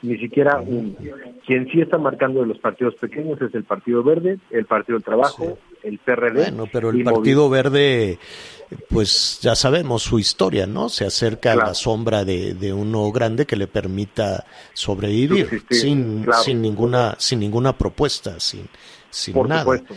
ni 0.02 0.18
siquiera 0.18 0.60
un. 0.60 0.96
Quien 1.46 1.70
sí 1.72 1.82
está 1.82 1.98
marcando 1.98 2.42
de 2.42 2.48
los 2.48 2.60
partidos 2.60 2.96
pequeños 2.96 3.42
es 3.42 3.54
el 3.54 3.64
Partido 3.64 4.04
Verde, 4.04 4.40
el 4.52 4.66
Partido 4.66 4.98
del 4.98 5.04
Trabajo, 5.04 5.58
el 5.84 5.98
PRD. 5.98 6.44
Bueno, 6.44 6.66
pero 6.72 6.90
el 6.92 7.04
Partido 7.04 7.50
Verde, 7.50 8.20
pues 8.90 9.40
ya 9.42 9.56
sabemos 9.56 10.04
su 10.04 10.20
historia, 10.20 10.68
¿no? 10.68 10.90
Se 10.90 11.06
acerca 11.06 11.54
a 11.54 11.56
la 11.56 11.74
sombra 11.74 12.24
de, 12.24 12.54
de, 12.54 12.72
uno 12.72 13.12
grande 13.12 13.46
que 13.46 13.56
le 13.56 13.68
permita 13.68 14.46
sobrevivir 14.74 15.64
sin, 15.70 16.26
sin 16.44 16.62
ninguna 16.62 17.16
sin 17.18 17.40
ninguna 17.40 17.78
propuesta, 17.78 18.40
sin, 18.40 18.68
sin 19.10 19.34
Por 19.34 19.50
nada. 19.50 19.62
Supuesto. 19.62 19.96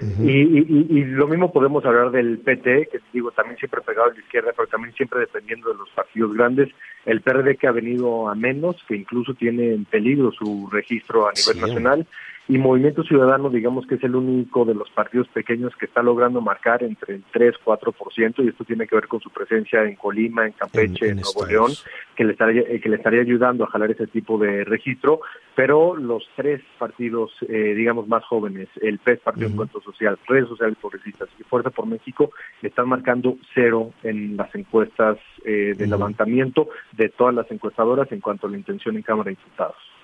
Y, 0.00 1.04
lo 1.04 1.26
mismo 1.26 1.52
podemos 1.52 1.84
hablar 1.84 2.10
del 2.10 2.38
PT, 2.38 2.88
que 2.90 3.00
digo, 3.12 3.30
también 3.30 3.56
siempre 3.58 3.80
pegado 3.80 4.10
a 4.10 4.12
la 4.12 4.18
izquierda, 4.18 4.52
pero 4.54 4.68
también 4.68 4.94
siempre 4.94 5.20
dependiendo 5.20 5.70
de 5.70 5.78
los 5.78 5.88
partidos 5.90 6.34
grandes. 6.34 6.68
El 7.04 7.22
PRD 7.22 7.56
que 7.56 7.66
ha 7.66 7.72
venido 7.72 8.28
a 8.28 8.34
menos, 8.34 8.76
que 8.88 8.96
incluso 8.96 9.34
tiene 9.34 9.72
en 9.72 9.84
peligro 9.84 10.32
su 10.32 10.68
registro 10.70 11.28
a 11.28 11.32
nivel 11.32 11.60
nacional 11.60 12.06
y 12.48 12.58
Movimiento 12.58 13.02
Ciudadano, 13.02 13.50
digamos 13.50 13.86
que 13.86 13.96
es 13.96 14.04
el 14.04 14.14
único 14.14 14.64
de 14.64 14.74
los 14.74 14.88
partidos 14.90 15.26
pequeños 15.28 15.74
que 15.76 15.86
está 15.86 16.02
logrando 16.02 16.40
marcar 16.40 16.84
entre 16.84 17.16
el 17.16 17.24
3, 17.32 17.56
4%, 17.64 18.44
y 18.44 18.48
esto 18.48 18.64
tiene 18.64 18.86
que 18.86 18.94
ver 18.94 19.08
con 19.08 19.20
su 19.20 19.30
presencia 19.30 19.82
en 19.82 19.96
Colima, 19.96 20.46
en 20.46 20.52
Campeche, 20.52 21.08
en, 21.08 21.16
Nuevo 21.16 21.44
León, 21.44 21.72
que 22.14 22.24
le, 22.24 22.32
estaría, 22.32 22.62
eh, 22.62 22.80
que 22.80 22.88
le 22.88 22.96
estaría 22.96 23.20
ayudando 23.20 23.64
a 23.64 23.66
jalar 23.68 23.90
ese 23.90 24.06
tipo 24.06 24.38
de 24.38 24.62
registro, 24.62 25.20
pero 25.56 25.96
los 25.96 26.28
tres 26.36 26.62
partidos, 26.78 27.32
eh, 27.48 27.74
digamos, 27.74 28.06
más 28.06 28.24
jóvenes, 28.24 28.68
el 28.80 29.00
PES, 29.00 29.20
Partido 29.20 29.48
Encuentro 29.48 29.80
Social, 29.80 30.16
Redes 30.28 30.48
Sociales 30.48 30.76
Progresistas 30.80 31.28
y 31.40 31.42
Fuerza 31.42 31.70
por 31.70 31.86
México, 31.86 32.30
están 32.62 32.88
marcando 32.88 33.36
cero 33.54 33.92
en 34.04 34.36
las 34.36 34.54
encuestas 34.54 35.18
eh, 35.44 35.74
de 35.76 35.86
levantamiento 35.88 36.68
de 36.92 37.08
todas 37.08 37.34
las 37.34 37.50
encuestadoras 37.50 38.10
en 38.12 38.20
cuanto 38.20 38.46
a 38.46 38.50
la 38.50 38.56
intención 38.56 38.96
en 38.96 39.02
Cámara 39.02 39.30
de 39.30 39.36
Diputados. 39.36 39.95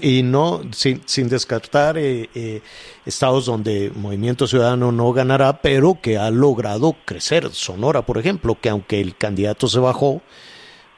Y 0.00 0.22
no, 0.22 0.60
sin, 0.70 1.02
sin 1.06 1.28
descartar 1.28 1.98
eh, 1.98 2.28
eh, 2.34 2.62
estados 3.04 3.46
donde 3.46 3.90
Movimiento 3.94 4.46
Ciudadano 4.46 4.92
no 4.92 5.12
ganará, 5.12 5.60
pero 5.60 5.98
que 6.00 6.18
ha 6.18 6.30
logrado 6.30 6.94
crecer. 7.04 7.48
Sonora, 7.48 8.02
por 8.02 8.18
ejemplo, 8.18 8.56
que 8.60 8.68
aunque 8.68 9.00
el 9.00 9.16
candidato 9.16 9.66
se 9.66 9.80
bajó, 9.80 10.22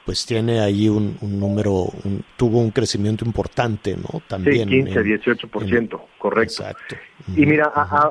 pues 0.08 0.24
tiene 0.24 0.60
ahí 0.60 0.88
un, 0.88 1.18
número, 1.20 1.88
tuvo 2.36 2.60
un 2.60 2.70
crecimiento 2.70 3.26
importante, 3.26 3.94
¿no? 3.94 4.20
También. 4.26 4.66
Sí, 4.68 4.84
15, 4.84 5.02
18%, 5.02 6.00
correcto. 6.16 6.62
Exacto. 6.62 6.96
Y 7.36 7.44
mira, 7.44 7.66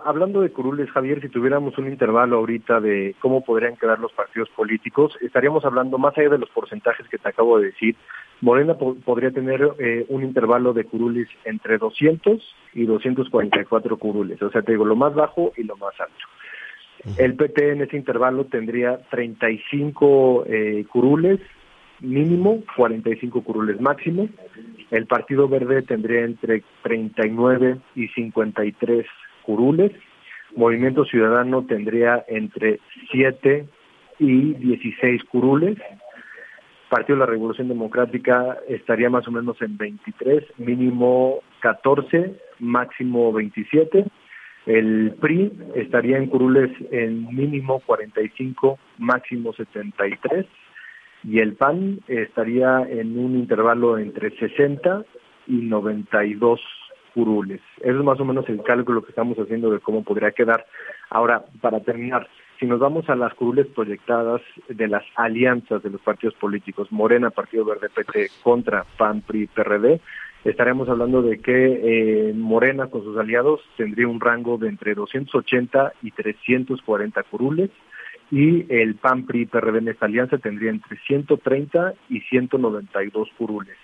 hablando 0.06 0.42
de 0.42 0.52
curules, 0.52 0.92
Javier, 0.92 1.22
si 1.22 1.30
tuviéramos 1.30 1.76
un 1.80 1.88
intervalo 1.88 2.38
ahorita 2.38 2.80
de 2.80 3.16
cómo 3.20 3.44
podrían 3.44 3.78
quedar 3.78 3.98
los 3.98 4.12
partidos 4.12 4.48
políticos, 4.50 5.18
estaríamos 5.22 5.66
hablando, 5.66 5.98
más 5.98 6.16
allá 6.18 6.30
de 6.30 6.38
los 6.38 6.50
porcentajes 6.50 7.08
que 7.10 7.18
te 7.18 7.30
acabo 7.30 7.60
de 7.60 7.68
decir, 7.68 7.96
Morena 8.42 8.76
podría 8.76 9.32
tener 9.32 9.68
eh, 9.80 10.06
un 10.10 10.24
intervalo 10.24 10.74
de 10.74 10.84
curules 10.84 11.28
entre 11.44 11.78
200 11.78 12.56
y 12.74 12.86
244 12.86 13.98
curules, 13.98 14.42
o 14.42 14.52
sea, 14.52 14.62
te 14.62 14.74
digo, 14.74 14.86
lo 14.86 14.96
más 14.96 15.16
bajo 15.16 15.54
y 15.58 15.64
lo 15.64 15.76
más 15.78 15.94
alto. 16.00 17.18
El 17.18 17.36
PT 17.36 17.72
en 17.72 17.82
ese 17.82 17.98
intervalo 17.98 18.46
tendría 18.46 18.98
35 19.10 20.46
eh, 20.48 20.86
curules 20.92 21.40
mínimo, 22.02 22.64
45 22.76 23.44
curules 23.44 23.80
máximo. 23.82 24.30
El 24.92 25.06
Partido 25.06 25.48
Verde 25.48 25.82
tendría 25.82 26.26
entre 26.26 26.64
39 26.84 27.78
y 27.96 28.08
53 28.10 29.06
curules. 29.44 29.92
Movimiento 30.56 31.06
Ciudadano 31.06 31.66
tendría 31.66 32.24
entre 32.28 32.80
7 33.12 33.68
y 34.20 34.54
16 34.54 35.24
curules. 35.26 35.78
Partido 36.90 37.18
de 37.18 37.26
la 37.26 37.32
Revolución 37.32 37.68
Democrática 37.68 38.58
estaría 38.68 39.10
más 39.10 39.28
o 39.28 39.32
menos 39.32 39.62
en 39.62 39.78
23, 39.78 40.44
mínimo 40.58 41.40
14, 41.60 42.36
máximo 42.60 43.34
27. 43.34 44.06
El 44.66 45.16
PRI 45.20 45.52
estaría 45.76 46.18
en 46.18 46.28
curules 46.28 46.72
en 46.92 47.34
mínimo 47.36 47.82
45, 47.86 48.80
máximo 48.98 49.54
73 49.54 50.46
y 51.24 51.40
el 51.40 51.56
PAN 51.56 52.00
estaría 52.08 52.82
en 52.82 53.18
un 53.18 53.36
intervalo 53.36 53.98
entre 53.98 54.32
60 54.38 55.04
y 55.48 55.56
92 55.56 56.62
curules. 57.14 57.62
Eso 57.80 57.98
es 57.98 58.04
más 58.04 58.20
o 58.20 58.26
menos 58.26 58.48
el 58.50 58.62
cálculo 58.64 59.02
que 59.04 59.10
estamos 59.10 59.38
haciendo 59.38 59.72
de 59.72 59.80
cómo 59.80 60.04
podría 60.04 60.32
quedar. 60.32 60.66
Ahora, 61.10 61.46
para 61.62 61.80
terminar, 61.80 62.28
si 62.60 62.66
nos 62.66 62.80
vamos 62.80 63.08
a 63.10 63.16
las 63.16 63.34
curules 63.36 63.68
proyectadas 63.68 64.42
de 64.68 64.88
las 64.88 65.04
alianzas 65.16 65.84
de 65.84 65.90
los 65.90 66.02
partidos 66.02 66.34
políticos, 66.36 66.92
Morena, 66.92 67.30
Partido 67.30 67.66
Verde, 67.66 67.90
PT, 67.90 68.30
contra 68.44 68.84
PAN, 68.98 69.22
PRI, 69.22 69.48
PRD, 69.48 70.02
estaremos 70.44 70.90
hablando 70.90 71.22
de 71.22 71.40
que 71.40 72.30
eh, 72.30 72.34
Morena 72.34 72.88
con 72.88 73.04
sus 73.04 73.18
aliados 73.18 73.62
tendría 73.76 74.08
un 74.08 74.20
rango 74.20 74.58
de 74.58 74.70
entre 74.70 74.96
280 74.96 75.94
y 76.02 76.12
340 76.12 77.24
curules, 77.24 77.70
y 78.32 78.66
el 78.74 78.96
PAN 78.96 79.26
PRI 79.26 79.46
PRD 79.46 79.78
en 79.78 79.88
esta 79.90 80.06
alianza 80.06 80.38
tendría 80.38 80.72
entre 80.72 80.98
130 80.98 81.94
y 82.10 82.22
192 82.22 83.30
curules. 83.38 83.78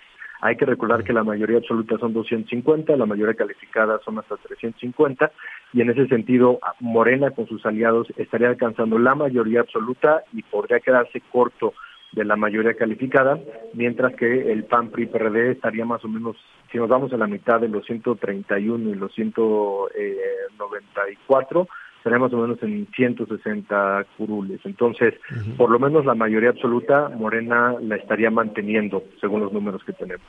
Hay 0.44 0.56
que 0.56 0.66
recordar 0.66 1.02
que 1.04 1.14
la 1.14 1.24
mayoría 1.24 1.56
absoluta 1.56 1.96
son 1.96 2.12
250, 2.12 2.94
la 2.98 3.06
mayoría 3.06 3.32
calificada 3.32 3.98
son 4.04 4.18
hasta 4.18 4.36
350 4.36 5.32
y 5.72 5.80
en 5.80 5.88
ese 5.88 6.06
sentido 6.06 6.58
Morena 6.80 7.30
con 7.30 7.48
sus 7.48 7.64
aliados 7.64 8.08
estaría 8.18 8.48
alcanzando 8.48 8.98
la 8.98 9.14
mayoría 9.14 9.60
absoluta 9.60 10.22
y 10.34 10.42
podría 10.42 10.80
quedarse 10.80 11.22
corto 11.32 11.72
de 12.12 12.26
la 12.26 12.36
mayoría 12.36 12.74
calificada, 12.74 13.38
mientras 13.72 14.14
que 14.16 14.52
el 14.52 14.64
PAN 14.64 14.90
PRI 14.90 15.06
PRD 15.06 15.52
estaría 15.52 15.86
más 15.86 16.04
o 16.04 16.08
menos, 16.08 16.36
si 16.70 16.76
nos 16.76 16.90
vamos 16.90 17.10
a 17.14 17.16
la 17.16 17.26
mitad 17.26 17.58
de 17.58 17.70
los 17.70 17.86
131 17.86 18.90
y 18.90 18.94
los 18.96 19.14
194, 19.14 21.68
tenemos 22.04 22.30
más 22.30 22.38
o 22.38 22.42
menos 22.42 22.62
en 22.62 22.86
160 22.94 24.06
curules. 24.18 24.60
Entonces, 24.64 25.14
por 25.56 25.70
lo 25.70 25.78
menos 25.78 26.04
la 26.04 26.14
mayoría 26.14 26.50
absoluta, 26.50 27.08
Morena 27.08 27.74
la 27.80 27.96
estaría 27.96 28.30
manteniendo, 28.30 29.02
según 29.20 29.40
los 29.40 29.52
números 29.52 29.82
que 29.84 29.94
tenemos. 29.94 30.26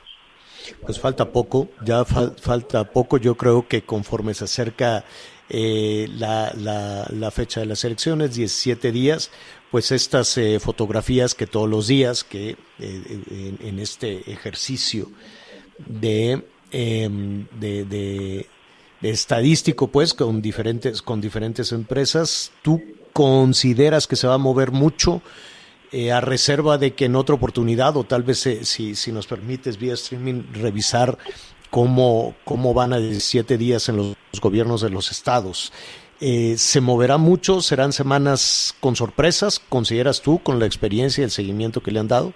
Pues 0.82 0.98
falta 0.98 1.30
poco, 1.30 1.68
ya 1.84 2.04
falta 2.04 2.84
poco. 2.84 3.18
Yo 3.18 3.36
creo 3.36 3.68
que 3.68 3.82
conforme 3.82 4.32
se 4.32 4.44
acerca 4.44 5.04
eh, 5.50 6.08
la, 6.16 6.50
la, 6.56 7.30
fecha 7.30 7.60
de 7.60 7.66
las 7.66 7.84
elecciones, 7.84 8.34
17 8.34 8.90
días, 8.90 9.30
pues 9.70 9.92
estas 9.92 10.36
eh, 10.38 10.58
fotografías 10.58 11.34
que 11.34 11.46
todos 11.46 11.68
los 11.68 11.86
días, 11.86 12.24
que 12.24 12.56
eh, 12.78 13.56
en, 13.60 13.78
este 13.78 14.30
ejercicio 14.32 15.08
de, 15.78 16.42
em, 16.72 17.46
de 17.60 18.46
estadístico, 19.10 19.88
pues, 19.88 20.14
con 20.14 20.42
diferentes, 20.42 21.02
con 21.02 21.20
diferentes 21.20 21.72
empresas. 21.72 22.52
¿Tú 22.62 22.82
consideras 23.12 24.06
que 24.06 24.16
se 24.16 24.26
va 24.26 24.34
a 24.34 24.38
mover 24.38 24.72
mucho 24.72 25.22
eh, 25.92 26.12
a 26.12 26.20
reserva 26.20 26.78
de 26.78 26.94
que 26.94 27.04
en 27.04 27.14
otra 27.14 27.34
oportunidad, 27.36 27.96
o 27.96 28.04
tal 28.04 28.24
vez 28.24 28.46
eh, 28.46 28.64
si, 28.64 28.94
si 28.94 29.12
nos 29.12 29.26
permites 29.26 29.78
vía 29.78 29.94
streaming, 29.94 30.42
revisar 30.52 31.16
cómo, 31.70 32.34
cómo 32.44 32.74
van 32.74 32.92
a 32.92 32.98
17 32.98 33.56
días 33.56 33.88
en 33.88 33.96
los, 33.96 34.16
gobiernos 34.42 34.82
de 34.82 34.90
los 34.90 35.12
estados? 35.12 35.72
Eh, 36.20 36.54
¿Se 36.56 36.80
moverá 36.80 37.18
mucho? 37.18 37.60
¿Serán 37.60 37.92
semanas 37.92 38.76
con 38.80 38.96
sorpresas? 38.96 39.60
¿Consideras 39.60 40.22
tú 40.22 40.40
con 40.40 40.58
la 40.58 40.66
experiencia 40.66 41.22
y 41.22 41.24
el 41.24 41.30
seguimiento 41.30 41.80
que 41.82 41.92
le 41.92 42.00
han 42.00 42.08
dado? 42.08 42.32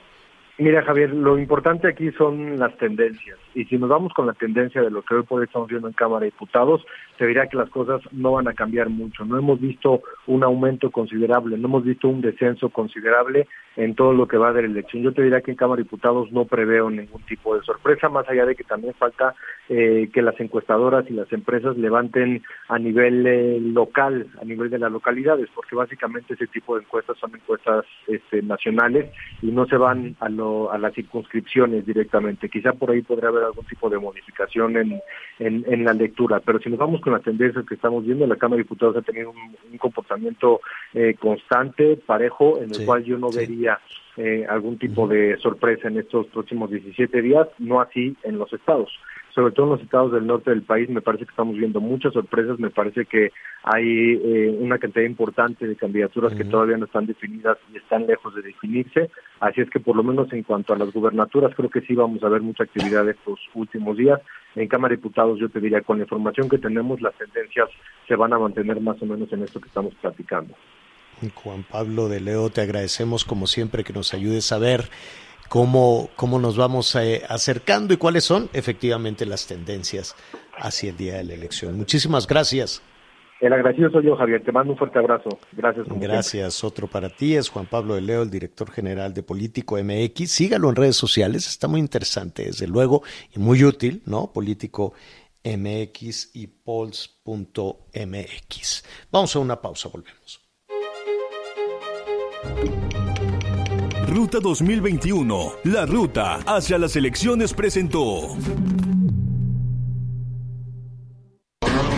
Mira, 0.58 0.82
Javier, 0.84 1.10
lo 1.10 1.36
importante 1.38 1.88
aquí 1.88 2.12
son 2.12 2.58
las 2.58 2.76
tendencias. 2.78 3.38
Y 3.54 3.64
si 3.64 3.78
nos 3.78 3.88
vamos 3.88 4.12
con 4.14 4.26
la 4.26 4.32
tendencia 4.32 4.82
de 4.82 4.90
lo 4.90 5.02
que 5.02 5.14
hoy 5.14 5.22
por 5.22 5.40
hoy 5.40 5.46
estamos 5.46 5.68
viendo 5.68 5.88
en 5.88 5.94
Cámara 5.94 6.20
de 6.20 6.26
Diputados, 6.26 6.84
se 7.20 7.26
verá 7.26 7.48
que 7.48 7.58
las 7.58 7.68
cosas 7.68 8.00
no 8.12 8.32
van 8.32 8.48
a 8.48 8.54
cambiar 8.54 8.88
mucho. 8.88 9.26
No 9.26 9.36
hemos 9.36 9.60
visto 9.60 10.00
un 10.26 10.42
aumento 10.42 10.90
considerable, 10.90 11.58
no 11.58 11.68
hemos 11.68 11.84
visto 11.84 12.08
un 12.08 12.22
descenso 12.22 12.70
considerable 12.70 13.46
en 13.76 13.94
todo 13.94 14.14
lo 14.14 14.26
que 14.26 14.38
va 14.38 14.54
de 14.54 14.62
la 14.62 14.68
elección. 14.68 15.02
Yo 15.02 15.12
te 15.12 15.22
diría 15.22 15.42
que 15.42 15.50
en 15.50 15.58
Cámara 15.58 15.76
de 15.76 15.82
Diputados 15.82 16.32
no 16.32 16.46
preveo 16.46 16.88
ningún 16.88 17.20
tipo 17.26 17.54
de 17.54 17.62
sorpresa, 17.62 18.08
más 18.08 18.26
allá 18.26 18.46
de 18.46 18.56
que 18.56 18.64
también 18.64 18.94
falta 18.94 19.34
eh, 19.68 20.08
que 20.14 20.22
las 20.22 20.40
encuestadoras 20.40 21.04
y 21.10 21.12
las 21.12 21.30
empresas 21.30 21.76
levanten 21.76 22.42
a 22.68 22.78
nivel 22.78 23.26
eh, 23.26 23.60
local, 23.60 24.26
a 24.40 24.44
nivel 24.46 24.70
de 24.70 24.78
las 24.78 24.90
localidades, 24.90 25.50
porque 25.54 25.76
básicamente 25.76 26.32
ese 26.32 26.46
tipo 26.46 26.76
de 26.76 26.84
encuestas 26.84 27.18
son 27.18 27.34
encuestas 27.34 27.84
este, 28.06 28.40
nacionales 28.40 29.12
y 29.42 29.48
no 29.48 29.66
se 29.66 29.76
van 29.76 30.16
a, 30.20 30.26
a 30.26 30.78
las 30.78 30.94
circunscripciones 30.94 31.84
directamente. 31.84 32.48
Quizá 32.48 32.72
por 32.72 32.90
ahí 32.90 33.02
podría 33.02 33.28
haber 33.28 33.44
algún 33.44 33.66
tipo 33.66 33.90
de 33.90 33.98
modificación 33.98 34.78
en, 34.78 35.00
en, 35.40 35.84
la 35.84 35.92
lectura. 35.92 36.40
Pero 36.40 36.58
si 36.60 36.68
nos 36.68 36.78
vamos 36.78 37.00
con 37.00 37.09
las 37.12 37.22
tendencias 37.22 37.64
que 37.66 37.74
estamos 37.74 38.04
viendo, 38.04 38.26
la 38.26 38.36
Cámara 38.36 38.58
de 38.58 38.64
Diputados 38.64 38.96
ha 38.96 39.02
tenido 39.02 39.30
un, 39.30 39.78
comportamiento 39.78 40.60
eh, 40.92 41.14
constante, 41.18 41.96
parejo, 41.96 42.58
en 42.62 42.70
el 42.70 42.84
cual 42.84 43.02
yo 43.04 43.16
no 43.16 43.30
vería 43.30 43.78
eh, 44.16 44.44
algún 44.48 44.78
tipo 44.78 45.08
de 45.08 45.36
sorpresa 45.38 45.88
en 45.88 45.98
estos 45.98 46.26
próximos 46.26 46.70
17 46.70 47.22
días, 47.22 47.48
no 47.58 47.80
así 47.80 48.16
en 48.24 48.38
los 48.38 48.52
estados 48.52 48.90
sobre 49.34 49.52
todo 49.52 49.66
en 49.66 49.72
los 49.72 49.82
estados 49.82 50.12
del 50.12 50.26
norte 50.26 50.50
del 50.50 50.62
país, 50.62 50.88
me 50.88 51.00
parece 51.00 51.24
que 51.24 51.30
estamos 51.30 51.56
viendo 51.56 51.80
muchas 51.80 52.12
sorpresas, 52.12 52.58
me 52.58 52.70
parece 52.70 53.04
que 53.04 53.30
hay 53.62 53.84
eh, 54.22 54.56
una 54.58 54.78
cantidad 54.78 55.04
importante 55.04 55.66
de 55.66 55.76
candidaturas 55.76 56.34
que 56.34 56.44
todavía 56.44 56.76
no 56.76 56.86
están 56.86 57.06
definidas 57.06 57.58
y 57.72 57.76
están 57.76 58.06
lejos 58.06 58.34
de 58.34 58.42
definirse, 58.42 59.10
así 59.40 59.60
es 59.60 59.70
que 59.70 59.80
por 59.80 59.96
lo 59.96 60.02
menos 60.02 60.32
en 60.32 60.42
cuanto 60.42 60.72
a 60.72 60.78
las 60.78 60.92
gubernaturas 60.92 61.54
creo 61.54 61.70
que 61.70 61.82
sí 61.82 61.94
vamos 61.94 62.22
a 62.22 62.28
ver 62.28 62.40
mucha 62.40 62.64
actividad 62.64 63.08
estos 63.08 63.38
últimos 63.54 63.96
días. 63.96 64.20
En 64.56 64.66
Cámara 64.66 64.92
de 64.92 64.96
Diputados 64.96 65.38
yo 65.38 65.48
te 65.48 65.60
diría, 65.60 65.82
con 65.82 65.98
la 65.98 66.04
información 66.04 66.48
que 66.48 66.58
tenemos, 66.58 67.00
las 67.00 67.14
tendencias 67.14 67.68
se 68.08 68.16
van 68.16 68.32
a 68.32 68.38
mantener 68.38 68.80
más 68.80 69.00
o 69.00 69.06
menos 69.06 69.32
en 69.32 69.42
esto 69.42 69.60
que 69.60 69.68
estamos 69.68 69.94
platicando. 69.96 70.54
Juan 71.34 71.64
Pablo 71.70 72.08
de 72.08 72.20
Leo, 72.20 72.48
te 72.48 72.62
agradecemos 72.62 73.24
como 73.24 73.46
siempre 73.46 73.84
que 73.84 73.92
nos 73.92 74.14
ayudes 74.14 74.50
a 74.52 74.58
ver 74.58 74.88
cómo, 75.50 76.08
cómo 76.14 76.38
nos 76.38 76.56
vamos 76.56 76.94
eh, 76.94 77.22
acercando 77.28 77.92
y 77.92 77.96
cuáles 77.96 78.24
son 78.24 78.48
efectivamente 78.52 79.26
las 79.26 79.48
tendencias 79.48 80.14
hacia 80.56 80.90
el 80.90 80.96
día 80.96 81.16
de 81.16 81.24
la 81.24 81.34
elección. 81.34 81.76
Muchísimas 81.76 82.28
gracias. 82.28 82.82
El 83.40 83.52
agradecido 83.52 83.90
soy 83.90 84.04
yo, 84.04 84.14
Javier. 84.16 84.44
Te 84.44 84.52
mando 84.52 84.72
un 84.74 84.78
fuerte 84.78 85.00
abrazo. 85.00 85.28
Gracias. 85.52 85.86
Gracias. 85.96 86.62
Otro 86.62 86.86
para 86.86 87.08
ti 87.08 87.34
es 87.34 87.48
Juan 87.48 87.66
Pablo 87.66 87.96
de 87.96 88.02
Leo, 88.02 88.22
el 88.22 88.30
director 88.30 88.70
general 88.70 89.12
de 89.12 89.24
Político 89.24 89.76
MX. 89.82 90.30
Sígalo 90.30 90.68
en 90.68 90.76
redes 90.76 90.96
sociales. 90.96 91.48
Está 91.48 91.66
muy 91.66 91.80
interesante, 91.80 92.44
desde 92.44 92.68
luego, 92.68 93.02
y 93.34 93.40
muy 93.40 93.64
útil, 93.64 94.02
¿no? 94.06 94.32
Político 94.32 94.92
MX 95.42 96.36
y 96.36 96.46
Pols.mx. 96.46 97.14
Vamos 99.10 99.34
a 99.34 99.38
una 99.40 99.60
pausa, 99.60 99.88
volvemos. 99.88 100.40
Ruta 104.12 104.40
2021, 104.40 105.52
la 105.66 105.86
ruta 105.86 106.40
hacia 106.44 106.78
las 106.78 106.96
elecciones 106.96 107.54
presentó. 107.54 108.22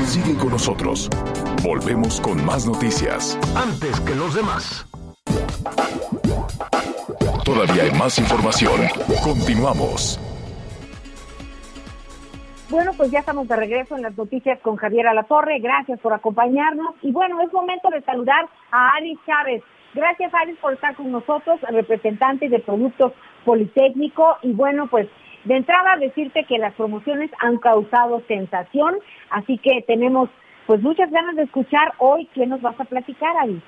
Sigue 0.04 0.36
con 0.36 0.50
nosotros. 0.50 1.08
Volvemos 1.62 2.20
con 2.20 2.44
más 2.44 2.66
noticias. 2.66 3.38
Antes 3.56 3.98
que 4.00 4.14
los 4.14 4.34
demás. 4.34 4.86
Todavía 7.46 7.84
hay 7.84 7.92
más 7.92 8.18
información. 8.18 8.78
Continuamos. 9.24 10.20
Bueno, 12.68 12.92
pues 12.94 13.10
ya 13.10 13.20
estamos 13.20 13.48
de 13.48 13.56
regreso 13.56 13.96
en 13.96 14.02
las 14.02 14.18
noticias 14.18 14.60
con 14.60 14.76
Javier 14.76 15.06
Alatorre. 15.06 15.60
Gracias 15.60 15.98
por 16.00 16.12
acompañarnos. 16.12 16.94
Y 17.00 17.10
bueno, 17.10 17.40
es 17.40 17.50
momento 17.54 17.88
de 17.88 18.02
saludar 18.02 18.50
a 18.70 18.90
Alice 18.98 19.20
Chávez. 19.26 19.62
Gracias, 19.94 20.32
Alice, 20.34 20.58
por 20.60 20.72
estar 20.72 20.94
con 20.94 21.12
nosotros, 21.12 21.60
representante 21.62 22.48
de 22.48 22.60
Productos 22.60 23.12
Politécnico. 23.44 24.38
Y 24.42 24.52
bueno, 24.52 24.86
pues 24.86 25.08
de 25.44 25.56
entrada 25.56 25.96
decirte 25.96 26.44
que 26.44 26.58
las 26.58 26.72
promociones 26.74 27.30
han 27.40 27.58
causado 27.58 28.22
sensación, 28.28 28.96
así 29.30 29.58
que 29.58 29.82
tenemos 29.86 30.30
pues 30.66 30.80
muchas 30.80 31.10
ganas 31.10 31.36
de 31.36 31.42
escuchar 31.42 31.92
hoy 31.98 32.26
qué 32.34 32.46
nos 32.46 32.62
vas 32.62 32.78
a 32.80 32.84
platicar, 32.84 33.36
Alice. 33.36 33.66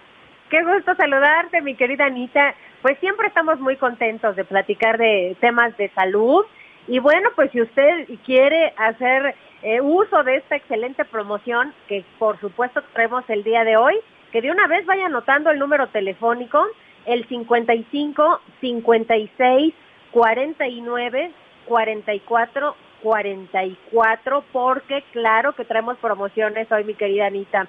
Qué 0.49 0.63
gusto 0.63 0.95
saludarte, 0.95 1.61
mi 1.63 1.75
querida 1.75 2.07
Anita. 2.07 2.55
Pues 2.81 2.99
siempre 3.01 3.27
estamos 3.27 3.59
muy 3.61 3.77
contentos 3.77 4.37
de 4.37 4.45
platicar 4.45 4.99
de 4.99 5.37
temas 5.41 5.77
de 5.77 5.89
salud. 5.91 6.45
Y 6.87 7.01
bueno, 7.01 7.31
pues 7.35 7.51
si 7.51 7.61
usted 7.61 8.07
quiere 8.25 8.73
hacer 8.77 9.35
eh, 9.63 9.81
uso 9.81 10.23
de 10.23 10.37
esta 10.37 10.57
excelente 10.57 11.05
promoción, 11.05 11.73
que 11.89 12.05
por 12.19 12.39
supuesto 12.41 12.83
traemos 12.93 13.25
el 13.29 13.43
día 13.43 13.65
de 13.65 13.77
hoy, 13.77 13.99
que 14.35 14.43
de 14.43 14.51
una 14.51 14.67
vez 14.67 14.85
vaya 14.85 15.07
anotando 15.07 15.53
el 15.53 15.61
número 15.61 15.87
telefónico, 15.91 16.67
el 17.07 17.25
55 17.29 18.41
56 18.61 19.75
49 20.11 21.31
44 21.67 22.77
44, 23.01 24.45
porque 24.51 25.05
claro 25.13 25.53
que 25.53 25.65
traemos 25.65 25.99
promociones 25.99 26.67
hoy, 26.73 26.83
mi 26.83 26.95
querida 26.95 27.27
Anita. 27.27 27.69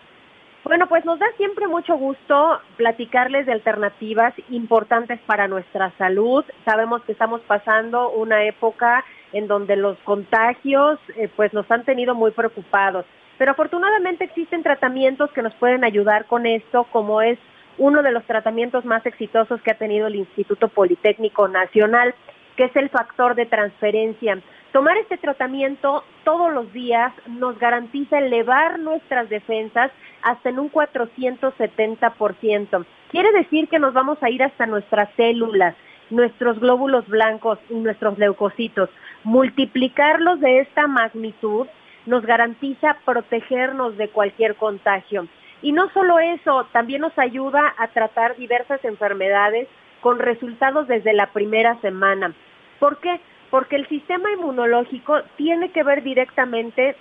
Bueno, 0.64 0.88
pues 0.88 1.06
nos 1.06 1.20
da 1.20 1.28
siempre 1.38 1.68
mucho 1.68 1.98
gusto 1.98 2.60
platicarles 2.78 3.46
de 3.46 3.52
alternativas 3.52 4.34
importantes 4.50 5.20
para 5.28 5.48
nuestra 5.48 5.92
salud. 6.00 6.44
Sabemos 6.64 7.04
que 7.04 7.12
estamos 7.12 7.42
pasando 7.42 8.10
una 8.10 8.44
época 8.44 9.06
en 9.34 9.46
donde 9.48 9.76
los 9.76 10.00
contagios 10.00 10.98
eh, 11.16 11.30
pues 11.36 11.54
nos 11.54 11.70
han 11.70 11.86
tenido 11.86 12.16
muy 12.16 12.32
preocupados. 12.32 13.06
Pero 13.38 13.52
afortunadamente 13.52 14.24
existen 14.24 14.64
tratamientos 14.64 15.32
que 15.32 15.42
nos 15.42 15.54
pueden 15.56 15.84
ayudar 15.84 16.26
con 16.26 16.46
esto, 16.46 16.86
como 16.92 17.22
es 17.22 17.38
uno 17.78 18.04
de 18.04 18.12
los 18.12 18.24
tratamientos 18.26 18.86
más 18.86 19.06
exitosos 19.06 19.62
que 19.62 19.72
ha 19.72 19.78
tenido 19.78 20.08
el 20.08 20.16
Instituto 20.16 20.70
Politécnico 20.70 21.48
Nacional, 21.48 22.16
que 22.56 22.66
es 22.66 22.76
el 22.76 22.90
factor 22.90 23.36
de 23.36 23.46
transferencia. 23.46 24.40
Tomar 24.72 24.98
este 24.98 25.18
tratamiento 25.18 26.04
todos 26.24 26.54
los 26.54 26.72
días 26.74 27.14
nos 27.28 27.58
garantiza 27.60 28.20
elevar 28.20 28.80
nuestras 28.80 29.30
defensas 29.30 29.92
hasta 30.22 30.50
en 30.50 30.60
un 30.60 30.72
470%. 30.72 32.86
Quiere 33.10 33.32
decir 33.32 33.68
que 33.68 33.80
nos 33.80 33.94
vamos 33.94 34.18
a 34.22 34.30
ir 34.30 34.44
hasta 34.44 34.66
nuestras 34.66 35.10
células, 35.16 35.76
nuestros 36.10 36.60
glóbulos 36.60 37.08
blancos 37.08 37.60
y 37.70 37.76
nuestros 37.76 38.18
leucocitos. 38.18 38.90
Multiplicarlos 39.24 40.40
de 40.40 40.60
esta 40.60 40.88
magnitud 40.88 41.68
nos 42.06 42.26
garantiza 42.26 42.98
protegernos 43.06 43.98
de 43.98 44.10
cualquier 44.10 44.56
contagio. 44.56 45.28
Y 45.62 45.72
no 45.72 45.90
solo 45.92 46.20
eso, 46.20 46.68
también 46.72 47.02
nos 47.02 47.18
ayuda 47.18 47.74
a 47.78 47.88
tratar 47.88 48.36
diversas 48.36 48.84
enfermedades 48.86 49.68
con 50.02 50.20
resultados 50.20 50.88
desde 50.88 51.14
la 51.14 51.28
primera 51.28 51.80
semana. 51.82 52.34
¿Por 52.80 52.98
qué? 53.00 53.20
Porque 53.50 53.76
el 53.76 53.88
sistema 53.88 54.32
inmunológico 54.32 55.22
tiene 55.38 55.72
que 55.72 55.84
ver 55.84 56.04
directamente 56.04 56.96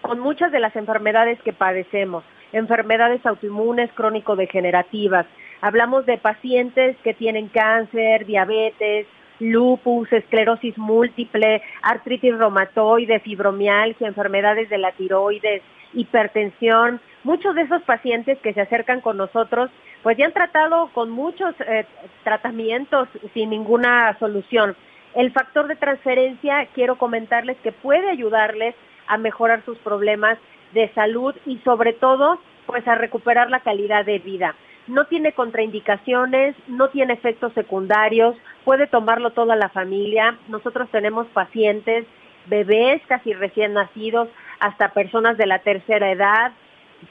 con 0.00 0.20
muchas 0.20 0.50
de 0.52 0.60
las 0.60 0.74
enfermedades 0.76 1.40
que 1.42 1.52
padecemos, 1.52 2.24
enfermedades 2.52 3.24
autoinmunes 3.26 3.92
crónico-degenerativas. 3.92 5.26
Hablamos 5.60 6.06
de 6.06 6.18
pacientes 6.18 6.96
que 7.04 7.14
tienen 7.14 7.48
cáncer, 7.48 8.24
diabetes, 8.26 9.06
lupus, 9.42 10.10
esclerosis 10.12 10.78
múltiple, 10.78 11.62
artritis 11.82 12.36
reumatoide, 12.38 13.20
fibromialgia, 13.20 14.08
enfermedades 14.08 14.70
de 14.70 14.78
la 14.78 14.92
tiroides, 14.92 15.62
hipertensión. 15.92 17.00
Muchos 17.24 17.54
de 17.54 17.62
esos 17.62 17.82
pacientes 17.82 18.38
que 18.38 18.54
se 18.54 18.60
acercan 18.60 19.00
con 19.00 19.16
nosotros, 19.16 19.70
pues 20.02 20.16
ya 20.16 20.26
han 20.26 20.32
tratado 20.32 20.90
con 20.94 21.10
muchos 21.10 21.54
eh, 21.60 21.84
tratamientos 22.24 23.08
sin 23.34 23.50
ninguna 23.50 24.16
solución. 24.18 24.76
El 25.14 25.32
factor 25.32 25.66
de 25.66 25.76
transferencia, 25.76 26.66
quiero 26.74 26.96
comentarles 26.96 27.56
que 27.58 27.72
puede 27.72 28.08
ayudarles 28.08 28.74
a 29.06 29.18
mejorar 29.18 29.64
sus 29.64 29.76
problemas 29.78 30.38
de 30.72 30.88
salud 30.94 31.34
y 31.44 31.58
sobre 31.58 31.92
todo, 31.92 32.38
pues 32.66 32.86
a 32.88 32.94
recuperar 32.94 33.50
la 33.50 33.60
calidad 33.60 34.06
de 34.06 34.18
vida 34.20 34.54
no 34.86 35.06
tiene 35.06 35.32
contraindicaciones, 35.32 36.56
no 36.68 36.88
tiene 36.88 37.14
efectos 37.14 37.52
secundarios, 37.54 38.36
puede 38.64 38.86
tomarlo 38.86 39.30
toda 39.30 39.56
la 39.56 39.68
familia. 39.68 40.38
Nosotros 40.48 40.88
tenemos 40.90 41.26
pacientes, 41.28 42.06
bebés 42.46 43.02
casi 43.06 43.32
recién 43.32 43.74
nacidos, 43.74 44.28
hasta 44.60 44.92
personas 44.92 45.36
de 45.38 45.46
la 45.46 45.60
tercera 45.60 46.10
edad, 46.10 46.52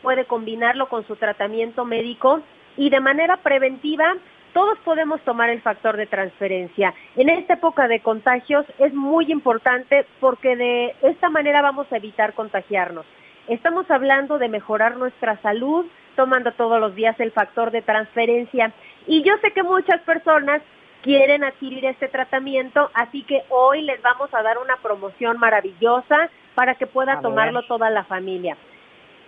puede 0.02 0.26
combinarlo 0.26 0.88
con 0.88 1.06
su 1.06 1.16
tratamiento 1.16 1.86
médico 1.86 2.42
y 2.78 2.90
de 2.90 3.00
manera 3.00 3.38
preventiva 3.38 4.16
todos 4.54 4.78
podemos 4.80 5.22
tomar 5.22 5.50
el 5.50 5.62
factor 5.62 5.96
de 5.96 6.08
transferencia. 6.08 6.94
En 7.16 7.30
esta 7.30 7.54
época 7.54 7.88
de 7.88 8.02
contagios 8.02 8.66
es 8.80 8.94
muy 8.94 9.32
importante 9.32 10.06
porque 10.20 10.56
de 10.56 10.96
esta 11.04 11.30
manera 11.30 11.62
vamos 11.62 11.88
a 11.92 11.98
evitar 11.98 12.34
contagiarnos. 12.34 13.06
Estamos 13.52 13.92
hablando 13.92 14.38
de 14.38 14.48
mejorar 14.48 14.96
nuestra 14.96 15.36
salud, 15.42 15.86
tomando 16.16 16.54
todos 16.54 16.80
los 16.80 16.96
días 16.96 17.20
el 17.20 17.34
factor 17.34 17.70
de 17.70 17.82
transferencia. 17.82 18.72
Y 19.08 19.24
yo 19.24 19.34
sé 19.42 19.52
que 19.52 19.62
muchas 19.62 20.00
personas 20.04 20.62
quieren 21.02 21.44
adquirir 21.44 21.84
este 21.84 22.08
tratamiento, 22.08 22.90
así 22.94 23.24
que 23.24 23.44
hoy 23.50 23.82
les 23.82 24.02
vamos 24.02 24.34
a 24.34 24.42
dar 24.42 24.58
una 24.58 24.78
promoción 24.78 25.38
maravillosa 25.38 26.30
para 26.56 26.76
que 26.76 26.88
pueda 26.88 27.20
tomarlo 27.20 27.64
toda 27.64 27.90
la 27.90 28.06
familia. 28.06 28.56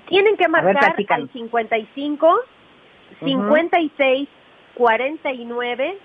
Tienen 0.07 0.37
que 0.37 0.47
marcar 0.47 0.95
al 1.09 1.29
55 1.29 2.39
56 3.19 4.29
49 4.73 5.97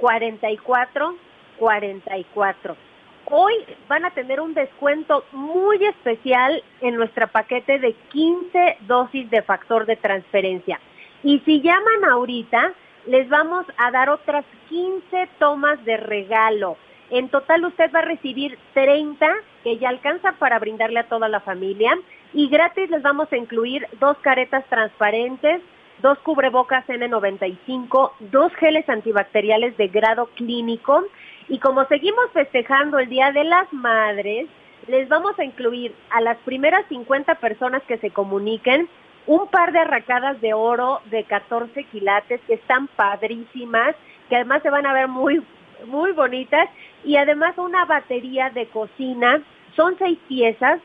44 0.00 1.14
44 1.56 2.89
hoy 3.30 3.54
van 3.88 4.04
a 4.04 4.10
tener 4.10 4.40
un 4.40 4.54
descuento 4.54 5.24
muy 5.32 5.84
especial 5.84 6.62
en 6.80 6.96
nuestro 6.96 7.28
paquete 7.28 7.78
de 7.78 7.94
15 8.10 8.78
dosis 8.82 9.30
de 9.30 9.42
factor 9.42 9.86
de 9.86 9.96
transferencia. 9.96 10.80
Y 11.22 11.40
si 11.40 11.60
llaman 11.60 12.04
ahorita, 12.10 12.72
les 13.06 13.28
vamos 13.28 13.66
a 13.78 13.90
dar 13.90 14.10
otras 14.10 14.44
15 14.68 15.28
tomas 15.38 15.82
de 15.84 15.96
regalo. 15.96 16.76
En 17.10 17.28
total 17.28 17.64
usted 17.64 17.90
va 17.92 18.00
a 18.00 18.02
recibir 18.02 18.58
30 18.74 19.26
que 19.64 19.78
ya 19.78 19.88
alcanza 19.88 20.32
para 20.32 20.58
brindarle 20.58 21.00
a 21.00 21.08
toda 21.08 21.28
la 21.28 21.40
familia 21.40 21.98
y 22.32 22.48
gratis 22.48 22.88
les 22.90 23.02
vamos 23.02 23.32
a 23.32 23.36
incluir 23.36 23.86
dos 23.98 24.16
caretas 24.18 24.64
transparentes, 24.66 25.60
dos 26.00 26.18
cubrebocas 26.20 26.86
N95, 26.86 28.12
dos 28.20 28.52
geles 28.54 28.88
antibacteriales 28.88 29.76
de 29.76 29.88
grado 29.88 30.26
clínico 30.34 31.04
y 31.48 31.58
como 31.58 31.84
seguimos 31.86 32.30
festejando 32.32 32.98
el 32.98 33.08
Día 33.08 33.32
de 33.32 33.44
las 33.44 33.72
Madres, 33.72 34.48
les 34.86 35.08
vamos 35.08 35.38
a 35.38 35.44
incluir 35.44 35.94
a 36.10 36.20
las 36.20 36.36
primeras 36.38 36.86
50 36.88 37.34
personas 37.36 37.82
que 37.84 37.98
se 37.98 38.10
comuniquen 38.10 38.88
un 39.26 39.48
par 39.48 39.72
de 39.72 39.80
arracadas 39.80 40.40
de 40.40 40.54
oro 40.54 41.00
de 41.06 41.24
14 41.24 41.84
quilates 41.84 42.40
que 42.46 42.54
están 42.54 42.88
padrísimas, 42.88 43.94
que 44.28 44.36
además 44.36 44.62
se 44.62 44.70
van 44.70 44.86
a 44.86 44.92
ver 44.92 45.08
muy, 45.08 45.42
muy 45.86 46.12
bonitas, 46.12 46.68
y 47.04 47.16
además 47.16 47.56
una 47.58 47.84
batería 47.84 48.50
de 48.50 48.66
cocina. 48.66 49.42
Son 49.76 49.96
seis 49.98 50.18
piezas, 50.28 50.80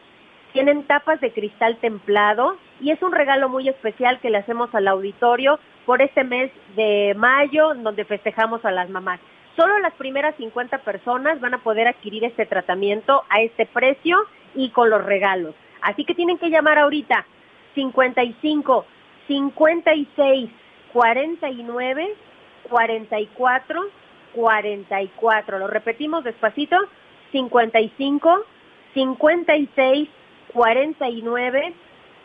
tienen 0.54 0.84
tapas 0.84 1.20
de 1.22 1.32
cristal 1.32 1.78
templado 1.78 2.58
y 2.82 2.92
es 2.92 3.02
un 3.02 3.12
regalo 3.12 3.50
muy 3.50 3.68
especial 3.70 4.20
que 4.20 4.30
le 4.30 4.38
hacemos 4.38 4.74
al 4.74 4.88
auditorio 4.88 5.60
por 5.86 6.02
este 6.02 6.24
mes 6.24 6.52
de 6.76 7.14
mayo, 7.16 7.74
donde 7.76 8.06
festejamos 8.06 8.64
a 8.66 8.72
las 8.72 8.90
mamás. 8.90 9.20
Solo 9.56 9.80
las 9.80 9.94
primeras 9.94 10.36
50 10.36 10.80
personas 10.80 11.40
van 11.40 11.54
a 11.54 11.64
poder 11.64 11.88
adquirir 11.88 12.26
este 12.26 12.46
tratamiento 12.46 13.24
a 13.30 13.42
este 13.42 13.66
precio 13.66 14.18
y 14.54 14.70
con 14.72 14.90
los 14.90 15.04
regalos. 15.04 15.56
Así 15.82 16.04
que 16.04 16.16
tienen 16.16 16.38
que 16.38 16.50
llamar 16.50 16.78
ahorita 16.80 17.26
55 17.76 18.86
56 19.28 20.50
49 20.92 22.16
44 22.70 23.82
44. 24.34 25.60
Lo 25.60 25.68
repetimos 25.68 26.24
despacito. 26.24 26.78
55 27.32 28.46
56 28.94 30.10
49 30.54 31.74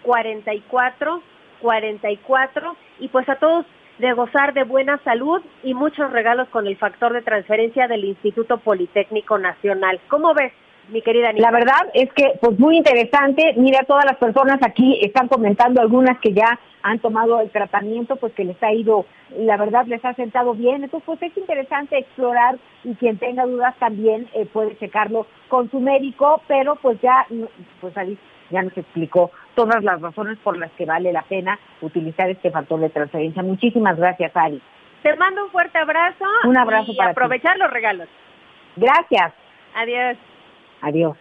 44 0.03 1.23
44 1.61 2.77
y 3.01 3.09
pues 3.09 3.29
a 3.29 3.37
todos 3.37 3.67
de 3.99 4.13
gozar 4.15 4.55
de 4.55 4.65
buena 4.65 4.99
salud 5.05 5.43
y 5.63 5.75
muchos 5.75 6.11
regalos 6.11 6.49
con 6.49 6.67
el 6.67 6.77
factor 6.77 7.13
de 7.13 7.23
transferencia 7.23 7.87
del 7.87 8.05
Instituto 8.05 8.59
Politécnico 8.59 9.39
Nacional. 9.39 10.01
¿Cómo 10.09 10.33
ves? 10.35 10.53
mi 10.91 11.03
querida 11.03 11.29
Anita. 11.29 11.51
La 11.51 11.57
verdad 11.57 11.91
es 11.95 12.13
que, 12.13 12.33
pues 12.41 12.59
muy 12.59 12.77
interesante. 12.77 13.55
Mira, 13.57 13.85
todas 13.87 14.05
las 14.05 14.17
personas 14.17 14.59
aquí 14.63 14.99
están 15.03 15.29
comentando, 15.29 15.81
algunas 15.81 16.19
que 16.21 16.33
ya 16.33 16.59
han 16.83 16.99
tomado 16.99 17.41
el 17.41 17.51
tratamiento, 17.51 18.17
pues 18.17 18.33
que 18.33 18.45
les 18.45 18.61
ha 18.63 18.73
ido, 18.73 19.07
la 19.37 19.57
verdad 19.57 19.87
les 19.87 20.05
ha 20.05 20.15
sentado 20.15 20.55
bien. 20.55 20.85
Entonces, 20.85 21.07
pues 21.07 21.23
es 21.23 21.37
interesante 21.37 21.99
explorar 21.99 22.59
y 22.85 22.95
quien 22.95 23.19
tenga 23.19 23.47
dudas 23.47 23.75
también 23.79 24.29
eh, 24.35 24.47
puede 24.47 24.77
checarlo 24.79 25.27
con 25.49 25.71
su 25.71 25.81
médico, 25.81 26.43
pero 26.49 26.77
pues 26.77 27.01
ya, 27.01 27.27
pues 27.81 27.97
ahí 27.97 28.19
ya 28.51 28.63
nos 28.63 28.77
explicó 28.77 29.31
todas 29.55 29.83
las 29.83 30.01
razones 30.01 30.39
por 30.39 30.57
las 30.57 30.71
que 30.73 30.87
vale 30.87 31.13
la 31.13 31.23
pena 31.23 31.59
utilizar 31.81 32.29
este 32.31 32.51
factor 32.51 32.81
de 32.81 32.91
transferencia. 32.91 33.43
Muchísimas 33.43 33.97
gracias, 33.97 34.37
Ari. 34.37 34.61
Te 35.03 35.17
mando 35.17 35.45
un 35.45 35.51
fuerte 35.51 35.79
abrazo. 35.79 36.25
Un 36.45 36.57
abrazo 36.57 36.93
y 36.93 36.97
para 36.97 37.11
aprovechar 37.11 37.57
los 37.59 37.71
regalos. 37.71 38.09
Gracias. 38.77 39.33
Adiós. 39.75 40.17
Adiós. 40.83 41.17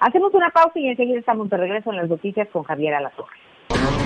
Hacemos 0.00 0.32
una 0.32 0.50
pausa 0.50 0.78
y 0.78 0.88
enseguida 0.88 1.18
estamos 1.18 1.50
de 1.50 1.56
regreso 1.58 1.90
en 1.90 1.96
las 1.98 2.08
noticias 2.08 2.48
con 2.48 2.62
Javier 2.62 2.94
Alatorre. 2.94 3.36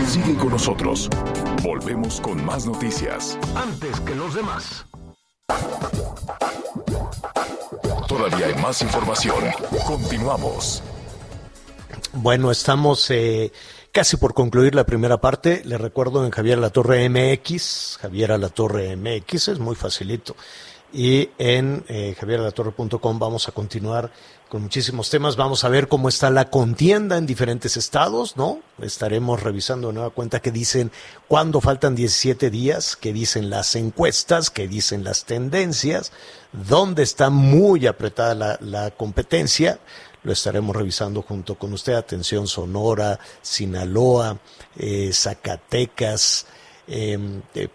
Sigue 0.04 0.36
con 0.36 0.50
nosotros. 0.50 1.08
Volvemos 1.62 2.20
con 2.20 2.44
más 2.44 2.66
noticias. 2.66 3.38
Antes 3.56 4.00
que 4.00 4.14
los 4.14 4.34
demás. 4.34 4.86
Todavía 8.08 8.46
hay 8.46 8.54
más 8.62 8.82
información. 8.82 9.44
Continuamos. 9.86 10.82
Bueno, 12.16 12.52
estamos 12.52 13.10
eh, 13.10 13.50
casi 13.90 14.16
por 14.16 14.34
concluir 14.34 14.76
la 14.76 14.86
primera 14.86 15.20
parte. 15.20 15.62
Le 15.64 15.78
recuerdo 15.78 16.24
en 16.24 16.30
Javier 16.30 16.58
Alatorre 16.58 17.08
MX. 17.08 17.98
Javier 18.00 18.30
Alatorre 18.30 18.94
MX 18.96 19.48
es 19.48 19.58
muy 19.58 19.74
facilito. 19.74 20.36
Y 20.92 21.30
en 21.38 21.84
eh, 21.88 22.14
javieralatorre.com 22.16 23.18
vamos 23.18 23.48
a 23.48 23.52
continuar 23.52 24.12
con 24.48 24.62
muchísimos 24.62 25.10
temas. 25.10 25.34
Vamos 25.34 25.64
a 25.64 25.68
ver 25.68 25.88
cómo 25.88 26.08
está 26.08 26.30
la 26.30 26.50
contienda 26.50 27.18
en 27.18 27.26
diferentes 27.26 27.76
estados, 27.76 28.36
¿no? 28.36 28.60
Estaremos 28.80 29.42
revisando 29.42 29.88
de 29.88 29.94
nueva 29.94 30.10
cuenta 30.10 30.40
qué 30.40 30.52
dicen 30.52 30.92
cuándo 31.26 31.60
faltan 31.60 31.96
17 31.96 32.48
días, 32.48 32.94
qué 32.94 33.12
dicen 33.12 33.50
las 33.50 33.74
encuestas, 33.74 34.50
qué 34.50 34.68
dicen 34.68 35.02
las 35.02 35.24
tendencias, 35.24 36.12
dónde 36.52 37.02
está 37.02 37.28
muy 37.28 37.88
apretada 37.88 38.36
la, 38.36 38.58
la 38.60 38.92
competencia. 38.92 39.80
Lo 40.24 40.32
estaremos 40.32 40.74
revisando 40.74 41.22
junto 41.22 41.56
con 41.56 41.72
usted. 41.72 41.94
Atención, 41.94 42.48
Sonora, 42.48 43.20
Sinaloa, 43.40 44.38
eh, 44.76 45.10
Zacatecas, 45.12 46.46
eh, 46.86 47.18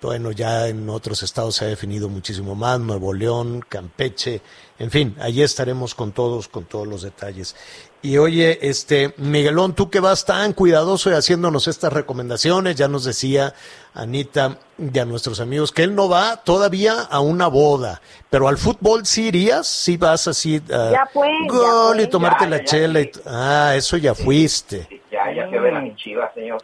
bueno, 0.02 0.32
ya 0.32 0.68
en 0.68 0.88
otros 0.90 1.24
estados 1.24 1.56
se 1.56 1.66
ha 1.66 1.68
definido 1.68 2.10
muchísimo 2.10 2.54
más, 2.54 2.80
Nuevo 2.80 3.12
León, 3.12 3.66
Campeche, 3.68 4.42
en 4.78 4.92
fin, 4.92 5.16
allí 5.20 5.42
estaremos 5.42 5.96
con 5.96 6.12
todos, 6.12 6.48
con 6.48 6.66
todos 6.66 6.88
los 6.88 7.02
detalles. 7.02 7.56
Y 8.02 8.18
oye, 8.18 8.60
este, 8.62 9.14
Miguelón, 9.18 9.76
tú 9.76 9.90
que 9.90 10.00
vas 10.00 10.26
tan 10.26 10.54
cuidadoso 10.54 11.10
y 11.10 11.14
haciéndonos 11.14 11.68
estas 11.68 11.92
recomendaciones, 11.92 12.78
ya 12.78 12.88
nos 12.88 13.04
decía 13.04 13.54
Anita 13.94 14.58
y 14.78 14.98
a 15.00 15.04
nuestros 15.04 15.42
amigos 15.42 15.74
que 15.74 15.84
él 15.84 15.96
no 15.96 16.08
va 16.08 16.38
todavía 16.38 17.02
a 17.02 17.20
una 17.20 17.48
boda, 17.48 18.02
pero 18.30 18.48
al 18.48 18.58
fútbol 18.58 19.06
sí 19.06 19.28
irías, 19.28 19.68
sí 19.68 19.98
vas 19.98 20.30
así 20.30 20.62
a 20.72 20.92
ya 20.92 21.06
fue, 21.08 21.28
gol 21.50 22.00
y 22.00 22.08
tomarte 22.08 22.48
la 22.48 22.64
chela. 22.64 23.02
Y, 23.02 23.12
ah, 23.26 23.74
eso 23.76 23.98
ya 23.98 24.16
fuiste. 24.16 24.88
ya, 25.12 25.34
ya 25.34 25.44
a 25.44 25.48
ver 25.48 25.76
a 25.76 25.82
mi 25.82 25.94
chiva, 25.96 26.32
señor. 26.34 26.62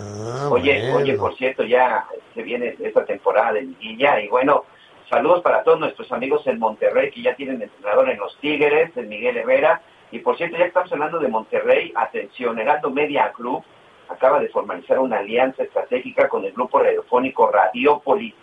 Ah, 0.00 0.48
oye, 0.50 0.92
oye, 0.92 1.14
por 1.14 1.36
cierto, 1.36 1.62
ya 1.62 2.06
se 2.34 2.42
viene 2.42 2.76
esta 2.80 3.04
temporada 3.04 3.52
de 3.52 3.62
liguilla 3.62 4.20
y 4.20 4.26
bueno, 4.26 4.64
saludos 5.08 5.42
para 5.42 5.62
todos 5.62 5.78
nuestros 5.78 6.10
amigos 6.10 6.44
en 6.48 6.58
Monterrey 6.58 7.12
que 7.12 7.22
ya 7.22 7.36
tienen 7.36 7.62
entrenador 7.62 8.10
en 8.10 8.18
los 8.18 8.36
Tigres, 8.40 8.90
en 8.96 9.08
Miguel 9.08 9.36
Herrera. 9.36 9.80
Y 10.10 10.20
por 10.20 10.36
cierto, 10.36 10.56
ya 10.56 10.66
estamos 10.66 10.92
hablando 10.92 11.18
de 11.18 11.28
Monterrey, 11.28 11.92
atención, 11.94 12.58
Heraldo 12.58 12.90
Media 12.90 13.32
Group 13.36 13.64
acaba 14.08 14.40
de 14.40 14.48
formalizar 14.48 14.98
una 14.98 15.18
alianza 15.18 15.62
estratégica 15.62 16.28
con 16.28 16.44
el 16.44 16.52
grupo 16.52 16.78
radiofónico 16.78 17.50
Radiópolis. 17.50 18.34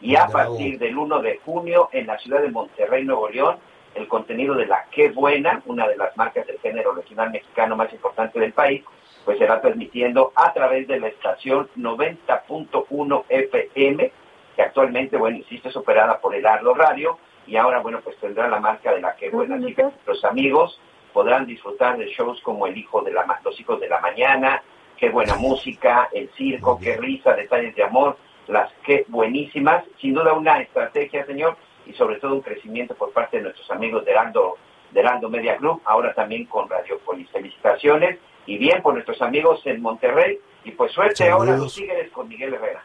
Y 0.00 0.16
a 0.16 0.26
partir 0.28 0.78
del 0.78 0.96
1 0.96 1.20
de 1.20 1.38
junio 1.44 1.90
en 1.92 2.06
la 2.06 2.18
ciudad 2.18 2.40
de 2.40 2.50
Monterrey, 2.50 3.04
Nuevo 3.04 3.28
León, 3.28 3.58
el 3.94 4.08
contenido 4.08 4.54
de 4.54 4.66
la 4.66 4.86
Qué 4.90 5.10
Buena, 5.10 5.62
una 5.66 5.86
de 5.86 5.96
las 5.96 6.16
marcas 6.16 6.46
del 6.46 6.58
género 6.60 6.94
regional 6.94 7.30
mexicano 7.30 7.76
más 7.76 7.92
importante 7.92 8.40
del 8.40 8.52
país, 8.52 8.82
pues 9.24 9.38
será 9.38 9.60
transmitiendo 9.60 10.32
a 10.34 10.52
través 10.54 10.88
de 10.88 11.00
la 11.00 11.08
estación 11.08 11.68
90.1 11.76 13.24
FM, 13.28 14.12
que 14.56 14.62
actualmente, 14.62 15.18
bueno, 15.18 15.36
insisto, 15.36 15.68
es 15.68 15.76
operada 15.76 16.18
por 16.18 16.34
el 16.34 16.46
Arlo 16.46 16.72
Radio, 16.72 17.18
y 17.46 17.56
ahora, 17.56 17.80
bueno, 17.80 18.00
pues 18.02 18.16
tendrá 18.18 18.48
la 18.48 18.60
marca 18.60 18.92
de 18.92 19.02
la 19.02 19.16
que 19.16 19.28
buena. 19.28 19.56
Así 19.56 19.74
que 19.74 19.84
los 20.06 20.24
amigos 20.24 20.80
podrán 21.12 21.46
disfrutar 21.46 21.98
de 21.98 22.06
shows 22.06 22.40
como 22.42 22.66
El 22.66 22.76
Hijo 22.76 23.02
de 23.02 23.12
la 23.12 23.40
Los 23.44 23.58
Hijos 23.60 23.80
de 23.80 23.88
la 23.88 24.00
Mañana, 24.00 24.62
qué 24.96 25.08
buena 25.10 25.36
música, 25.36 26.08
el 26.12 26.30
circo, 26.36 26.78
qué 26.78 26.96
risa, 26.96 27.34
detalles 27.34 27.74
de 27.74 27.84
amor, 27.84 28.16
las 28.48 28.70
qué 28.84 29.04
buenísimas, 29.08 29.84
sin 30.00 30.14
duda 30.14 30.32
una 30.32 30.60
estrategia, 30.60 31.24
señor, 31.26 31.56
y 31.86 31.92
sobre 31.94 32.16
todo 32.16 32.34
un 32.34 32.42
crecimiento 32.42 32.94
por 32.94 33.12
parte 33.12 33.38
de 33.38 33.44
nuestros 33.44 33.70
amigos 33.70 34.04
de 34.04 34.12
Heraldo, 34.12 34.56
de 34.92 35.28
Media 35.28 35.56
Group, 35.56 35.82
ahora 35.84 36.12
también 36.14 36.44
con 36.46 36.68
Radiopolis. 36.68 37.30
Felicitaciones 37.30 38.18
y 38.46 38.58
bien 38.58 38.82
por 38.82 38.94
nuestros 38.94 39.20
amigos 39.22 39.60
en 39.64 39.80
Monterrey 39.80 40.38
y 40.64 40.72
pues 40.72 40.92
suerte 40.92 41.28
ahora 41.28 41.56
los 41.56 41.74
Tigres 41.74 42.10
con 42.10 42.28
Miguel 42.28 42.54
Herrera. 42.54 42.82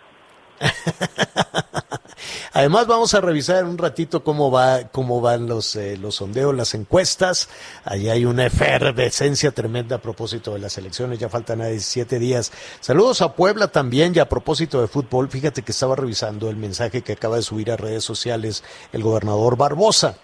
Además 2.53 2.87
vamos 2.87 3.13
a 3.13 3.19
revisar 3.19 3.65
un 3.65 3.77
ratito 3.77 4.23
cómo 4.23 4.49
va 4.49 4.87
cómo 4.87 5.19
van 5.19 5.45
los 5.45 5.75
eh, 5.75 5.97
los 5.97 6.15
sondeos, 6.15 6.55
las 6.55 6.73
encuestas. 6.73 7.49
Allí 7.83 8.09
hay 8.09 8.23
una 8.23 8.45
efervescencia 8.45 9.51
tremenda 9.51 9.97
a 9.97 10.01
propósito 10.01 10.53
de 10.53 10.59
las 10.59 10.77
elecciones. 10.77 11.19
Ya 11.19 11.27
faltan 11.27 11.59
17 11.59 12.17
días. 12.17 12.53
Saludos 12.79 13.21
a 13.21 13.33
Puebla 13.33 13.67
también 13.67 14.13
y 14.15 14.19
a 14.19 14.29
propósito 14.29 14.79
de 14.79 14.87
fútbol. 14.87 15.29
Fíjate 15.29 15.63
que 15.63 15.73
estaba 15.73 15.97
revisando 15.97 16.49
el 16.49 16.55
mensaje 16.55 17.01
que 17.01 17.11
acaba 17.13 17.35
de 17.35 17.41
subir 17.41 17.71
a 17.71 17.75
redes 17.75 18.05
sociales 18.05 18.63
el 18.93 19.03
gobernador 19.03 19.57
Barbosa. 19.57 20.15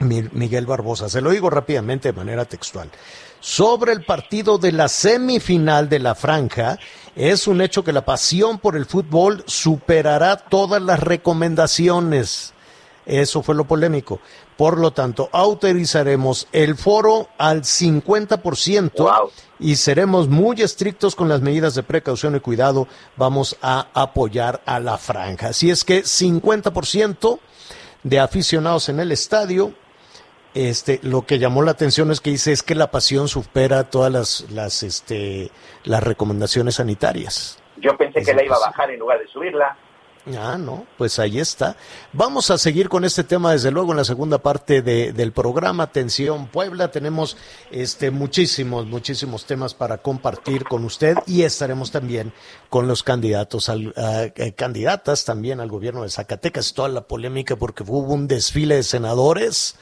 Miguel 0.00 0.66
Barbosa. 0.66 1.08
Se 1.08 1.20
lo 1.20 1.30
digo 1.30 1.50
rápidamente 1.50 2.08
de 2.08 2.16
manera 2.16 2.44
textual. 2.46 2.90
Sobre 3.42 3.92
el 3.92 4.04
partido 4.04 4.56
de 4.56 4.70
la 4.70 4.86
semifinal 4.86 5.88
de 5.88 5.98
la 5.98 6.14
franja, 6.14 6.78
es 7.16 7.48
un 7.48 7.60
hecho 7.60 7.82
que 7.82 7.92
la 7.92 8.04
pasión 8.04 8.60
por 8.60 8.76
el 8.76 8.86
fútbol 8.86 9.42
superará 9.48 10.36
todas 10.36 10.80
las 10.80 11.00
recomendaciones. 11.00 12.54
Eso 13.04 13.42
fue 13.42 13.56
lo 13.56 13.64
polémico. 13.66 14.20
Por 14.56 14.78
lo 14.78 14.92
tanto, 14.92 15.28
autorizaremos 15.32 16.46
el 16.52 16.76
foro 16.76 17.30
al 17.36 17.62
50% 17.62 19.30
y 19.58 19.74
seremos 19.74 20.28
muy 20.28 20.62
estrictos 20.62 21.16
con 21.16 21.28
las 21.28 21.40
medidas 21.40 21.74
de 21.74 21.82
precaución 21.82 22.36
y 22.36 22.40
cuidado. 22.40 22.86
Vamos 23.16 23.56
a 23.60 23.88
apoyar 23.92 24.62
a 24.66 24.78
la 24.78 24.98
franja. 24.98 25.48
Así 25.48 25.68
es 25.68 25.82
que 25.82 26.04
50% 26.04 27.40
de 28.04 28.20
aficionados 28.20 28.88
en 28.88 29.00
el 29.00 29.10
estadio, 29.10 29.74
este, 30.54 31.00
lo 31.02 31.22
que 31.22 31.38
llamó 31.38 31.62
la 31.62 31.70
atención 31.72 32.10
es 32.10 32.20
que 32.20 32.30
dice 32.30 32.52
es 32.52 32.62
que 32.62 32.74
la 32.74 32.90
pasión 32.90 33.28
supera 33.28 33.84
todas 33.84 34.12
las, 34.12 34.50
las, 34.50 34.82
este, 34.82 35.50
las 35.84 36.02
recomendaciones 36.02 36.76
sanitarias. 36.76 37.58
Yo 37.78 37.96
pensé 37.96 38.22
que 38.22 38.34
la 38.34 38.44
iba 38.44 38.56
a 38.56 38.60
bajar 38.60 38.90
en 38.90 39.00
lugar 39.00 39.18
de 39.18 39.28
subirla. 39.28 39.76
Ah, 40.38 40.56
no, 40.56 40.86
pues 40.98 41.18
ahí 41.18 41.40
está. 41.40 41.76
Vamos 42.12 42.52
a 42.52 42.58
seguir 42.58 42.88
con 42.88 43.04
este 43.04 43.24
tema 43.24 43.50
desde 43.50 43.72
luego 43.72 43.90
en 43.90 43.96
la 43.96 44.04
segunda 44.04 44.38
parte 44.38 44.80
de, 44.80 45.12
del 45.12 45.32
programa. 45.32 45.82
Atención 45.82 46.46
Puebla, 46.46 46.92
tenemos 46.92 47.36
este 47.72 48.12
muchísimos, 48.12 48.86
muchísimos 48.86 49.46
temas 49.46 49.74
para 49.74 49.98
compartir 49.98 50.62
con 50.62 50.84
usted 50.84 51.16
y 51.26 51.42
estaremos 51.42 51.90
también 51.90 52.32
con 52.70 52.86
los 52.86 53.02
candidatos, 53.02 53.68
al, 53.68 53.92
eh, 53.96 54.52
candidatas 54.56 55.24
también 55.24 55.58
al 55.58 55.68
gobierno 55.68 56.04
de 56.04 56.10
Zacatecas. 56.10 56.72
Toda 56.72 56.88
la 56.88 57.00
polémica 57.00 57.56
porque 57.56 57.82
hubo 57.82 58.14
un 58.14 58.28
desfile 58.28 58.76
de 58.76 58.84
senadores 58.84 59.74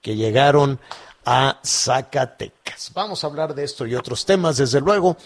que 0.00 0.16
llegaron 0.16 0.80
a 1.24 1.58
Zacatecas. 1.64 2.90
Vamos 2.94 3.22
a 3.22 3.26
hablar 3.26 3.54
de 3.54 3.64
esto 3.64 3.86
y 3.86 3.94
otros 3.94 4.24
temas, 4.24 4.56
desde 4.56 4.80
luego, 4.80 5.16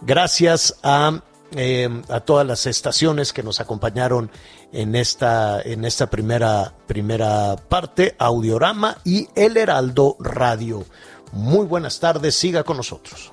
gracias 0.00 0.78
a, 0.82 1.20
eh, 1.52 2.02
a 2.08 2.20
todas 2.20 2.46
las 2.46 2.66
estaciones 2.66 3.32
que 3.32 3.42
nos 3.42 3.60
acompañaron 3.60 4.30
en 4.72 4.94
esta, 4.94 5.60
en 5.62 5.84
esta 5.84 6.08
primera, 6.08 6.72
primera 6.86 7.56
parte, 7.56 8.14
Audiorama 8.18 8.98
y 9.04 9.28
El 9.34 9.56
Heraldo 9.56 10.16
Radio. 10.20 10.84
Muy 11.32 11.66
buenas 11.66 12.00
tardes, 12.00 12.34
siga 12.34 12.64
con 12.64 12.76
nosotros. 12.76 13.32